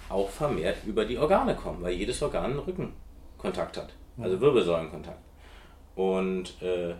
auch 0.09 0.29
vermehrt 0.29 0.77
über 0.85 1.05
die 1.05 1.17
Organe 1.17 1.55
kommen, 1.55 1.81
weil 1.81 1.93
jedes 1.93 2.21
Organ 2.21 2.51
einen 2.51 2.59
Rückenkontakt 2.59 3.77
hat, 3.77 3.93
also 4.19 4.39
Wirbelsäulenkontakt. 4.39 5.19
Und 5.95 6.61
äh, 6.61 6.95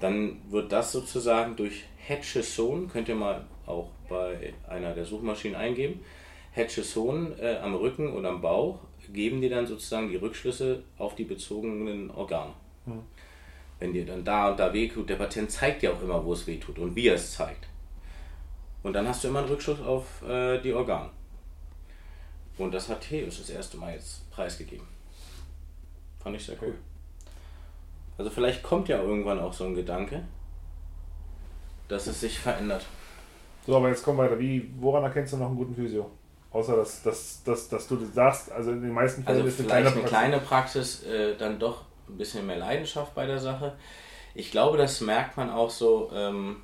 dann 0.00 0.40
wird 0.50 0.72
das 0.72 0.92
sozusagen 0.92 1.56
durch 1.56 1.84
Hedgeson, 1.96 2.88
könnt 2.88 3.08
ihr 3.08 3.14
mal 3.14 3.46
auch 3.66 3.88
bei 4.08 4.52
einer 4.68 4.94
der 4.94 5.04
Suchmaschinen 5.04 5.56
eingeben, 5.56 6.00
Hedgeson 6.52 7.38
äh, 7.38 7.56
am 7.62 7.74
Rücken 7.74 8.14
oder 8.14 8.28
am 8.28 8.40
Bauch 8.40 8.80
geben 9.12 9.40
dir 9.40 9.50
dann 9.50 9.66
sozusagen 9.66 10.08
die 10.08 10.16
Rückschlüsse 10.16 10.82
auf 10.98 11.14
die 11.14 11.24
bezogenen 11.24 12.10
Organe. 12.10 12.52
Mhm 12.84 13.02
wenn 13.78 13.92
dir 13.92 14.06
dann 14.06 14.24
da 14.24 14.50
und 14.50 14.58
da 14.58 14.72
weh 14.72 14.88
tut, 14.88 15.08
der 15.08 15.16
Patient 15.16 15.50
zeigt 15.50 15.82
dir 15.82 15.92
auch 15.92 16.02
immer, 16.02 16.24
wo 16.24 16.32
es 16.32 16.46
weh 16.46 16.58
tut 16.58 16.78
und 16.78 16.94
wie 16.96 17.08
er 17.08 17.14
es 17.14 17.32
zeigt. 17.32 17.68
Und 18.82 18.92
dann 18.92 19.06
hast 19.06 19.24
du 19.24 19.28
immer 19.28 19.40
einen 19.40 19.48
Rückschluss 19.48 19.80
auf 19.80 20.22
äh, 20.22 20.60
die 20.60 20.72
Organe. 20.72 21.10
Und 22.58 22.72
das 22.72 22.88
hat 22.88 23.02
Theus 23.02 23.38
das 23.38 23.50
erste 23.50 23.76
Mal 23.76 23.94
jetzt 23.94 24.30
preisgegeben. 24.30 24.86
Fand 26.22 26.36
ich 26.36 26.46
sehr 26.46 26.56
cool. 26.62 26.74
Also 28.18 28.30
vielleicht 28.30 28.62
kommt 28.62 28.88
ja 28.88 28.98
irgendwann 28.98 29.38
auch 29.38 29.52
so 29.52 29.64
ein 29.64 29.74
Gedanke, 29.74 30.22
dass 31.88 32.06
es 32.06 32.20
sich 32.20 32.38
verändert. 32.38 32.86
So, 33.66 33.76
aber 33.76 33.88
jetzt 33.88 34.02
kommen 34.02 34.18
wir 34.18 34.24
weiter. 34.24 34.38
Wie, 34.38 34.70
woran 34.78 35.02
erkennst 35.02 35.34
du 35.34 35.36
noch 35.36 35.48
einen 35.48 35.56
guten 35.56 35.74
Physio? 35.74 36.10
Außer 36.52 36.76
dass, 36.76 37.02
dass, 37.02 37.42
dass, 37.42 37.68
dass 37.68 37.88
du 37.88 37.96
das 37.96 38.14
sagst, 38.14 38.52
also 38.52 38.70
in 38.70 38.80
den 38.80 38.92
meisten 38.92 39.22
Fällen 39.22 39.44
also 39.44 39.48
ist 39.48 39.58
eine 39.60 39.68
kleine 39.68 39.90
Praxis. 39.90 40.00
eine 40.00 40.08
kleine 40.08 40.40
Praxis 40.40 41.02
äh, 41.02 41.36
dann 41.36 41.58
doch 41.58 41.85
ein 42.08 42.18
bisschen 42.18 42.46
mehr 42.46 42.56
Leidenschaft 42.56 43.14
bei 43.14 43.26
der 43.26 43.38
Sache. 43.38 43.76
Ich 44.34 44.50
glaube, 44.50 44.76
das 44.78 45.00
merkt 45.00 45.36
man 45.36 45.50
auch 45.50 45.70
so, 45.70 46.10
ähm, 46.14 46.62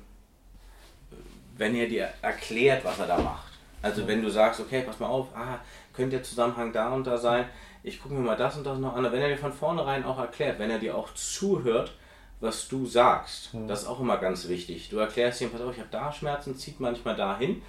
wenn 1.57 1.75
er 1.75 1.87
dir 1.87 2.09
erklärt, 2.21 2.85
was 2.85 2.99
er 2.99 3.07
da 3.07 3.17
macht. 3.17 3.51
Also 3.81 4.07
wenn 4.07 4.21
du 4.21 4.29
sagst, 4.29 4.59
okay, 4.59 4.81
pass 4.85 4.99
mal 4.99 5.07
auf, 5.07 5.27
ah, 5.35 5.59
könnte 5.93 6.17
der 6.17 6.23
Zusammenhang 6.23 6.71
da 6.71 6.93
und 6.93 7.05
da 7.05 7.17
sein, 7.17 7.45
ich 7.83 8.01
gucke 8.01 8.13
mir 8.15 8.21
mal 8.21 8.37
das 8.37 8.55
und 8.55 8.65
das 8.65 8.79
noch 8.79 8.95
an. 8.95 9.03
Wenn 9.03 9.21
er 9.21 9.29
dir 9.29 9.37
von 9.37 9.51
vornherein 9.51 10.05
auch 10.05 10.17
erklärt, 10.17 10.57
wenn 10.57 10.69
er 10.69 10.79
dir 10.79 10.95
auch 10.95 11.13
zuhört, 11.13 11.91
was 12.39 12.67
du 12.67 12.85
sagst, 12.85 13.53
mhm. 13.53 13.67
das 13.67 13.83
ist 13.83 13.87
auch 13.87 13.99
immer 13.99 14.17
ganz 14.17 14.47
wichtig. 14.47 14.89
Du 14.89 14.97
erklärst 14.97 15.41
ihm, 15.41 15.49
pass 15.49 15.61
auf, 15.61 15.73
ich 15.73 15.79
habe 15.79 15.89
da 15.91 16.11
Schmerzen, 16.11 16.55
zieht 16.55 16.79
manchmal 16.79 17.15
dahin. 17.15 17.61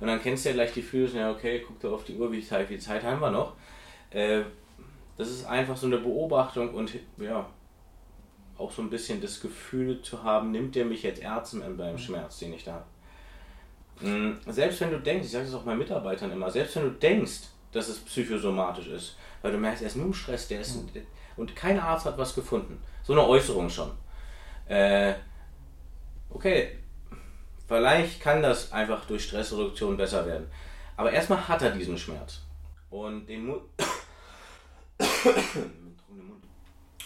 Und 0.00 0.08
dann 0.08 0.20
kennst 0.22 0.44
du 0.44 0.50
ja 0.50 0.54
gleich 0.54 0.72
die 0.72 0.82
Füße, 0.82 1.18
ja, 1.18 1.30
okay, 1.30 1.64
guck 1.66 1.80
da 1.80 1.90
auf 1.90 2.04
die 2.04 2.16
Uhr, 2.16 2.30
wie 2.32 2.42
viel 2.42 2.80
Zeit 2.80 3.02
haben 3.04 3.20
wir 3.20 3.30
noch. 3.30 3.54
Äh, 4.10 4.42
das 5.16 5.28
ist 5.28 5.44
einfach 5.46 5.76
so 5.76 5.86
eine 5.86 5.98
Beobachtung 5.98 6.74
und 6.74 6.92
ja, 7.18 7.46
auch 8.58 8.70
so 8.70 8.82
ein 8.82 8.90
bisschen 8.90 9.20
das 9.20 9.40
Gefühl 9.40 10.00
zu 10.02 10.22
haben, 10.22 10.50
nimmt 10.50 10.74
der 10.74 10.84
mich 10.84 11.02
jetzt 11.02 11.22
ernst 11.22 11.56
beim 11.76 11.92
mhm. 11.92 11.98
Schmerz, 11.98 12.38
den 12.38 12.52
ich 12.52 12.64
da 12.64 12.72
habe. 14.00 14.08
Mm, 14.08 14.40
selbst 14.46 14.80
wenn 14.80 14.90
du 14.90 15.00
denkst, 15.00 15.26
ich 15.26 15.32
sage 15.32 15.46
es 15.46 15.54
auch 15.54 15.64
meinen 15.64 15.78
Mitarbeitern 15.78 16.32
immer, 16.32 16.50
selbst 16.50 16.76
wenn 16.76 16.84
du 16.84 16.90
denkst, 16.90 17.42
dass 17.72 17.88
es 17.88 17.98
psychosomatisch 18.00 18.88
ist, 18.88 19.16
weil 19.42 19.52
du 19.52 19.58
merkst, 19.58 19.82
er 19.82 19.88
ist 19.88 19.96
nur 19.96 20.06
im 20.06 20.14
Stress, 20.14 20.48
der 20.48 20.60
ist, 20.60 20.76
mhm. 20.76 21.02
und 21.36 21.54
kein 21.54 21.78
Arzt 21.78 22.06
hat 22.06 22.18
was 22.18 22.34
gefunden. 22.34 22.80
So 23.02 23.12
eine 23.12 23.26
Äußerung 23.26 23.68
schon. 23.68 23.90
Äh, 24.66 25.14
okay, 26.30 26.78
vielleicht 27.68 28.20
kann 28.20 28.42
das 28.42 28.72
einfach 28.72 29.04
durch 29.06 29.24
Stressreduktion 29.24 29.96
besser 29.96 30.26
werden. 30.26 30.46
Aber 30.96 31.12
erstmal 31.12 31.46
hat 31.46 31.62
er 31.62 31.70
diesen 31.70 31.98
Schmerz. 31.98 32.40
Und 32.90 33.26
den 33.26 33.46
muss. 33.46 33.62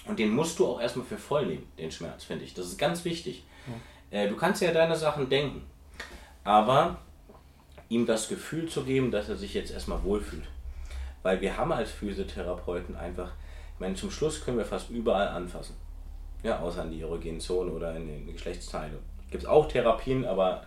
Und 0.06 0.18
den 0.18 0.30
musst 0.34 0.58
du 0.58 0.66
auch 0.66 0.80
erstmal 0.80 1.06
für 1.06 1.18
voll 1.18 1.46
nehmen, 1.46 1.66
den 1.78 1.90
Schmerz, 1.90 2.24
finde 2.24 2.44
ich. 2.44 2.54
Das 2.54 2.66
ist 2.66 2.78
ganz 2.78 3.04
wichtig. 3.04 3.44
Ja. 4.10 4.18
Äh, 4.18 4.28
du 4.28 4.36
kannst 4.36 4.62
ja 4.62 4.72
deine 4.72 4.96
Sachen 4.96 5.28
denken, 5.28 5.62
aber 6.44 6.98
ihm 7.88 8.06
das 8.06 8.28
Gefühl 8.28 8.68
zu 8.68 8.84
geben, 8.84 9.10
dass 9.10 9.28
er 9.28 9.36
sich 9.36 9.54
jetzt 9.54 9.70
erstmal 9.70 10.02
wohlfühlt. 10.02 10.48
Weil 11.22 11.40
wir 11.40 11.56
haben 11.56 11.72
als 11.72 11.90
Physiotherapeuten 11.90 12.96
einfach, 12.96 13.32
ich 13.74 13.80
meine, 13.80 13.94
zum 13.94 14.10
Schluss 14.10 14.44
können 14.44 14.58
wir 14.58 14.64
fast 14.64 14.88
überall 14.90 15.28
anfassen. 15.28 15.76
Ja, 16.42 16.60
außer 16.60 16.84
in 16.84 16.92
die 16.92 17.02
erogenen 17.02 17.40
Zonen 17.40 17.70
oder 17.70 17.94
in 17.96 18.06
den 18.06 18.32
Geschlechtsteile. 18.32 18.98
Gibt 19.30 19.42
es 19.42 19.48
auch 19.48 19.68
Therapien, 19.68 20.24
aber. 20.24 20.62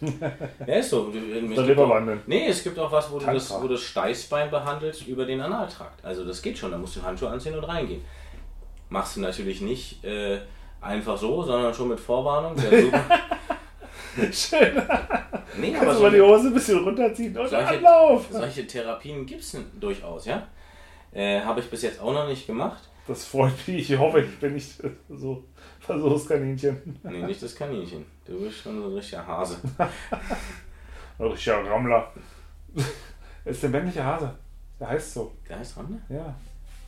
ja, 0.66 0.74
ist 0.76 0.90
so. 0.90 1.10
Es 1.10 1.66
gibt 1.66 1.78
auch, 1.78 2.00
nee, 2.26 2.46
es 2.46 2.62
gibt 2.62 2.78
auch 2.78 2.92
was, 2.92 3.10
wo 3.10 3.18
du, 3.18 3.24
das, 3.24 3.50
wo 3.54 3.60
du 3.62 3.68
das 3.68 3.80
Steißbein 3.82 4.50
behandelst 4.50 5.06
über 5.06 5.24
den 5.24 5.40
Analtrakt. 5.40 6.04
Also 6.04 6.24
das 6.24 6.42
geht 6.42 6.58
schon, 6.58 6.70
da 6.72 6.78
musst 6.78 6.96
du 6.96 7.02
Handschuhe 7.02 7.30
anziehen 7.30 7.56
und 7.56 7.64
reingehen. 7.64 8.04
Machst 8.90 9.16
du 9.16 9.20
natürlich 9.20 9.62
nicht 9.62 10.04
äh, 10.04 10.40
einfach 10.82 11.16
so, 11.16 11.42
sondern 11.42 11.72
schon 11.72 11.88
mit 11.88 12.00
Vorwarnung. 12.00 12.54
Schön. 14.30 14.82
nee, 15.56 15.74
aber 15.74 15.94
so, 15.94 16.02
mal 16.02 16.10
die 16.10 16.20
Hose 16.20 16.48
ein 16.48 16.54
bisschen 16.54 16.84
runterziehen 16.84 17.34
und 17.36 17.48
Solche- 17.48 17.66
Anlauf. 17.66 18.26
solche 18.30 18.66
Therapien 18.66 19.24
gibt 19.24 19.40
es 19.40 19.56
durchaus, 19.80 20.26
ja. 20.26 20.46
Äh, 21.14 21.40
Habe 21.40 21.60
ich 21.60 21.70
bis 21.70 21.80
jetzt 21.82 21.98
auch 22.00 22.12
noch 22.12 22.28
nicht 22.28 22.46
gemacht. 22.46 22.82
Das 23.06 23.24
freut 23.24 23.52
mich. 23.66 23.90
Ich 23.90 23.98
hoffe, 23.98 24.20
ich 24.20 24.38
bin 24.38 24.52
nicht 24.54 24.70
so 25.08 25.44
Versuchskaninchen. 25.86 27.00
Nee, 27.02 27.22
nicht 27.22 27.42
das 27.42 27.54
Kaninchen. 27.54 28.04
Du 28.24 28.38
bist 28.40 28.58
schon 28.62 28.80
so 28.80 28.88
ein 28.88 28.94
richtiger 28.94 29.26
Hase. 29.26 29.56
Ein 31.18 31.26
richtiger 31.26 31.64
Rammler. 31.70 32.12
Es 32.74 32.86
ist 33.56 33.62
der 33.64 33.70
männliche 33.70 34.04
Hase. 34.04 34.34
Der 34.80 34.88
heißt 34.88 35.12
so. 35.14 35.32
Der 35.48 35.58
heißt 35.58 35.76
Rammler? 35.76 35.98
Ja, 36.08 36.34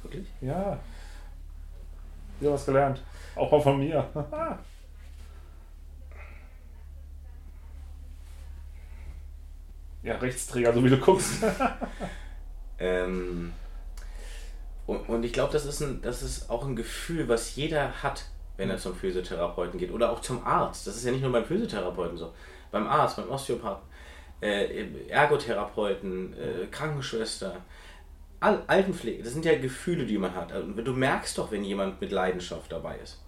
Wirklich? 0.03 0.27
ja. 0.41 0.79
Wieder 2.41 2.53
was 2.53 2.65
gelernt. 2.67 3.03
Auch 3.37 3.51
mal 3.53 3.61
von 3.61 3.79
mir. 3.79 4.09
Ja, 10.03 10.17
Rechtsträger, 10.17 10.73
so 10.75 10.85
wie 10.85 10.91
du 10.91 10.99
guckst. 10.99 11.43
Ähm, 12.79 13.53
und, 14.87 15.09
und 15.09 15.25
ich 15.25 15.33
glaube, 15.33 15.53
das, 15.53 15.65
ist 15.65 15.81
ein- 15.81 16.03
das 16.03 16.23
ist 16.23 16.51
auch 16.51 16.67
ein 16.67 16.77
Gefühl, 16.77 17.29
was 17.29 17.57
jeder 17.57 18.03
hat, 18.03 18.27
wenn 18.57 18.71
er 18.71 18.79
zum 18.79 18.95
Physiotherapeuten 18.95 19.79
geht. 19.79 19.93
Oder 19.93 20.11
auch 20.11 20.21
zum 20.21 20.45
Arzt. 20.45 20.87
Das 20.87 20.97
ist 20.97 21.05
ja 21.05 21.13
nicht 21.13 21.23
nur 21.23 21.33
beim 21.33 21.45
Physiotherapeuten 21.45 22.17
so. 22.17 22.33
Beim 22.71 22.87
Arzt, 22.87 23.17
beim 23.17 23.31
Osteopathen, 23.31 23.83
äh, 24.41 24.87
Ergotherapeuten, 25.09 26.35
äh, 26.35 26.67
Krankenschwester, 26.71 27.57
Al 28.41 28.63
Altenpflege. 28.67 29.23
Das 29.23 29.33
sind 29.33 29.45
ja 29.45 29.57
Gefühle, 29.57 30.05
die 30.07 30.19
man 30.19 30.35
hat. 30.35 30.53
Und 30.53 30.77
du 30.85 30.93
merkst 30.93 31.39
doch, 31.39 31.51
wenn 31.51 31.65
jemand 31.65 32.01
mit 32.01 32.13
Leidenschaft 32.13 32.71
dabei 32.71 32.99
ist. 32.99 33.23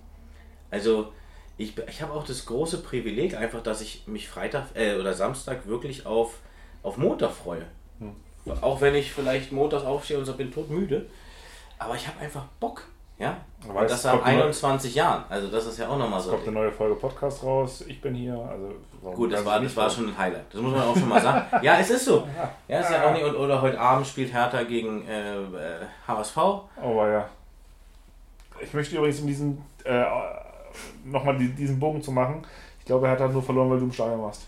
Also, 0.70 1.12
ich, 1.56 1.74
ich 1.88 2.02
habe 2.02 2.12
auch 2.12 2.24
das 2.24 2.44
große 2.44 2.82
Privileg, 2.82 3.34
einfach, 3.34 3.62
dass 3.62 3.80
ich 3.80 4.06
mich 4.06 4.28
Freitag 4.28 4.66
äh, 4.74 4.96
oder 4.96 5.14
Samstag 5.14 5.66
wirklich 5.66 6.04
auf, 6.04 6.40
auf 6.82 6.98
Montag 6.98 7.32
freue. 7.32 7.64
Auch 8.60 8.80
wenn 8.80 8.94
ich 8.94 9.12
vielleicht 9.12 9.52
montags 9.52 9.84
aufstehe 9.84 10.18
und 10.18 10.24
so 10.24 10.34
bin 10.34 10.52
todmüde. 10.52 11.06
Aber 11.78 11.94
ich 11.94 12.06
habe 12.06 12.20
einfach 12.20 12.44
Bock. 12.60 12.84
Ja? 13.18 13.36
Du 13.62 13.70
Und 13.70 13.76
das 13.84 13.92
es 13.92 14.02
seit 14.02 14.12
kommt 14.12 14.26
eine- 14.26 14.42
21 14.42 14.94
Jahren. 14.94 15.24
Also 15.30 15.48
das 15.48 15.66
ist 15.66 15.78
ja 15.78 15.88
auch 15.88 15.96
nochmal 15.98 16.18
Es 16.18 16.26
so. 16.26 16.32
kommt 16.32 16.42
eine 16.46 16.52
neue 16.52 16.70
Folge 16.70 16.94
Podcast 16.96 17.42
raus. 17.42 17.82
Ich 17.88 18.00
bin 18.00 18.14
hier. 18.14 18.34
Also, 18.34 18.74
Gut, 19.16 19.32
das 19.32 19.44
war, 19.44 19.58
das 19.60 19.74
war 19.76 19.88
schon 19.88 20.08
ein 20.08 20.18
Highlight. 20.18 20.44
Das 20.52 20.60
muss 20.60 20.72
man 20.72 20.82
auch 20.82 20.96
schon 20.96 21.08
mal 21.08 21.22
sagen. 21.22 21.64
Ja, 21.64 21.78
es 21.78 21.88
ist 21.90 22.04
so. 22.04 22.26
Ja, 22.68 22.80
ist 22.80 22.90
ja 22.90 23.06
auch 23.08 23.12
nicht. 23.12 23.24
Und, 23.24 23.34
oder 23.36 23.62
heute 23.62 23.80
Abend 23.80 24.06
spielt 24.06 24.32
Hertha 24.32 24.62
gegen 24.64 25.06
äh, 25.08 25.38
äh, 25.42 25.46
HSV. 26.06 26.36
Oh, 26.36 27.04
ja. 27.06 27.26
Ich 28.60 28.72
möchte 28.74 28.96
übrigens, 28.96 29.20
um 29.20 29.26
diesen, 29.26 29.62
äh, 29.84 30.04
nochmal 31.04 31.38
diesen 31.38 31.78
Bogen 31.78 32.02
zu 32.02 32.10
machen, 32.12 32.42
ich 32.80 32.84
glaube, 32.84 33.06
er 33.08 33.18
hat 33.18 33.32
nur 33.32 33.42
verloren, 33.42 33.70
weil 33.70 33.78
du 33.78 33.84
im 33.86 33.92
Stadion 33.92 34.20
warst. 34.22 34.46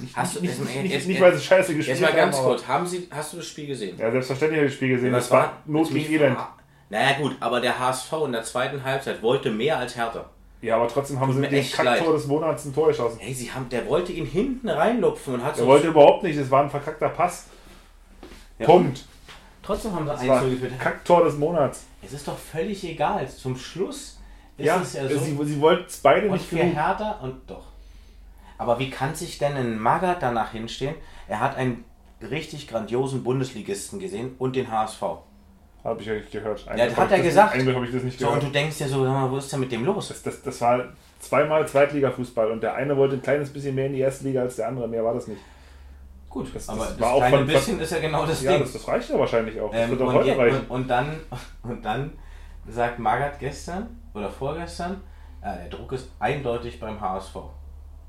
Nicht, 0.00 0.16
Hast 0.16 0.36
du- 0.36 0.40
nicht, 0.40 0.58
nicht, 0.60 0.92
jetzt- 0.92 1.08
nicht, 1.08 1.20
weil 1.20 1.34
sie 1.34 1.42
scheiße 1.42 1.74
gespielt 1.74 1.98
Jetzt 1.98 2.08
mal 2.08 2.16
ganz 2.16 2.36
haben, 2.36 2.44
aber- 2.44 2.54
kurz. 2.54 2.68
Haben 2.68 2.86
Sie, 2.86 3.08
hast 3.10 3.32
du 3.32 3.38
das 3.38 3.46
Spiel 3.46 3.66
gesehen? 3.66 3.98
Ja, 3.98 4.10
selbstverständlich 4.10 4.58
habe 4.58 4.66
ich 4.66 4.72
das 4.72 4.76
Spiel 4.76 4.88
gesehen. 4.90 5.12
Was 5.12 5.24
Das 5.24 5.30
war 5.32 5.52
Not 5.66 5.88
gegen 5.92 6.12
Elend. 6.14 6.36
fra- 6.36 6.54
Naja 6.90 7.18
gut, 7.18 7.36
aber 7.40 7.60
der 7.60 7.78
HSV 7.78 8.12
in 8.26 8.32
der 8.32 8.42
zweiten 8.44 8.82
Halbzeit 8.82 9.22
wollte 9.22 9.50
mehr 9.50 9.78
als 9.78 9.96
Hertha. 9.96 10.24
Ja, 10.62 10.76
aber 10.76 10.88
trotzdem 10.88 11.20
haben 11.20 11.32
sie 11.32 11.38
mir 11.38 11.50
mit 11.50 11.64
dem 11.64 11.70
Kacktor 11.70 12.14
des 12.14 12.26
Monats 12.26 12.64
ein 12.64 12.74
Tor 12.74 12.88
geschossen. 12.88 13.18
Hey, 13.20 13.32
sie 13.32 13.52
haben, 13.52 13.68
der 13.68 13.86
wollte 13.86 14.10
ihn 14.12 14.26
hinten 14.26 14.68
reinlupfen 14.68 15.34
und 15.34 15.44
hat 15.44 15.52
Er 15.56 15.58
so. 15.62 15.66
wollte 15.66 15.88
überhaupt 15.88 16.22
nicht, 16.24 16.36
es 16.36 16.50
war 16.50 16.62
ein 16.64 16.70
verkackter 16.70 17.10
Pass. 17.10 17.46
Ja, 18.58 18.66
Punkt. 18.66 19.04
Trotzdem 19.62 19.92
haben 19.94 20.04
sie 20.06 20.26
Das 20.26 20.42
1 20.42 20.50
geführt. 20.50 20.72
Kacktor 20.80 21.24
des 21.24 21.36
Monats. 21.36 21.84
Es 22.02 22.12
ist 22.12 22.26
doch 22.26 22.38
völlig 22.38 22.82
egal. 22.84 23.28
Zum 23.28 23.56
Schluss 23.56 24.18
ist 24.56 24.66
Ja, 24.66 24.80
es 24.80 24.94
ja 24.94 25.06
so. 25.08 25.18
sie, 25.18 25.36
sie 25.44 25.60
wollten 25.60 25.84
es 25.86 25.98
beide 25.98 26.26
und 26.26 26.32
nicht 26.32 26.46
für 26.46 26.56
genug. 26.56 26.74
Hertha 26.74 27.18
und 27.22 27.48
doch. 27.48 27.66
Aber 28.56 28.78
wie 28.80 28.90
kann 28.90 29.14
sich 29.14 29.38
denn 29.38 29.56
ein 29.56 29.78
Magath 29.78 30.22
danach 30.22 30.50
hinstehen? 30.52 30.94
Er 31.28 31.38
hat 31.40 31.56
einen 31.56 31.84
richtig 32.20 32.66
grandiosen 32.66 33.22
Bundesligisten 33.22 34.00
gesehen 34.00 34.34
und 34.38 34.56
den 34.56 34.72
HSV. 34.72 35.02
Habe 35.84 36.00
ich 36.00 36.06
ja 36.08 36.14
nicht 36.14 36.30
gehört. 36.30 36.64
Ja, 36.66 36.72
Eigentlich 36.72 36.96
hat 36.96 37.10
er 37.10 37.16
das, 37.18 37.26
gesagt. 37.26 37.54
Eigentlich 37.54 37.74
habe 37.76 37.86
ich 37.86 37.92
das 37.92 38.02
nicht 38.02 38.18
So, 38.18 38.26
und 38.26 38.34
gehört. 38.34 38.48
du 38.48 38.52
denkst 38.58 38.78
dir 38.78 38.88
so, 38.88 39.04
mal, 39.04 39.30
wo 39.30 39.36
ist 39.38 39.52
denn 39.52 39.60
mit 39.60 39.70
dem 39.72 39.84
los? 39.84 40.08
Das, 40.08 40.22
das, 40.22 40.42
das 40.42 40.60
war 40.60 40.84
zweimal 41.20 41.66
Zweitliga-Fußball 41.66 42.50
und 42.50 42.62
der 42.62 42.74
eine 42.74 42.96
wollte 42.96 43.14
ein 43.16 43.22
kleines 43.22 43.52
bisschen 43.52 43.74
mehr 43.74 43.86
in 43.86 43.92
die 43.94 44.00
erste 44.00 44.24
Liga 44.24 44.40
als 44.42 44.56
der 44.56 44.68
andere. 44.68 44.88
Mehr 44.88 45.04
war 45.04 45.14
das 45.14 45.28
nicht. 45.28 45.40
Gut, 46.28 46.54
Das- 46.54 46.68
aber 46.68 46.80
das 46.80 46.90
das, 46.90 47.00
war 47.00 47.12
auch 47.14 47.24
von- 47.28 47.46
bisschen 47.46 47.80
ist 47.80 47.90
ja 47.92 48.00
genau 48.00 48.26
das 48.26 48.42
Ja, 48.42 48.52
Ding. 48.52 48.60
das, 48.60 48.72
das 48.74 48.86
reicht 48.88 49.08
ja 49.08 49.18
wahrscheinlich 49.18 49.58
auch. 49.60 49.70
Das 49.70 49.80
Ähm, 49.80 49.90
wird 49.90 50.02
auch 50.02 50.06
und, 50.08 50.14
heute 50.14 50.28
je, 50.28 50.34
reichen. 50.34 50.60
und, 50.60 50.70
und, 50.70 50.88
dann, 50.88 51.20
und 51.62 51.84
dann 51.84 52.12
sagt 52.68 52.98
Magath 52.98 53.38
gestern 53.38 53.88
oder 54.14 54.28
vorgestern, 54.28 55.00
äh, 55.40 55.56
der 55.56 55.68
Druck 55.70 55.92
ist 55.92 56.10
eindeutig 56.18 56.78
beim 56.80 57.00
HSV. 57.00 57.34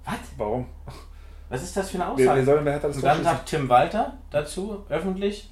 Was? 0.06 0.16
Warum? 0.38 0.66
Was 1.50 1.64
ist 1.64 1.78
das 1.78 1.90
für 1.92 1.98
eine 1.98 2.10
Aussage? 2.10 2.44
Hertha 2.64 2.88
das 2.88 2.96
Und 2.98 3.04
dann 3.06 3.24
sagt 3.24 3.48
Tim 3.48 3.70
Walter 3.70 4.14
dazu 4.32 4.84
öffentlich, 4.90 5.50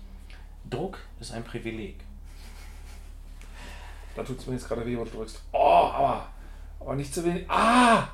Druck 0.69 0.97
ist 1.19 1.33
ein 1.33 1.43
Privileg. 1.43 1.99
Da 4.17 4.23
tut 4.23 4.39
es 4.39 4.47
mir 4.47 4.53
jetzt 4.53 4.67
gerade 4.67 4.85
weh, 4.85 4.97
wo 4.97 5.03
du 5.03 5.11
drückst. 5.11 5.41
Oh, 5.53 5.57
aber, 5.93 6.27
aber 6.79 6.95
nicht 6.95 7.13
zu 7.13 7.23
wenig. 7.23 7.45
Ah! 7.49 8.07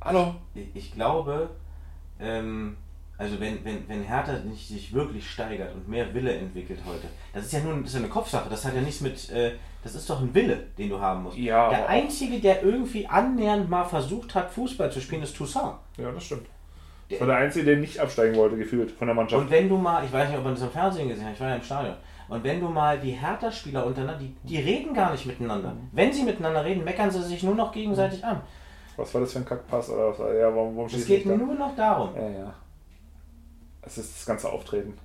Hallo? 0.00 0.34
Ich, 0.74 0.92
glaube, 0.92 1.50
ähm, 2.20 2.76
also 3.16 3.38
wenn, 3.38 3.64
wenn, 3.64 3.88
wenn 3.88 4.02
Hertha 4.02 4.32
nicht 4.40 4.66
sich 4.66 4.92
wirklich 4.92 5.30
steigert 5.30 5.72
und 5.74 5.88
mehr 5.88 6.12
Wille 6.12 6.34
entwickelt 6.34 6.80
heute, 6.84 7.06
das 7.32 7.44
ist 7.46 7.52
ja 7.52 7.60
nur 7.60 7.74
das 7.76 7.88
ist 7.88 7.94
ja 7.94 8.00
eine 8.00 8.08
Kopfsache, 8.08 8.50
das 8.50 8.64
hat 8.64 8.74
ja 8.74 8.80
nichts 8.80 9.00
mit, 9.00 9.30
äh, 9.30 9.52
das 9.84 9.94
ist 9.94 10.10
doch 10.10 10.20
ein 10.20 10.34
Wille, 10.34 10.64
den 10.76 10.88
du 10.88 11.00
haben 11.00 11.22
musst. 11.22 11.36
Ja, 11.38 11.70
Der 11.70 11.88
Einzige, 11.88 12.40
der 12.40 12.62
irgendwie 12.64 13.06
annähernd 13.06 13.70
mal 13.70 13.84
versucht 13.84 14.34
hat, 14.34 14.50
Fußball 14.50 14.90
zu 14.90 15.00
spielen, 15.00 15.22
ist 15.22 15.36
Toussaint. 15.36 15.76
Ja, 15.96 16.10
das 16.10 16.24
stimmt. 16.24 16.46
Der- 17.10 17.18
Das 17.20 17.28
war 17.28 17.34
der 17.36 17.44
Einzige, 17.44 17.64
der 17.66 17.76
nicht 17.76 17.98
absteigen 18.00 18.34
wollte, 18.36 18.56
gefühlt 18.56 18.90
von 18.90 19.06
der 19.06 19.14
Mannschaft. 19.14 19.40
Und 19.44 19.50
wenn 19.50 19.68
du 19.68 19.76
mal, 19.76 20.04
ich 20.04 20.12
weiß 20.12 20.28
nicht, 20.28 20.38
ob 20.38 20.44
man 20.44 20.54
das 20.54 20.62
im 20.62 20.70
Fernsehen 20.70 21.08
gesehen 21.08 21.26
hat, 21.26 21.34
ich 21.34 21.40
war 21.40 21.48
ja 21.50 21.54
im 21.56 21.62
Stadion, 21.62 21.94
und 22.28 22.44
wenn 22.44 22.60
du 22.60 22.68
mal 22.68 22.98
die 22.98 23.12
Hertha-Spieler 23.12 23.84
untereinander, 23.86 24.20
die, 24.20 24.34
die 24.44 24.58
reden 24.58 24.94
gar 24.94 25.12
nicht 25.12 25.26
miteinander. 25.26 25.74
Wenn 25.92 26.12
sie 26.12 26.22
miteinander 26.22 26.64
reden, 26.64 26.84
meckern 26.84 27.10
sie 27.10 27.22
sich 27.22 27.42
nur 27.42 27.54
noch 27.54 27.72
gegenseitig 27.72 28.24
an. 28.24 28.40
Was 28.96 29.12
war 29.14 29.20
das 29.22 29.32
für 29.32 29.38
ein 29.38 29.44
Kackpass? 29.44 29.90
Oder 29.90 30.10
was? 30.10 30.18
war- 30.18 30.34
Ja, 30.34 30.54
warum, 30.54 30.76
warum 30.76 30.86
Es 30.86 31.06
geht 31.06 31.24
nur 31.26 31.36
noch 31.38 31.74
darum. 31.76 32.14
Ja, 32.14 32.28
ja. 32.28 32.54
Es 33.82 33.98
ist 33.98 34.16
das 34.16 34.26
ganze 34.26 34.50
Auftreten. 34.52 34.96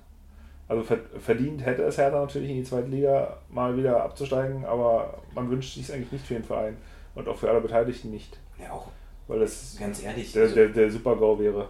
Also 0.68 0.82
ver- 0.82 0.98
verdient 1.18 1.64
hätte 1.64 1.82
es 1.84 1.96
Hertha 1.96 2.20
natürlich 2.20 2.50
in 2.50 2.56
die 2.56 2.62
zweite 2.64 2.88
Liga 2.88 3.38
mal 3.50 3.74
wieder 3.76 4.02
abzusteigen, 4.04 4.64
aber 4.66 5.14
man 5.34 5.48
wünscht 5.50 5.74
sich 5.74 5.84
es 5.84 5.90
eigentlich 5.90 6.12
nicht 6.12 6.26
für 6.26 6.34
den 6.34 6.44
Verein 6.44 6.76
und 7.14 7.26
auch 7.26 7.36
für 7.36 7.48
alle 7.48 7.60
Beteiligten 7.62 8.10
nicht, 8.10 8.38
Ja, 8.62 8.72
auch 8.72 8.88
weil 9.28 9.40
es 9.42 9.76
ganz 9.80 10.02
ehrlich. 10.02 10.32
der, 10.32 10.42
also- 10.42 10.54
der, 10.54 10.68
der 10.68 10.90
Super-GAU 10.90 11.38
wäre. 11.38 11.68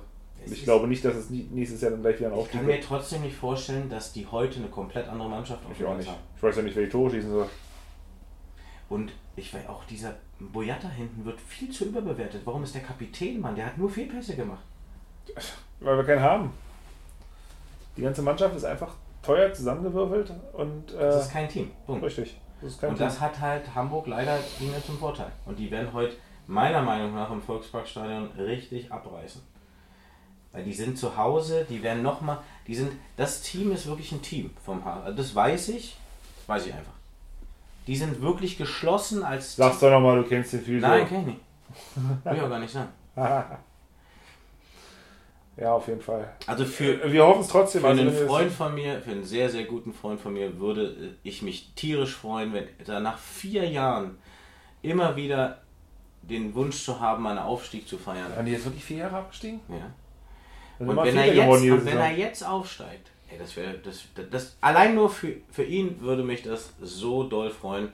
Ich 0.52 0.64
glaube 0.64 0.86
nicht, 0.86 1.04
dass 1.04 1.14
es 1.16 1.30
nächstes 1.30 1.80
Jahr 1.80 1.90
dann 1.90 2.02
gleich 2.02 2.18
wieder 2.18 2.28
ein 2.28 2.32
Ich 2.34 2.38
Aufstieg 2.40 2.60
kann 2.60 2.66
mir 2.66 2.80
trotzdem 2.80 3.22
nicht 3.22 3.36
vorstellen, 3.36 3.88
dass 3.88 4.12
die 4.12 4.26
heute 4.26 4.58
eine 4.60 4.68
komplett 4.68 5.08
andere 5.08 5.28
Mannschaft 5.28 5.64
auf 5.66 5.72
Ich 5.78 5.84
auch 5.84 5.96
nicht. 5.96 6.08
haben. 6.08 6.18
Ich 6.36 6.42
weiß 6.42 6.56
ja 6.56 6.62
nicht, 6.62 6.76
wer 6.76 6.84
die 6.84 6.90
Tore 6.90 7.10
schießen 7.10 7.30
soll. 7.30 7.48
Und 8.88 9.12
ich 9.36 9.52
weiß 9.52 9.68
auch, 9.68 9.84
dieser 9.84 10.14
Boyata 10.40 10.88
hinten 10.88 11.24
wird 11.24 11.40
viel 11.40 11.70
zu 11.70 11.84
überbewertet. 11.86 12.42
Warum 12.44 12.62
ist 12.62 12.74
der 12.74 12.82
Kapitän, 12.82 13.40
Mann? 13.40 13.54
Der 13.54 13.66
hat 13.66 13.76
nur 13.78 13.90
Fehlpässe 13.90 14.34
gemacht. 14.36 14.62
Weil 15.80 15.96
wir 15.98 16.04
keinen 16.04 16.22
haben. 16.22 16.52
Die 17.96 18.02
ganze 18.02 18.22
Mannschaft 18.22 18.56
ist 18.56 18.64
einfach 18.64 18.94
teuer 19.22 19.52
zusammengewürfelt 19.52 20.32
und 20.54 20.92
äh, 20.94 20.98
Das 20.98 21.26
ist 21.26 21.32
kein 21.32 21.48
Team. 21.48 21.70
Punkt. 21.84 22.04
richtig. 22.04 22.38
Das 22.60 22.72
ist 22.72 22.80
kein 22.80 22.90
Und 22.90 22.96
Team. 22.96 23.06
das 23.06 23.20
hat 23.20 23.38
halt 23.40 23.74
Hamburg 23.74 24.06
leider 24.06 24.38
ihnen 24.60 24.82
zum 24.84 24.96
Vorteil. 24.98 25.30
Und 25.44 25.58
die 25.58 25.70
werden 25.70 25.92
heute 25.92 26.14
meiner 26.46 26.80
Meinung 26.82 27.14
nach 27.14 27.30
im 27.30 27.42
Volksparkstadion 27.42 28.28
richtig 28.38 28.90
abreißen. 28.90 29.42
Weil 30.52 30.64
die 30.64 30.72
sind 30.72 30.98
zu 30.98 31.16
Hause, 31.16 31.66
die 31.68 31.82
werden 31.82 32.02
nochmal, 32.02 32.38
die 32.66 32.74
sind, 32.74 32.92
das 33.16 33.42
Team 33.42 33.72
ist 33.72 33.86
wirklich 33.86 34.12
ein 34.12 34.22
Team 34.22 34.50
vom 34.64 34.84
H. 34.84 35.02
Also 35.02 35.16
Das 35.16 35.34
weiß 35.34 35.68
ich, 35.70 35.96
weiß 36.46 36.66
ich 36.66 36.74
einfach. 36.74 36.92
Die 37.86 37.96
sind 37.96 38.20
wirklich 38.20 38.58
geschlossen 38.58 39.22
als 39.22 39.56
Sag's 39.56 39.80
doch 39.80 39.90
nochmal, 39.90 40.22
du 40.22 40.28
kennst 40.28 40.52
den 40.52 40.62
viel. 40.62 40.80
Nein, 40.80 41.08
kenn 41.08 41.20
ich 41.20 41.26
nicht. 41.26 41.40
Will 42.24 42.34
ich 42.34 42.42
auch 42.42 42.48
gar 42.48 42.58
nicht 42.58 42.72
sagen. 42.72 42.88
ja, 45.56 45.72
auf 45.72 45.88
jeden 45.88 46.00
Fall. 46.00 46.32
Also 46.46 46.64
für, 46.64 47.10
Wir 47.10 47.26
hoffen 47.26 47.40
es 47.40 47.48
trotzdem. 47.48 47.82
Für 47.82 47.88
also 47.88 48.02
einen 48.02 48.12
Freund 48.12 48.52
von 48.52 48.74
mir, 48.74 49.00
für 49.00 49.10
einen 49.12 49.24
sehr, 49.24 49.48
sehr 49.48 49.64
guten 49.64 49.92
Freund 49.92 50.20
von 50.20 50.32
mir, 50.32 50.58
würde 50.58 51.16
ich 51.22 51.42
mich 51.42 51.72
tierisch 51.74 52.14
freuen, 52.14 52.52
wenn 52.52 52.68
er 52.86 53.00
nach 53.00 53.18
vier 53.18 53.68
Jahren 53.68 54.18
immer 54.82 55.16
wieder 55.16 55.62
den 56.22 56.54
Wunsch 56.54 56.84
zu 56.84 57.00
haben, 57.00 57.26
einen 57.26 57.38
Aufstieg 57.38 57.88
zu 57.88 57.98
feiern. 57.98 58.34
Waren 58.34 58.46
die 58.46 58.52
jetzt 58.52 58.64
wirklich 58.64 58.84
vier 58.84 58.98
Jahre 58.98 59.16
abgestiegen? 59.16 59.60
Ja. 59.68 59.90
Dann 60.78 60.88
Und 60.90 60.96
wenn 60.96 61.16
er, 61.16 61.34
jetzt, 61.34 61.48
und 61.48 61.70
wenn 61.70 61.80
Saison. 61.80 61.98
er 61.98 62.16
jetzt 62.16 62.42
aufsteigt, 62.46 63.10
ey, 63.30 63.38
das 63.38 63.56
wäre 63.56 63.78
das, 63.78 64.04
das, 64.14 64.30
das 64.30 64.56
allein 64.60 64.94
nur 64.94 65.10
für, 65.10 65.34
für 65.50 65.64
ihn 65.64 66.00
würde 66.00 66.22
mich 66.22 66.42
das 66.42 66.72
so 66.80 67.24
doll 67.24 67.50
freuen. 67.50 67.92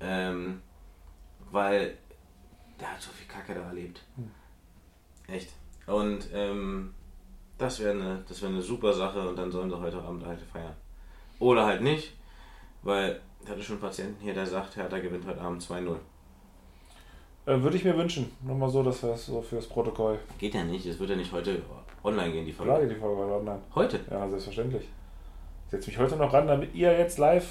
Ähm, 0.00 0.60
weil 1.50 1.96
der 2.80 2.92
hat 2.92 3.02
so 3.02 3.10
viel 3.10 3.26
Kacke 3.26 3.54
da 3.54 3.66
erlebt. 3.66 4.02
Hm. 4.16 4.30
Echt. 5.26 5.52
Und 5.86 6.28
ähm, 6.32 6.94
das 7.56 7.80
wäre 7.80 7.92
eine, 7.92 8.24
das 8.28 8.40
wäre 8.42 8.52
eine 8.52 8.62
super 8.62 8.92
Sache 8.92 9.28
und 9.28 9.36
dann 9.36 9.50
sollen 9.50 9.70
sie 9.70 9.78
heute 9.78 10.00
Abend 10.00 10.24
halt 10.24 10.40
feiern. 10.40 10.74
Oder 11.38 11.66
halt 11.66 11.82
nicht, 11.82 12.14
weil 12.82 13.20
ich 13.42 13.50
hatte 13.50 13.62
schon 13.62 13.76
einen 13.76 13.82
Patienten 13.82 14.22
hier, 14.22 14.34
der 14.34 14.46
sagt, 14.46 14.76
Hertha 14.76 14.98
gewinnt 14.98 15.26
heute 15.26 15.40
Abend 15.40 15.62
2-0. 15.62 15.96
Äh, 17.46 17.62
Würde 17.62 17.76
ich 17.76 17.84
mir 17.84 17.96
wünschen. 17.96 18.30
Nur 18.42 18.56
mal 18.56 18.68
so, 18.68 18.82
dass 18.82 19.02
wir 19.02 19.10
es 19.10 19.26
so 19.26 19.40
fürs 19.40 19.66
Protokoll. 19.66 20.18
Geht 20.38 20.54
ja 20.54 20.64
nicht, 20.64 20.84
es 20.86 20.98
wird 20.98 21.10
ja 21.10 21.16
nicht 21.16 21.32
heute 21.32 21.62
online 22.04 22.32
gehen, 22.32 22.46
die 22.46 22.52
Folge. 22.52 22.72
Klar 22.72 22.86
geht 22.86 22.96
die 22.96 23.00
Folge 23.00 23.34
online. 23.34 23.60
Heute? 23.74 24.00
Ja, 24.10 24.28
selbstverständlich. 24.28 24.82
Ich 25.66 25.70
setze 25.70 25.90
mich 25.90 25.98
heute 25.98 26.16
noch 26.16 26.32
ran, 26.32 26.46
damit 26.46 26.74
ihr 26.74 26.96
jetzt 26.98 27.18
live. 27.18 27.46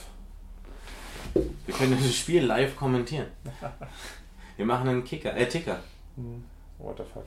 Wir 1.34 1.76
können 1.76 1.98
das 2.02 2.16
Spiel 2.16 2.44
live 2.46 2.76
kommentieren. 2.76 3.28
Wir 4.58 4.66
machen 4.66 4.90
einen 4.90 5.04
Kicker, 5.04 5.36
äh, 5.38 5.48
Ticker. 5.48 5.78
Hm, 6.16 6.44
what 6.80 6.98
the 6.98 7.04
fuck. 7.14 7.24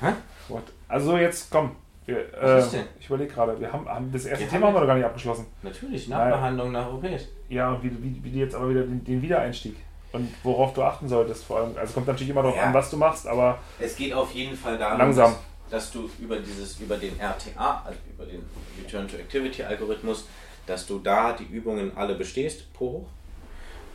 Hä? 0.00 0.12
What? 0.48 0.64
Also 0.86 1.16
jetzt 1.16 1.50
komm. 1.50 1.74
Wir, 2.04 2.32
äh? 2.34 2.62
Ich 3.00 3.06
überlege 3.06 3.32
gerade, 3.32 3.58
wir 3.60 3.70
haben, 3.72 3.86
haben 3.88 4.10
das 4.12 4.24
erste 4.26 4.44
Wir 4.44 4.50
Thema 4.50 4.66
haben 4.68 4.74
wir 4.74 4.80
noch 4.80 4.86
gar 4.86 4.94
nicht 4.96 5.04
abgeschlossen. 5.04 5.46
Natürlich, 5.62 6.08
Nein. 6.08 6.30
Nachbehandlung 6.30 6.72
nach 6.72 6.90
OPs. 6.92 7.28
Ja, 7.48 7.70
und 7.72 7.82
wie, 7.82 7.90
wie, 8.02 8.22
wie 8.24 8.38
jetzt 8.38 8.54
aber 8.54 8.70
wieder 8.70 8.82
den, 8.82 9.04
den 9.04 9.20
Wiedereinstieg 9.20 9.76
und 10.12 10.28
worauf 10.42 10.72
du 10.72 10.82
achten 10.82 11.06
solltest 11.08 11.44
vor 11.44 11.58
allem. 11.58 11.76
Also 11.76 11.92
kommt 11.94 12.06
natürlich 12.06 12.30
immer 12.30 12.42
darauf 12.42 12.56
Ja. 12.56 12.64
an, 12.64 12.74
was 12.74 12.90
du 12.90 12.96
machst, 12.96 13.26
aber 13.26 13.58
Es 13.78 13.94
geht 13.96 14.12
auf 14.14 14.32
jeden 14.32 14.56
Fall 14.56 14.78
darum, 14.78 14.98
Langsam. 14.98 15.34
Dass, 15.70 15.90
du 15.92 16.08
über 16.18 16.38
dieses, 16.38 16.80
über 16.80 16.96
den 16.96 17.18
RTA, 17.20 17.82
also 17.84 17.98
über 18.10 18.24
den 18.24 18.42
Return 18.82 19.06
to 19.08 19.16
Activity 19.16 19.62
Algorithmus, 19.62 20.26
dass 20.66 20.86
du 20.86 20.98
da 20.98 21.32
die 21.32 21.44
Übungen 21.44 21.96
alle 21.96 22.14
bestehst, 22.14 22.72
pro 22.72 22.86
hoch, 22.92 23.08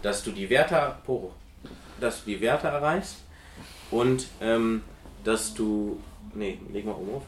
dass 0.01 0.24
du 0.24 0.32
die 0.32 0.49
Werte 0.49 0.95
pro 1.05 1.13
hoch, 1.13 1.34
dass 1.99 2.24
du 2.24 2.32
die 2.32 2.41
Werte 2.41 2.67
erreichst 2.67 3.17
und 3.91 4.28
ähm, 4.41 4.84
dass 5.24 5.53
du, 5.53 5.99
nee, 6.34 6.59
leg 6.71 6.86
mal 6.86 6.93
oben 6.93 7.15
auf, 7.15 7.24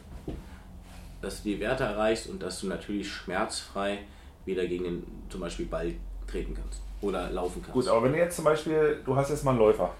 dass 1.21 1.41
du 1.41 1.49
die 1.49 1.59
Werte 1.59 1.83
erreichst 1.83 2.27
und 2.27 2.41
dass 2.43 2.59
du 2.59 2.67
natürlich 2.67 3.11
schmerzfrei 3.11 3.99
wieder 4.45 4.65
gegen 4.67 4.83
den 4.83 5.03
zum 5.29 5.41
Beispiel 5.41 5.65
Ball 5.65 5.93
treten 6.27 6.53
kannst 6.55 6.81
oder 7.01 7.29
laufen 7.31 7.61
kannst. 7.61 7.73
gut, 7.73 7.87
aber 7.87 8.03
wenn 8.03 8.13
du 8.13 8.19
jetzt 8.19 8.35
zum 8.35 8.45
Beispiel, 8.45 9.01
du 9.05 9.15
hast 9.15 9.29
jetzt 9.29 9.43
mal 9.43 9.51
einen 9.51 9.59
Läufer, 9.59 9.93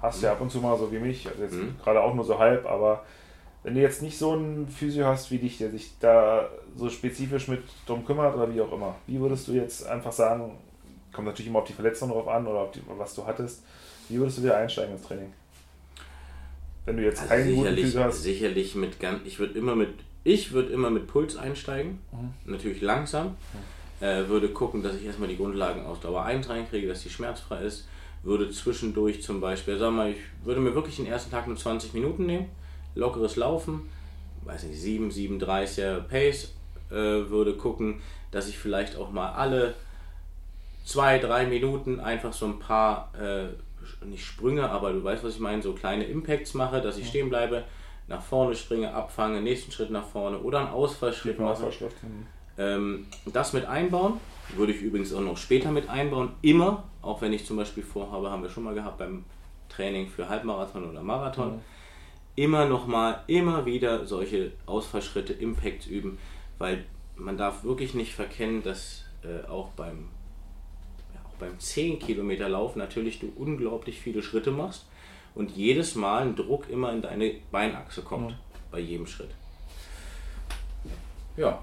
hast 0.00 0.22
ja 0.22 0.32
ab 0.32 0.40
und 0.40 0.50
zu 0.50 0.58
mal 0.58 0.78
so 0.78 0.90
wie 0.90 0.98
mich, 0.98 1.26
also 1.28 1.42
jetzt 1.42 1.54
Mhm. 1.54 1.76
gerade 1.82 2.00
auch 2.00 2.14
nur 2.14 2.24
so 2.24 2.38
halb, 2.38 2.64
aber 2.66 3.04
wenn 3.62 3.74
du 3.74 3.80
jetzt 3.80 4.02
nicht 4.02 4.18
so 4.18 4.32
einen 4.32 4.68
Physio 4.68 5.06
hast 5.06 5.30
wie 5.30 5.38
dich, 5.38 5.58
der 5.58 5.70
sich 5.70 5.92
da 6.00 6.48
so 6.76 6.88
spezifisch 6.90 7.48
mit 7.48 7.62
drum 7.86 8.04
kümmert 8.04 8.34
oder 8.34 8.52
wie 8.52 8.60
auch 8.60 8.72
immer, 8.72 8.96
wie 9.06 9.20
würdest 9.20 9.46
du 9.48 9.52
jetzt 9.52 9.86
einfach 9.86 10.12
sagen, 10.12 10.58
kommt 11.12 11.26
natürlich 11.28 11.48
immer 11.48 11.60
auf 11.60 11.66
die 11.66 11.72
Verletzung 11.72 12.10
drauf 12.10 12.26
an 12.28 12.46
oder 12.46 12.60
auf 12.60 12.72
die, 12.72 12.80
was 12.96 13.14
du 13.14 13.24
hattest, 13.26 13.62
wie 14.08 14.18
würdest 14.18 14.38
du 14.38 14.42
wieder 14.42 14.56
einsteigen 14.56 14.94
ins 14.94 15.02
Training? 15.06 15.32
Wenn 16.84 16.96
du 16.96 17.04
jetzt 17.04 17.20
Also 17.20 17.28
keinen 17.34 17.44
guten 17.54 17.60
sicherlich, 17.60 17.84
Physio 17.84 18.02
hast. 18.04 18.22
sicherlich 18.22 18.74
mit 18.74 18.98
ganz, 18.98 19.20
ich 19.24 19.38
würde 19.38 19.56
immer 19.58 19.76
mit, 19.76 19.90
ich 20.24 20.52
würde 20.52 20.72
immer 20.72 20.90
mit 20.90 21.06
Puls 21.06 21.36
einsteigen, 21.36 21.98
natürlich 22.44 22.80
langsam, 22.80 23.36
äh, 24.00 24.26
würde 24.26 24.48
gucken, 24.48 24.82
dass 24.82 24.96
ich 24.96 25.04
erstmal 25.04 25.28
die 25.28 25.36
Grundlagen 25.36 25.86
Ausdauer 25.86 26.24
1 26.24 26.48
reinkriege, 26.48 26.88
dass 26.88 27.02
die 27.04 27.10
schmerzfrei 27.10 27.62
ist, 27.62 27.86
würde 28.24 28.50
zwischendurch 28.50 29.22
zum 29.22 29.40
Beispiel, 29.40 29.78
sag 29.78 29.92
mal, 29.92 30.10
ich 30.10 30.16
würde 30.44 30.60
mir 30.60 30.74
wirklich 30.74 30.96
den 30.96 31.06
ersten 31.06 31.30
Tag 31.30 31.46
nur 31.46 31.56
20 31.56 31.94
Minuten 31.94 32.26
nehmen, 32.26 32.46
lockeres 32.94 33.36
Laufen, 33.36 33.88
weiß 34.44 34.64
nicht, 34.64 34.80
7, 34.80 35.10
37er 35.10 36.00
Pace, 36.00 36.54
äh, 36.90 36.94
würde 36.94 37.54
gucken, 37.54 38.00
dass 38.30 38.48
ich 38.48 38.58
vielleicht 38.58 38.96
auch 38.96 39.10
mal 39.10 39.32
alle 39.32 39.74
zwei, 40.84 41.18
drei 41.18 41.46
Minuten 41.46 42.00
einfach 42.00 42.32
so 42.32 42.46
ein 42.46 42.58
paar, 42.58 43.12
äh, 43.20 43.46
nicht 44.04 44.24
Sprünge, 44.24 44.68
aber 44.70 44.92
du 44.92 45.02
weißt, 45.02 45.22
was 45.24 45.34
ich 45.34 45.40
meine, 45.40 45.62
so 45.62 45.72
kleine 45.72 46.04
Impacts 46.04 46.54
mache, 46.54 46.80
dass 46.80 46.98
ich 46.98 47.08
stehen 47.08 47.28
bleibe, 47.28 47.64
nach 48.08 48.22
vorne 48.22 48.54
springe, 48.54 48.92
abfange, 48.92 49.40
nächsten 49.40 49.70
Schritt 49.70 49.90
nach 49.90 50.06
vorne 50.06 50.38
oder 50.38 50.60
einen 50.60 50.68
Ausfallschritt 50.68 51.38
mache. 51.38 51.62
Ähm, 52.58 53.06
das 53.32 53.52
mit 53.52 53.64
einbauen, 53.64 54.20
würde 54.56 54.72
ich 54.72 54.82
übrigens 54.82 55.14
auch 55.14 55.20
noch 55.20 55.36
später 55.36 55.70
mit 55.70 55.88
einbauen, 55.88 56.32
immer, 56.42 56.84
auch 57.00 57.22
wenn 57.22 57.32
ich 57.32 57.46
zum 57.46 57.56
Beispiel 57.56 57.82
vorhabe, 57.82 58.30
haben 58.30 58.42
wir 58.42 58.50
schon 58.50 58.64
mal 58.64 58.74
gehabt 58.74 58.98
beim 58.98 59.24
Training 59.68 60.08
für 60.08 60.28
Halbmarathon 60.28 60.90
oder 60.90 61.02
Marathon, 61.02 61.60
immer 62.36 62.66
nochmal, 62.66 63.22
immer 63.26 63.66
wieder 63.66 64.06
solche 64.06 64.52
Ausfallschritte, 64.66 65.32
Impacts 65.32 65.86
üben, 65.86 66.18
weil 66.58 66.84
man 67.16 67.36
darf 67.36 67.64
wirklich 67.64 67.94
nicht 67.94 68.14
verkennen, 68.14 68.62
dass 68.62 69.04
äh, 69.22 69.46
auch 69.48 69.68
beim 69.70 70.08
ja, 71.14 71.20
auch 71.28 71.36
beim 71.38 71.58
10 71.58 71.98
Kilometer 71.98 72.48
Lauf 72.48 72.74
natürlich 72.76 73.20
du 73.20 73.32
unglaublich 73.36 74.00
viele 74.00 74.22
Schritte 74.22 74.50
machst 74.50 74.86
und 75.34 75.50
jedes 75.50 75.94
Mal 75.94 76.22
ein 76.22 76.36
Druck 76.36 76.68
immer 76.70 76.92
in 76.92 77.02
deine 77.02 77.34
Beinachse 77.50 78.02
kommt 78.02 78.30
Mhm. 78.30 78.34
bei 78.70 78.80
jedem 78.80 79.06
Schritt. 79.06 79.30
Ja, 81.36 81.62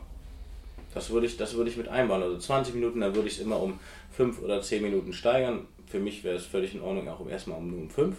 das 0.94 1.10
würde 1.12 1.28
ich, 1.28 1.38
das 1.38 1.54
würde 1.56 1.70
ich 1.70 1.78
mit 1.78 1.88
einbauen. 1.88 2.24
Also 2.24 2.38
20 2.38 2.74
Minuten, 2.76 3.02
dann 3.02 3.14
würde 3.16 3.28
ich 3.28 3.36
es 3.36 3.40
immer 3.42 3.60
um 3.62 3.80
5 4.12 4.42
oder 4.42 4.62
10 4.62 4.82
Minuten 4.82 5.14
steigern. 5.14 5.68
Für 5.86 6.00
mich 6.00 6.24
wäre 6.24 6.36
es 6.36 6.46
völlig 6.46 6.74
in 6.74 6.82
Ordnung, 6.82 7.08
auch 7.08 7.28
erstmal 7.28 7.58
um 7.60 7.70
nur 7.70 7.80
um 7.82 7.90
5. 7.90 8.16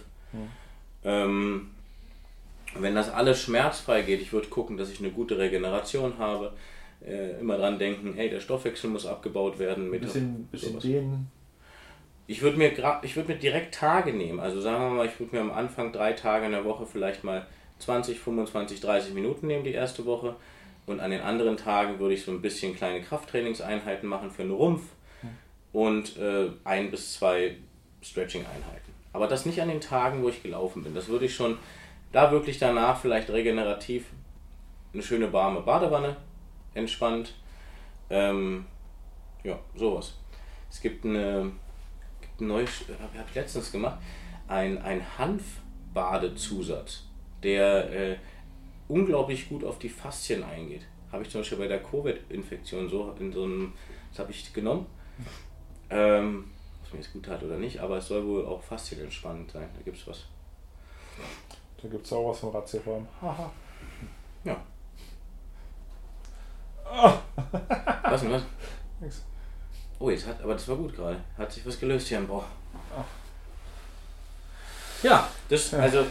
Ähm, 1.05 1.71
wenn 2.79 2.95
das 2.95 3.11
alles 3.11 3.43
schmerzfrei 3.43 4.03
geht, 4.03 4.21
ich 4.21 4.33
würde 4.33 4.49
gucken, 4.49 4.77
dass 4.77 4.91
ich 4.91 5.01
eine 5.01 5.11
gute 5.11 5.39
Regeneration 5.39 6.19
habe. 6.19 6.53
Äh, 7.05 7.41
immer 7.41 7.57
dran 7.57 7.79
denken, 7.79 8.15
hey, 8.15 8.29
der 8.29 8.41
Stoffwechsel 8.41 8.91
muss 8.91 9.07
abgebaut 9.07 9.59
werden. 9.59 9.91
Mit 9.91 10.03
bisschen, 10.03 10.47
bisschen 10.49 10.79
dehnen. 10.81 11.31
Ich 12.27 12.43
würde 12.43 12.59
mir, 12.59 12.73
ich 13.03 13.17
würd 13.17 13.29
mir 13.29 13.37
direkt 13.37 13.75
Tage 13.75 14.13
nehmen. 14.13 14.39
Also 14.39 14.61
sagen 14.61 14.83
wir 14.85 14.91
mal, 14.91 15.07
ich 15.07 15.19
würde 15.19 15.35
mir 15.35 15.43
am 15.43 15.51
Anfang 15.51 15.93
drei 15.93 16.13
Tage 16.13 16.47
in 16.47 16.53
der 16.53 16.65
Woche 16.65 16.87
vielleicht 16.87 17.25
mal 17.25 17.47
20, 17.81 18.21
25, 18.21 18.81
30 18.81 19.15
Minuten 19.15 19.47
nehmen, 19.47 19.65
die 19.65 19.73
erste 19.73 20.05
Woche. 20.05 20.37
Und 20.87 21.01
an 21.01 21.11
den 21.11 21.23
anderen 21.23 21.57
Tagen 21.57 21.99
würde 21.99 22.15
ich 22.15 22.25
so 22.25 22.31
ein 22.31 22.43
bisschen 22.43 22.77
kleine 22.77 23.01
Krafttrainingseinheiten 23.01 24.09
machen 24.09 24.31
für 24.31 24.43
den 24.43 24.53
Rumpf 24.53 24.83
und 25.73 26.17
äh, 26.19 26.51
ein 26.65 26.91
bis 26.91 27.15
zwei 27.15 27.57
Stretching-Einheiten. 28.03 28.91
Aber 29.13 29.27
das 29.27 29.47
nicht 29.47 29.61
an 29.61 29.69
den 29.69 29.81
Tagen, 29.81 30.23
wo 30.23 30.29
ich 30.29 30.43
gelaufen 30.43 30.83
bin. 30.85 30.95
Das 30.95 31.09
würde 31.09 31.27
ich 31.27 31.35
schon, 31.35 31.59
da 32.13 32.31
wirklich 32.31 32.59
danach 32.59 32.99
vielleicht 33.01 33.31
regenerativ 33.31 34.07
eine 34.93 35.03
schöne 35.03 35.33
warme 35.33 35.61
Badewanne, 35.61 36.17
entspannt. 36.75 37.35
Ähm, 38.09 38.67
ja, 39.45 39.59
sowas. 39.75 40.19
Es 40.69 40.81
gibt 40.81 41.05
eine, 41.05 41.53
gibt 42.21 42.41
ein 42.41 42.49
neues, 42.49 42.85
habe 42.89 43.29
ich 43.29 43.35
letztens 43.35 43.71
gemacht, 43.73 43.99
ein, 44.49 44.79
ein 44.83 45.03
Hanfbadezusatz, 45.19 47.05
der 47.43 47.91
äh, 47.93 48.17
unglaublich 48.89 49.49
gut 49.49 49.65
auf 49.65 49.79
die 49.79 49.89
Faszien 49.89 50.43
eingeht. 50.43 50.83
Habe 51.13 51.23
ich 51.23 51.31
zum 51.31 51.41
Beispiel 51.41 51.59
bei 51.59 51.69
der 51.69 51.83
Covid-Infektion 51.83 52.89
so 52.89 53.15
in 53.19 53.33
so 53.33 53.45
einem, 53.45 53.73
das 54.11 54.21
habe 54.21 54.31
ich 54.31 54.53
genommen. 54.53 54.87
Ähm, 55.91 56.51
ob 56.81 56.87
es 56.87 56.93
mir 56.93 56.99
jetzt 57.01 57.13
gut 57.13 57.29
hat 57.29 57.43
oder 57.43 57.57
nicht, 57.57 57.79
aber 57.81 57.99
es 57.99 58.07
soll 58.07 58.25
wohl 58.25 58.47
auch 58.47 58.63
faszienentspannend 58.63 59.51
sein. 59.51 59.69
Da 59.75 59.83
gibt 59.83 59.97
es 59.97 60.07
was. 60.07 60.27
Da 61.83 61.89
gibt 61.89 62.07
es 62.07 62.13
auch 62.13 62.31
was 62.31 62.39
von 62.39 62.51
Ratiofarm. 62.51 63.07
Haha. 63.23 63.51
Ja. 64.45 64.57
Ah. 66.85 67.15
Was 68.03 68.21
denn 68.21 68.33
was? 68.33 68.43
Nix. 69.01 69.23
Oh, 69.99 70.11
jetzt 70.11 70.27
hat, 70.27 70.43
aber 70.43 70.55
das 70.55 70.69
war 70.69 70.77
gut 70.77 70.95
gerade. 70.95 71.17
Hat 71.39 71.53
sich 71.53 71.65
was 71.67 71.79
gelöst 71.79 72.09
hier 72.09 72.19
im 72.19 72.27
Bauch. 72.27 72.45
Ah. 72.97 73.05
Ja, 75.03 75.29
das, 75.49 75.73
also 75.75 76.05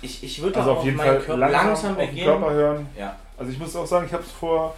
ich, 0.00 0.24
ich 0.24 0.42
würde 0.42 0.58
Also 0.58 0.72
auch 0.72 0.78
auf 0.78 0.84
jeden 0.84 0.96
meinen 0.96 1.16
Fall 1.16 1.18
Körper 1.20 1.36
langsam, 1.36 1.66
langsam 1.66 1.96
beginnen. 1.96 2.24
Körper 2.24 2.50
hören. 2.52 2.88
Ja, 2.98 3.16
Also 3.36 3.52
ich 3.52 3.58
muss 3.58 3.76
auch 3.76 3.86
sagen, 3.86 4.06
ich 4.06 4.12
habe 4.12 4.24
es 4.24 4.32
vor, 4.32 4.74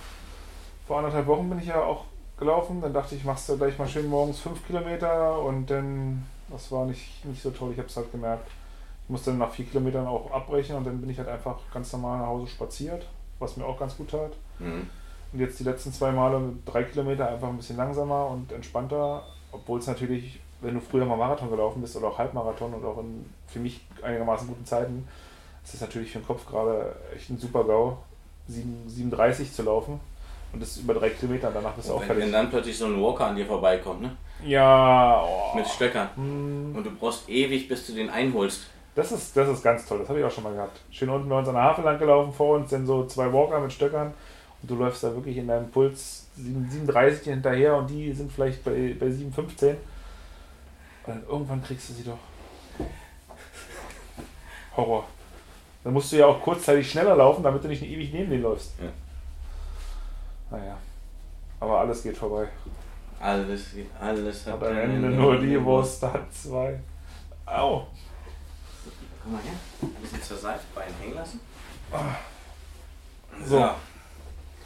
vor 0.86 0.98
anderthalb 0.98 1.26
Wochen 1.26 1.48
bin 1.48 1.58
ich 1.58 1.66
ja 1.66 1.82
auch 1.82 2.04
gelaufen. 2.38 2.82
Dann 2.82 2.92
dachte 2.92 3.14
ich, 3.14 3.24
machst 3.24 3.48
du 3.48 3.56
gleich 3.56 3.78
mal 3.78 3.88
schön 3.88 4.06
morgens 4.06 4.40
fünf 4.40 4.66
Kilometer 4.66 5.38
und 5.38 5.70
dann, 5.70 6.26
das 6.50 6.70
war 6.72 6.84
nicht, 6.84 7.24
nicht 7.24 7.42
so 7.42 7.50
toll. 7.50 7.72
Ich 7.72 7.78
habe 7.78 7.88
es 7.88 7.96
halt 7.96 8.12
gemerkt. 8.12 8.50
Ich 9.04 9.10
musste 9.10 9.30
dann 9.30 9.38
nach 9.38 9.50
vier 9.50 9.66
Kilometern 9.66 10.06
auch 10.06 10.30
abbrechen 10.30 10.76
und 10.76 10.84
dann 10.86 11.00
bin 11.00 11.10
ich 11.10 11.18
halt 11.18 11.28
einfach 11.28 11.58
ganz 11.72 11.92
normal 11.92 12.18
nach 12.18 12.26
Hause 12.26 12.46
spaziert, 12.46 13.06
was 13.38 13.56
mir 13.56 13.64
auch 13.66 13.78
ganz 13.78 13.96
gut 13.96 14.10
tat. 14.10 14.32
mhm. 14.58 14.88
Und 15.32 15.40
jetzt 15.40 15.58
die 15.58 15.64
letzten 15.64 15.92
zwei 15.92 16.12
Male 16.12 16.40
drei 16.64 16.84
Kilometer 16.84 17.28
einfach 17.28 17.48
ein 17.48 17.56
bisschen 17.56 17.76
langsamer 17.76 18.28
und 18.28 18.52
entspannter, 18.52 19.24
obwohl 19.50 19.80
es 19.80 19.86
natürlich, 19.88 20.38
wenn 20.60 20.74
du 20.74 20.80
früher 20.80 21.04
mal 21.04 21.16
Marathon 21.16 21.50
gelaufen 21.50 21.82
bist 21.82 21.96
oder 21.96 22.06
auch 22.06 22.18
Halbmarathon 22.18 22.72
und 22.72 22.84
auch 22.84 22.98
in 22.98 23.26
für 23.48 23.58
mich 23.58 23.80
einigermaßen 24.00 24.46
guten 24.46 24.64
Zeiten, 24.64 25.08
ist 25.64 25.74
das 25.74 25.80
natürlich 25.80 26.12
für 26.12 26.20
den 26.20 26.26
Kopf 26.28 26.46
gerade 26.46 26.94
echt 27.16 27.30
ein 27.30 27.38
super 27.38 27.64
GAU, 27.64 27.98
7, 28.46 28.84
37 28.86 29.52
zu 29.52 29.62
laufen 29.64 29.98
und 30.52 30.62
das 30.62 30.76
über 30.76 30.94
drei 30.94 31.10
Kilometer, 31.10 31.50
danach 31.52 31.72
bist 31.72 31.88
du 31.88 31.94
auch 31.94 32.00
wenn, 32.02 32.10
wenn 32.10 32.16
fertig. 32.16 32.32
dann 32.32 32.50
plötzlich 32.50 32.78
so 32.78 32.86
ein 32.86 33.02
Walker 33.02 33.26
an 33.26 33.34
dir 33.34 33.46
vorbeikommt, 33.46 34.02
ne? 34.02 34.16
Ja, 34.44 35.20
oh. 35.26 35.56
Mit 35.56 35.66
Stöckern. 35.66 36.10
Hm, 36.14 36.74
Und 36.76 36.84
du 36.86 36.90
brauchst 36.92 37.28
ewig, 37.28 37.66
bis 37.68 37.86
du 37.88 37.92
den 37.94 38.08
einholst. 38.08 38.66
Das 38.94 39.12
ist, 39.12 39.36
das 39.36 39.48
ist 39.48 39.62
ganz 39.62 39.86
toll, 39.86 39.98
das 39.98 40.08
habe 40.08 40.20
ich 40.20 40.24
auch 40.24 40.30
schon 40.30 40.44
mal 40.44 40.54
gehabt. 40.54 40.80
Schön 40.90 41.08
unten 41.08 41.28
bei 41.28 41.38
uns 41.38 41.48
an 41.48 41.54
der 41.54 41.64
Havel 41.64 41.84
lang 41.84 41.98
gelaufen, 41.98 42.32
vor 42.32 42.56
uns 42.56 42.70
sind 42.70 42.86
so 42.86 43.06
zwei 43.06 43.32
Walker 43.32 43.60
mit 43.60 43.72
Stöckern 43.72 44.14
und 44.62 44.70
du 44.70 44.76
läufst 44.76 45.02
da 45.02 45.14
wirklich 45.14 45.36
in 45.36 45.48
deinem 45.48 45.70
Puls 45.70 46.26
7, 46.36 46.68
37 46.70 47.24
hinterher 47.24 47.76
und 47.76 47.90
die 47.90 48.12
sind 48.12 48.32
vielleicht 48.32 48.64
bei, 48.64 48.96
bei 48.98 49.06
7,15. 49.06 49.70
Und 49.70 49.78
dann 51.06 51.22
irgendwann 51.28 51.62
kriegst 51.62 51.90
du 51.90 51.92
sie 51.92 52.04
doch. 52.04 52.18
Horror. 54.76 55.04
Dann 55.82 55.92
musst 55.92 56.10
du 56.12 56.16
ja 56.16 56.26
auch 56.26 56.40
kurzzeitig 56.40 56.90
schneller 56.90 57.14
laufen, 57.14 57.42
damit 57.42 57.62
du 57.62 57.68
nicht 57.68 57.82
ewig 57.82 58.12
neben 58.12 58.30
denen 58.30 58.42
läufst. 58.42 58.72
Ja. 58.80 58.88
Naja. 60.56 60.76
Aber 61.60 61.80
alles 61.80 62.02
geht 62.02 62.16
vorbei. 62.16 62.48
Alles, 63.20 63.66
alles 64.00 64.46
Hat 64.46 64.62
am 64.62 64.76
Ende 64.76 65.08
nur 65.10 65.38
die 65.38 65.62
Wurst 65.62 66.02
hat 66.02 66.32
zwei. 66.32 66.78
Au. 67.46 67.86
Komm 69.24 69.32
mal 69.32 69.42
her. 69.42 69.54
Ein 69.82 70.02
bisschen 70.02 70.22
zur 70.22 70.36
Seite, 70.36 70.60
Bein 70.74 70.92
hängen 71.00 71.14
lassen. 71.14 71.40
So. 73.44 73.58
Ja. 73.58 73.74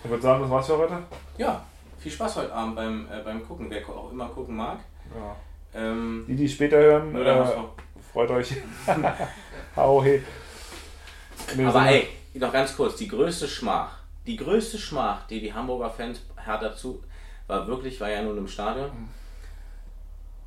Ich 0.02 0.10
würde 0.10 0.22
sagen, 0.22 0.42
das 0.42 0.50
war's 0.50 0.66
für 0.66 0.78
heute. 0.78 0.98
ja, 1.36 1.64
viel 1.98 2.12
Spaß 2.12 2.36
heute 2.36 2.52
Abend 2.52 2.76
beim, 2.76 3.06
äh, 3.10 3.22
beim 3.24 3.46
Gucken, 3.46 3.70
wer 3.70 3.88
auch 3.88 4.10
immer 4.12 4.28
gucken 4.28 4.56
mag. 4.56 4.78
Ja. 5.14 5.36
Ähm, 5.74 6.24
Die, 6.28 6.36
die 6.36 6.44
es 6.44 6.52
später 6.52 6.76
hören, 6.76 7.14
äh, 7.16 7.44
freut 8.12 8.30
euch. 8.30 8.54
Hau 9.76 10.02
he. 10.02 10.22
In 11.52 11.58
dem 11.58 11.68
Aber 11.68 11.86
ey, 11.86 12.08
noch 12.34 12.52
ganz 12.52 12.76
kurz, 12.76 12.96
die 12.96 13.08
größte 13.08 13.48
Schmach, 13.48 13.98
die 14.26 14.36
größte 14.36 14.78
Schmach, 14.78 15.26
die 15.28 15.40
die 15.40 15.52
Hamburger 15.52 15.90
Fans 15.90 16.20
Hertha 16.36 16.74
zu, 16.74 17.02
war 17.46 17.66
wirklich, 17.66 18.00
war 18.00 18.10
ja 18.10 18.22
nun 18.22 18.38
im 18.38 18.48
Stadion. 18.48 18.90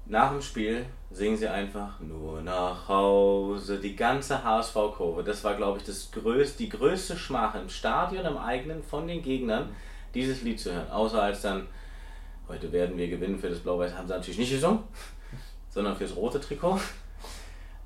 Nach 0.05 0.31
dem 0.31 0.41
Spiel 0.41 0.85
singen 1.09 1.37
sie 1.37 1.47
einfach 1.47 1.99
nur 1.99 2.41
nach 2.41 2.87
Hause, 2.87 3.79
die 3.79 3.95
ganze 3.95 4.43
HSV-Kurve. 4.43 5.23
Das 5.23 5.43
war, 5.43 5.55
glaube 5.55 5.77
ich, 5.77 5.83
das 5.85 6.11
größte, 6.11 6.57
die 6.57 6.69
größte 6.69 7.17
Schmach 7.17 7.55
im 7.55 7.69
Stadion, 7.69 8.25
im 8.25 8.37
eigenen, 8.37 8.83
von 8.83 9.07
den 9.07 9.21
Gegnern, 9.21 9.69
dieses 10.13 10.41
Lied 10.41 10.59
zu 10.59 10.73
hören. 10.73 10.89
Außer 10.89 11.21
als 11.21 11.41
dann, 11.41 11.67
heute 12.47 12.71
werden 12.71 12.97
wir 12.97 13.07
gewinnen 13.07 13.39
für 13.39 13.49
das 13.49 13.59
Blau-Weiß, 13.59 13.95
haben 13.95 14.07
sie 14.07 14.13
natürlich 14.13 14.39
nicht 14.39 14.51
gesungen, 14.51 14.79
sondern 15.69 15.95
fürs 15.95 16.15
rote 16.15 16.39
Trikot. 16.39 16.79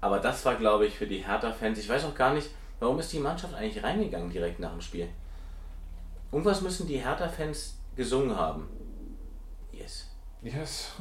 Aber 0.01 0.19
das 0.19 0.45
war, 0.45 0.55
glaube 0.55 0.85
ich, 0.85 0.95
für 0.95 1.07
die 1.07 1.25
Hertha-Fans, 1.25 1.79
ich 1.79 1.89
weiß 1.89 2.05
auch 2.05 2.15
gar 2.15 2.33
nicht, 2.33 2.49
warum 2.79 2.99
ist 2.99 3.11
die 3.11 3.19
Mannschaft 3.19 3.53
eigentlich 3.53 3.83
reingegangen 3.83 4.29
direkt 4.29 4.59
nach 4.59 4.71
dem 4.71 4.81
Spiel? 4.81 5.09
Irgendwas 6.31 6.61
müssen 6.61 6.87
die 6.87 6.97
Hertha-Fans 6.97 7.77
gesungen 7.95 8.35
haben. 8.35 8.67
Yes. 9.71 10.09
Yes. 10.41 10.91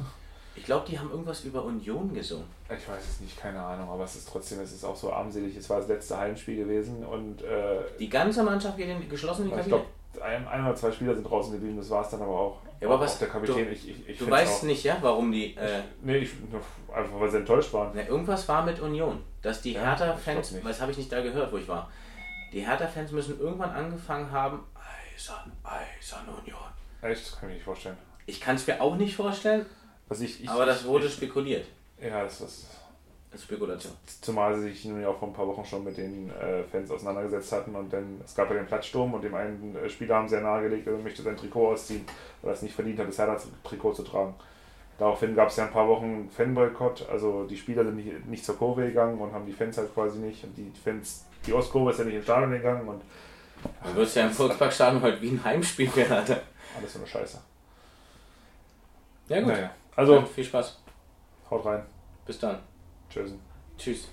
Ich 0.55 0.63
glaube, 0.63 0.85
die 0.89 0.97
haben 0.97 1.11
irgendwas 1.11 1.43
über 1.43 1.63
Union 1.63 2.13
gesungen. 2.13 2.45
Ich 2.65 2.87
weiß 2.89 3.03
es 3.09 3.19
nicht, 3.21 3.37
keine 3.37 3.59
Ahnung, 3.61 3.89
aber 3.89 4.05
es 4.05 4.15
ist 4.15 4.29
trotzdem, 4.29 4.59
es 4.61 4.71
ist 4.71 4.83
auch 4.85 4.95
so 4.95 5.11
armselig. 5.11 5.55
Es 5.57 5.69
war 5.69 5.79
das 5.79 5.87
letzte 5.89 6.17
Heimspiel 6.17 6.55
gewesen 6.57 7.05
und 7.05 7.41
äh, 7.43 7.79
Die 7.99 8.09
ganze 8.09 8.41
Mannschaft 8.43 8.77
geht 8.77 8.87
in 8.89 9.07
geschlossene 9.09 9.47
ich 9.49 9.53
Kabine. 9.55 9.67
glaube, 9.67 9.85
ein, 10.25 10.47
ein 10.47 10.65
oder 10.65 10.75
zwei 10.75 10.91
Spieler 10.91 11.13
sind 11.13 11.25
draußen 11.25 11.51
geblieben, 11.51 11.75
das 11.77 11.89
war 11.89 12.01
es 12.03 12.09
dann 12.09 12.21
aber 12.21 12.31
auch. 12.39 12.61
Ja, 12.79 12.87
aber 12.87 12.95
Auch 12.95 13.01
was- 13.01 13.19
der 13.19 13.27
Kapitän, 13.27 13.65
du- 13.65 13.71
ich, 13.71 13.89
ich, 13.89 14.09
ich 14.09 14.17
Du 14.17 14.29
weißt 14.29 14.59
auch, 14.63 14.67
nicht, 14.67 14.83
ja, 14.83 14.97
warum 15.01 15.31
die. 15.31 15.55
Äh, 15.55 15.81
Nee, 16.01 16.17
ich, 16.17 16.31
einfach 16.93 17.19
weil 17.19 17.29
sie 17.31 17.37
enttäuscht 17.37 17.71
waren. 17.73 17.91
na, 17.93 18.07
irgendwas 18.07 18.47
war 18.47 18.63
mit 18.63 18.79
Union. 18.79 19.21
Dass 19.41 19.61
die 19.61 19.73
Ja, 19.73 19.81
Hertha-Fans, 19.81 20.53
ich 20.53 20.63
was 20.65 20.79
habe 20.81 20.91
ich 20.91 20.97
nicht 20.97 21.11
da 21.11 21.21
gehört, 21.21 21.51
wo 21.51 21.57
ich 21.57 21.67
war? 21.67 21.89
Die 22.53 22.61
Hertha-Fans 22.65 23.11
müssen 23.11 23.39
irgendwann 23.39 23.71
angefangen 23.71 24.31
haben, 24.31 24.59
Eisern, 25.15 25.51
Eisern 25.63 26.27
Union. 26.41 26.59
Echt? 27.01 27.21
Das 27.25 27.31
kann 27.39 27.43
ich 27.43 27.47
mir 27.49 27.53
nicht 27.55 27.63
vorstellen. 27.65 27.97
Ich 28.25 28.39
kann 28.41 28.55
es 28.55 28.65
mir 28.67 28.81
auch 28.81 28.95
nicht 28.95 29.15
vorstellen, 29.15 29.65
Also 30.09 30.23
ich, 30.23 30.43
ich, 30.43 30.49
aber 30.49 30.65
das 30.65 30.85
wurde 30.85 31.07
ich, 31.07 31.13
spekuliert. 31.13 31.65
Ja, 32.01 32.23
das 32.23 32.41
ist. 32.41 32.67
Spekulation. 33.37 33.91
Zumal 34.21 34.55
sie 34.55 34.69
sich 34.69 34.85
nun 34.85 35.01
ja 35.01 35.09
auch 35.09 35.19
vor 35.19 35.27
ein 35.27 35.33
paar 35.33 35.47
Wochen 35.47 35.65
schon 35.65 35.83
mit 35.83 35.97
den 35.97 36.29
äh, 36.29 36.63
Fans 36.63 36.89
auseinandergesetzt 36.89 37.51
hatten 37.51 37.75
und 37.75 37.91
dann, 37.91 38.21
es 38.23 38.33
gab 38.33 38.49
ja 38.49 38.55
den 38.55 38.65
Platzsturm 38.65 39.13
und 39.13 39.23
dem 39.23 39.35
einen 39.35 39.75
äh, 39.75 39.89
Spieler 39.89 40.15
haben 40.15 40.29
sehr 40.29 40.39
nahegelegt, 40.39 40.87
er 40.87 40.97
möchte 40.97 41.21
sein 41.21 41.35
Trikot 41.35 41.73
ausziehen, 41.73 42.05
weil 42.41 42.51
er 42.51 42.53
es 42.53 42.61
nicht 42.61 42.73
verdient 42.73 42.97
hat, 42.99 43.09
das 43.09 43.17
Hertha-Trikot 43.17 43.93
zu 43.93 44.03
tragen. 44.03 44.33
Daraufhin 44.97 45.35
gab 45.35 45.49
es 45.49 45.57
ja 45.57 45.65
ein 45.65 45.71
paar 45.71 45.89
Wochen 45.89 46.29
Fanboykott, 46.29 47.09
also 47.09 47.45
die 47.45 47.57
Spieler 47.57 47.83
sind 47.83 47.97
nicht, 47.97 48.25
nicht 48.25 48.45
zur 48.45 48.57
Kurve 48.57 48.87
gegangen 48.87 49.19
und 49.19 49.33
haben 49.33 49.45
die 49.45 49.51
Fans 49.51 49.77
halt 49.77 49.93
quasi 49.93 50.19
nicht 50.19 50.41
und 50.45 50.55
die 50.55 50.71
Fans, 50.81 51.25
die 51.45 51.51
Ostkurve 51.51 51.91
ist 51.91 51.99
ja 51.99 52.05
nicht 52.05 52.15
ins 52.15 52.23
Stadion 52.23 52.51
gegangen 52.51 52.87
und 52.87 53.01
Du 53.83 53.95
wirst 53.95 54.15
ja 54.15 54.25
im 54.25 54.31
Volksparkstadion 54.31 55.01
heute 55.01 55.21
wie 55.21 55.29
ein 55.29 55.43
Heimspiel 55.43 55.93
werden. 55.95 56.37
alles 56.77 56.93
so 56.93 56.99
eine 56.99 57.07
Scheiße. 57.07 57.39
Ja 59.27 59.39
gut. 59.39 59.47
Naja, 59.53 59.71
also 59.95 60.15
Dann 60.15 60.27
viel 60.27 60.43
Spaß. 60.43 60.77
haut 61.49 61.65
rein. 61.65 61.83
Bis 62.25 62.39
dann. 62.39 62.59
Tschüss. 63.09 63.33
Tschüss. 63.77 64.07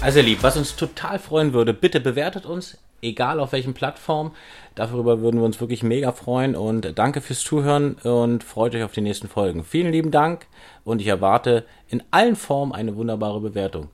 Also 0.00 0.20
ihr 0.20 0.26
lieb, 0.26 0.42
was 0.42 0.56
uns 0.56 0.76
total 0.76 1.18
freuen 1.18 1.52
würde, 1.52 1.74
bitte 1.74 1.98
bewertet 1.98 2.46
uns, 2.46 2.78
egal 3.02 3.40
auf 3.40 3.50
welchen 3.50 3.74
Plattformen. 3.74 4.30
Darüber 4.76 5.20
würden 5.20 5.40
wir 5.40 5.44
uns 5.44 5.60
wirklich 5.60 5.82
mega 5.82 6.12
freuen 6.12 6.54
und 6.54 6.96
danke 6.96 7.20
fürs 7.20 7.40
Zuhören 7.40 7.94
und 8.04 8.44
freut 8.44 8.76
euch 8.76 8.84
auf 8.84 8.92
die 8.92 9.00
nächsten 9.00 9.28
Folgen. 9.28 9.64
Vielen 9.64 9.90
lieben 9.90 10.12
Dank 10.12 10.46
und 10.84 11.00
ich 11.00 11.08
erwarte 11.08 11.64
in 11.88 12.02
allen 12.12 12.36
Formen 12.36 12.72
eine 12.72 12.94
wunderbare 12.94 13.40
Bewertung. 13.40 13.88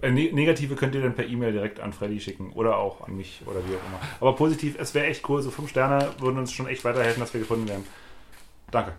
Äh, 0.00 0.10
ne- 0.10 0.32
Negative 0.32 0.74
könnt 0.76 0.94
ihr 0.94 1.02
dann 1.02 1.14
per 1.14 1.26
E-Mail 1.26 1.52
direkt 1.52 1.80
an 1.80 1.92
Freddy 1.92 2.20
schicken 2.20 2.52
oder 2.52 2.76
auch 2.78 3.06
an 3.06 3.16
mich 3.16 3.42
oder 3.46 3.56
wie 3.60 3.74
auch 3.76 3.86
immer. 3.86 4.00
Aber 4.20 4.34
positiv, 4.36 4.76
es 4.78 4.94
wäre 4.94 5.06
echt 5.06 5.28
cool, 5.28 5.42
so 5.42 5.50
fünf 5.50 5.70
Sterne 5.70 6.10
würden 6.18 6.38
uns 6.38 6.52
schon 6.52 6.66
echt 6.66 6.84
weiterhelfen, 6.84 7.20
dass 7.20 7.32
wir 7.34 7.40
gefunden 7.40 7.68
werden. 7.68 7.84
Danke. 8.70 8.92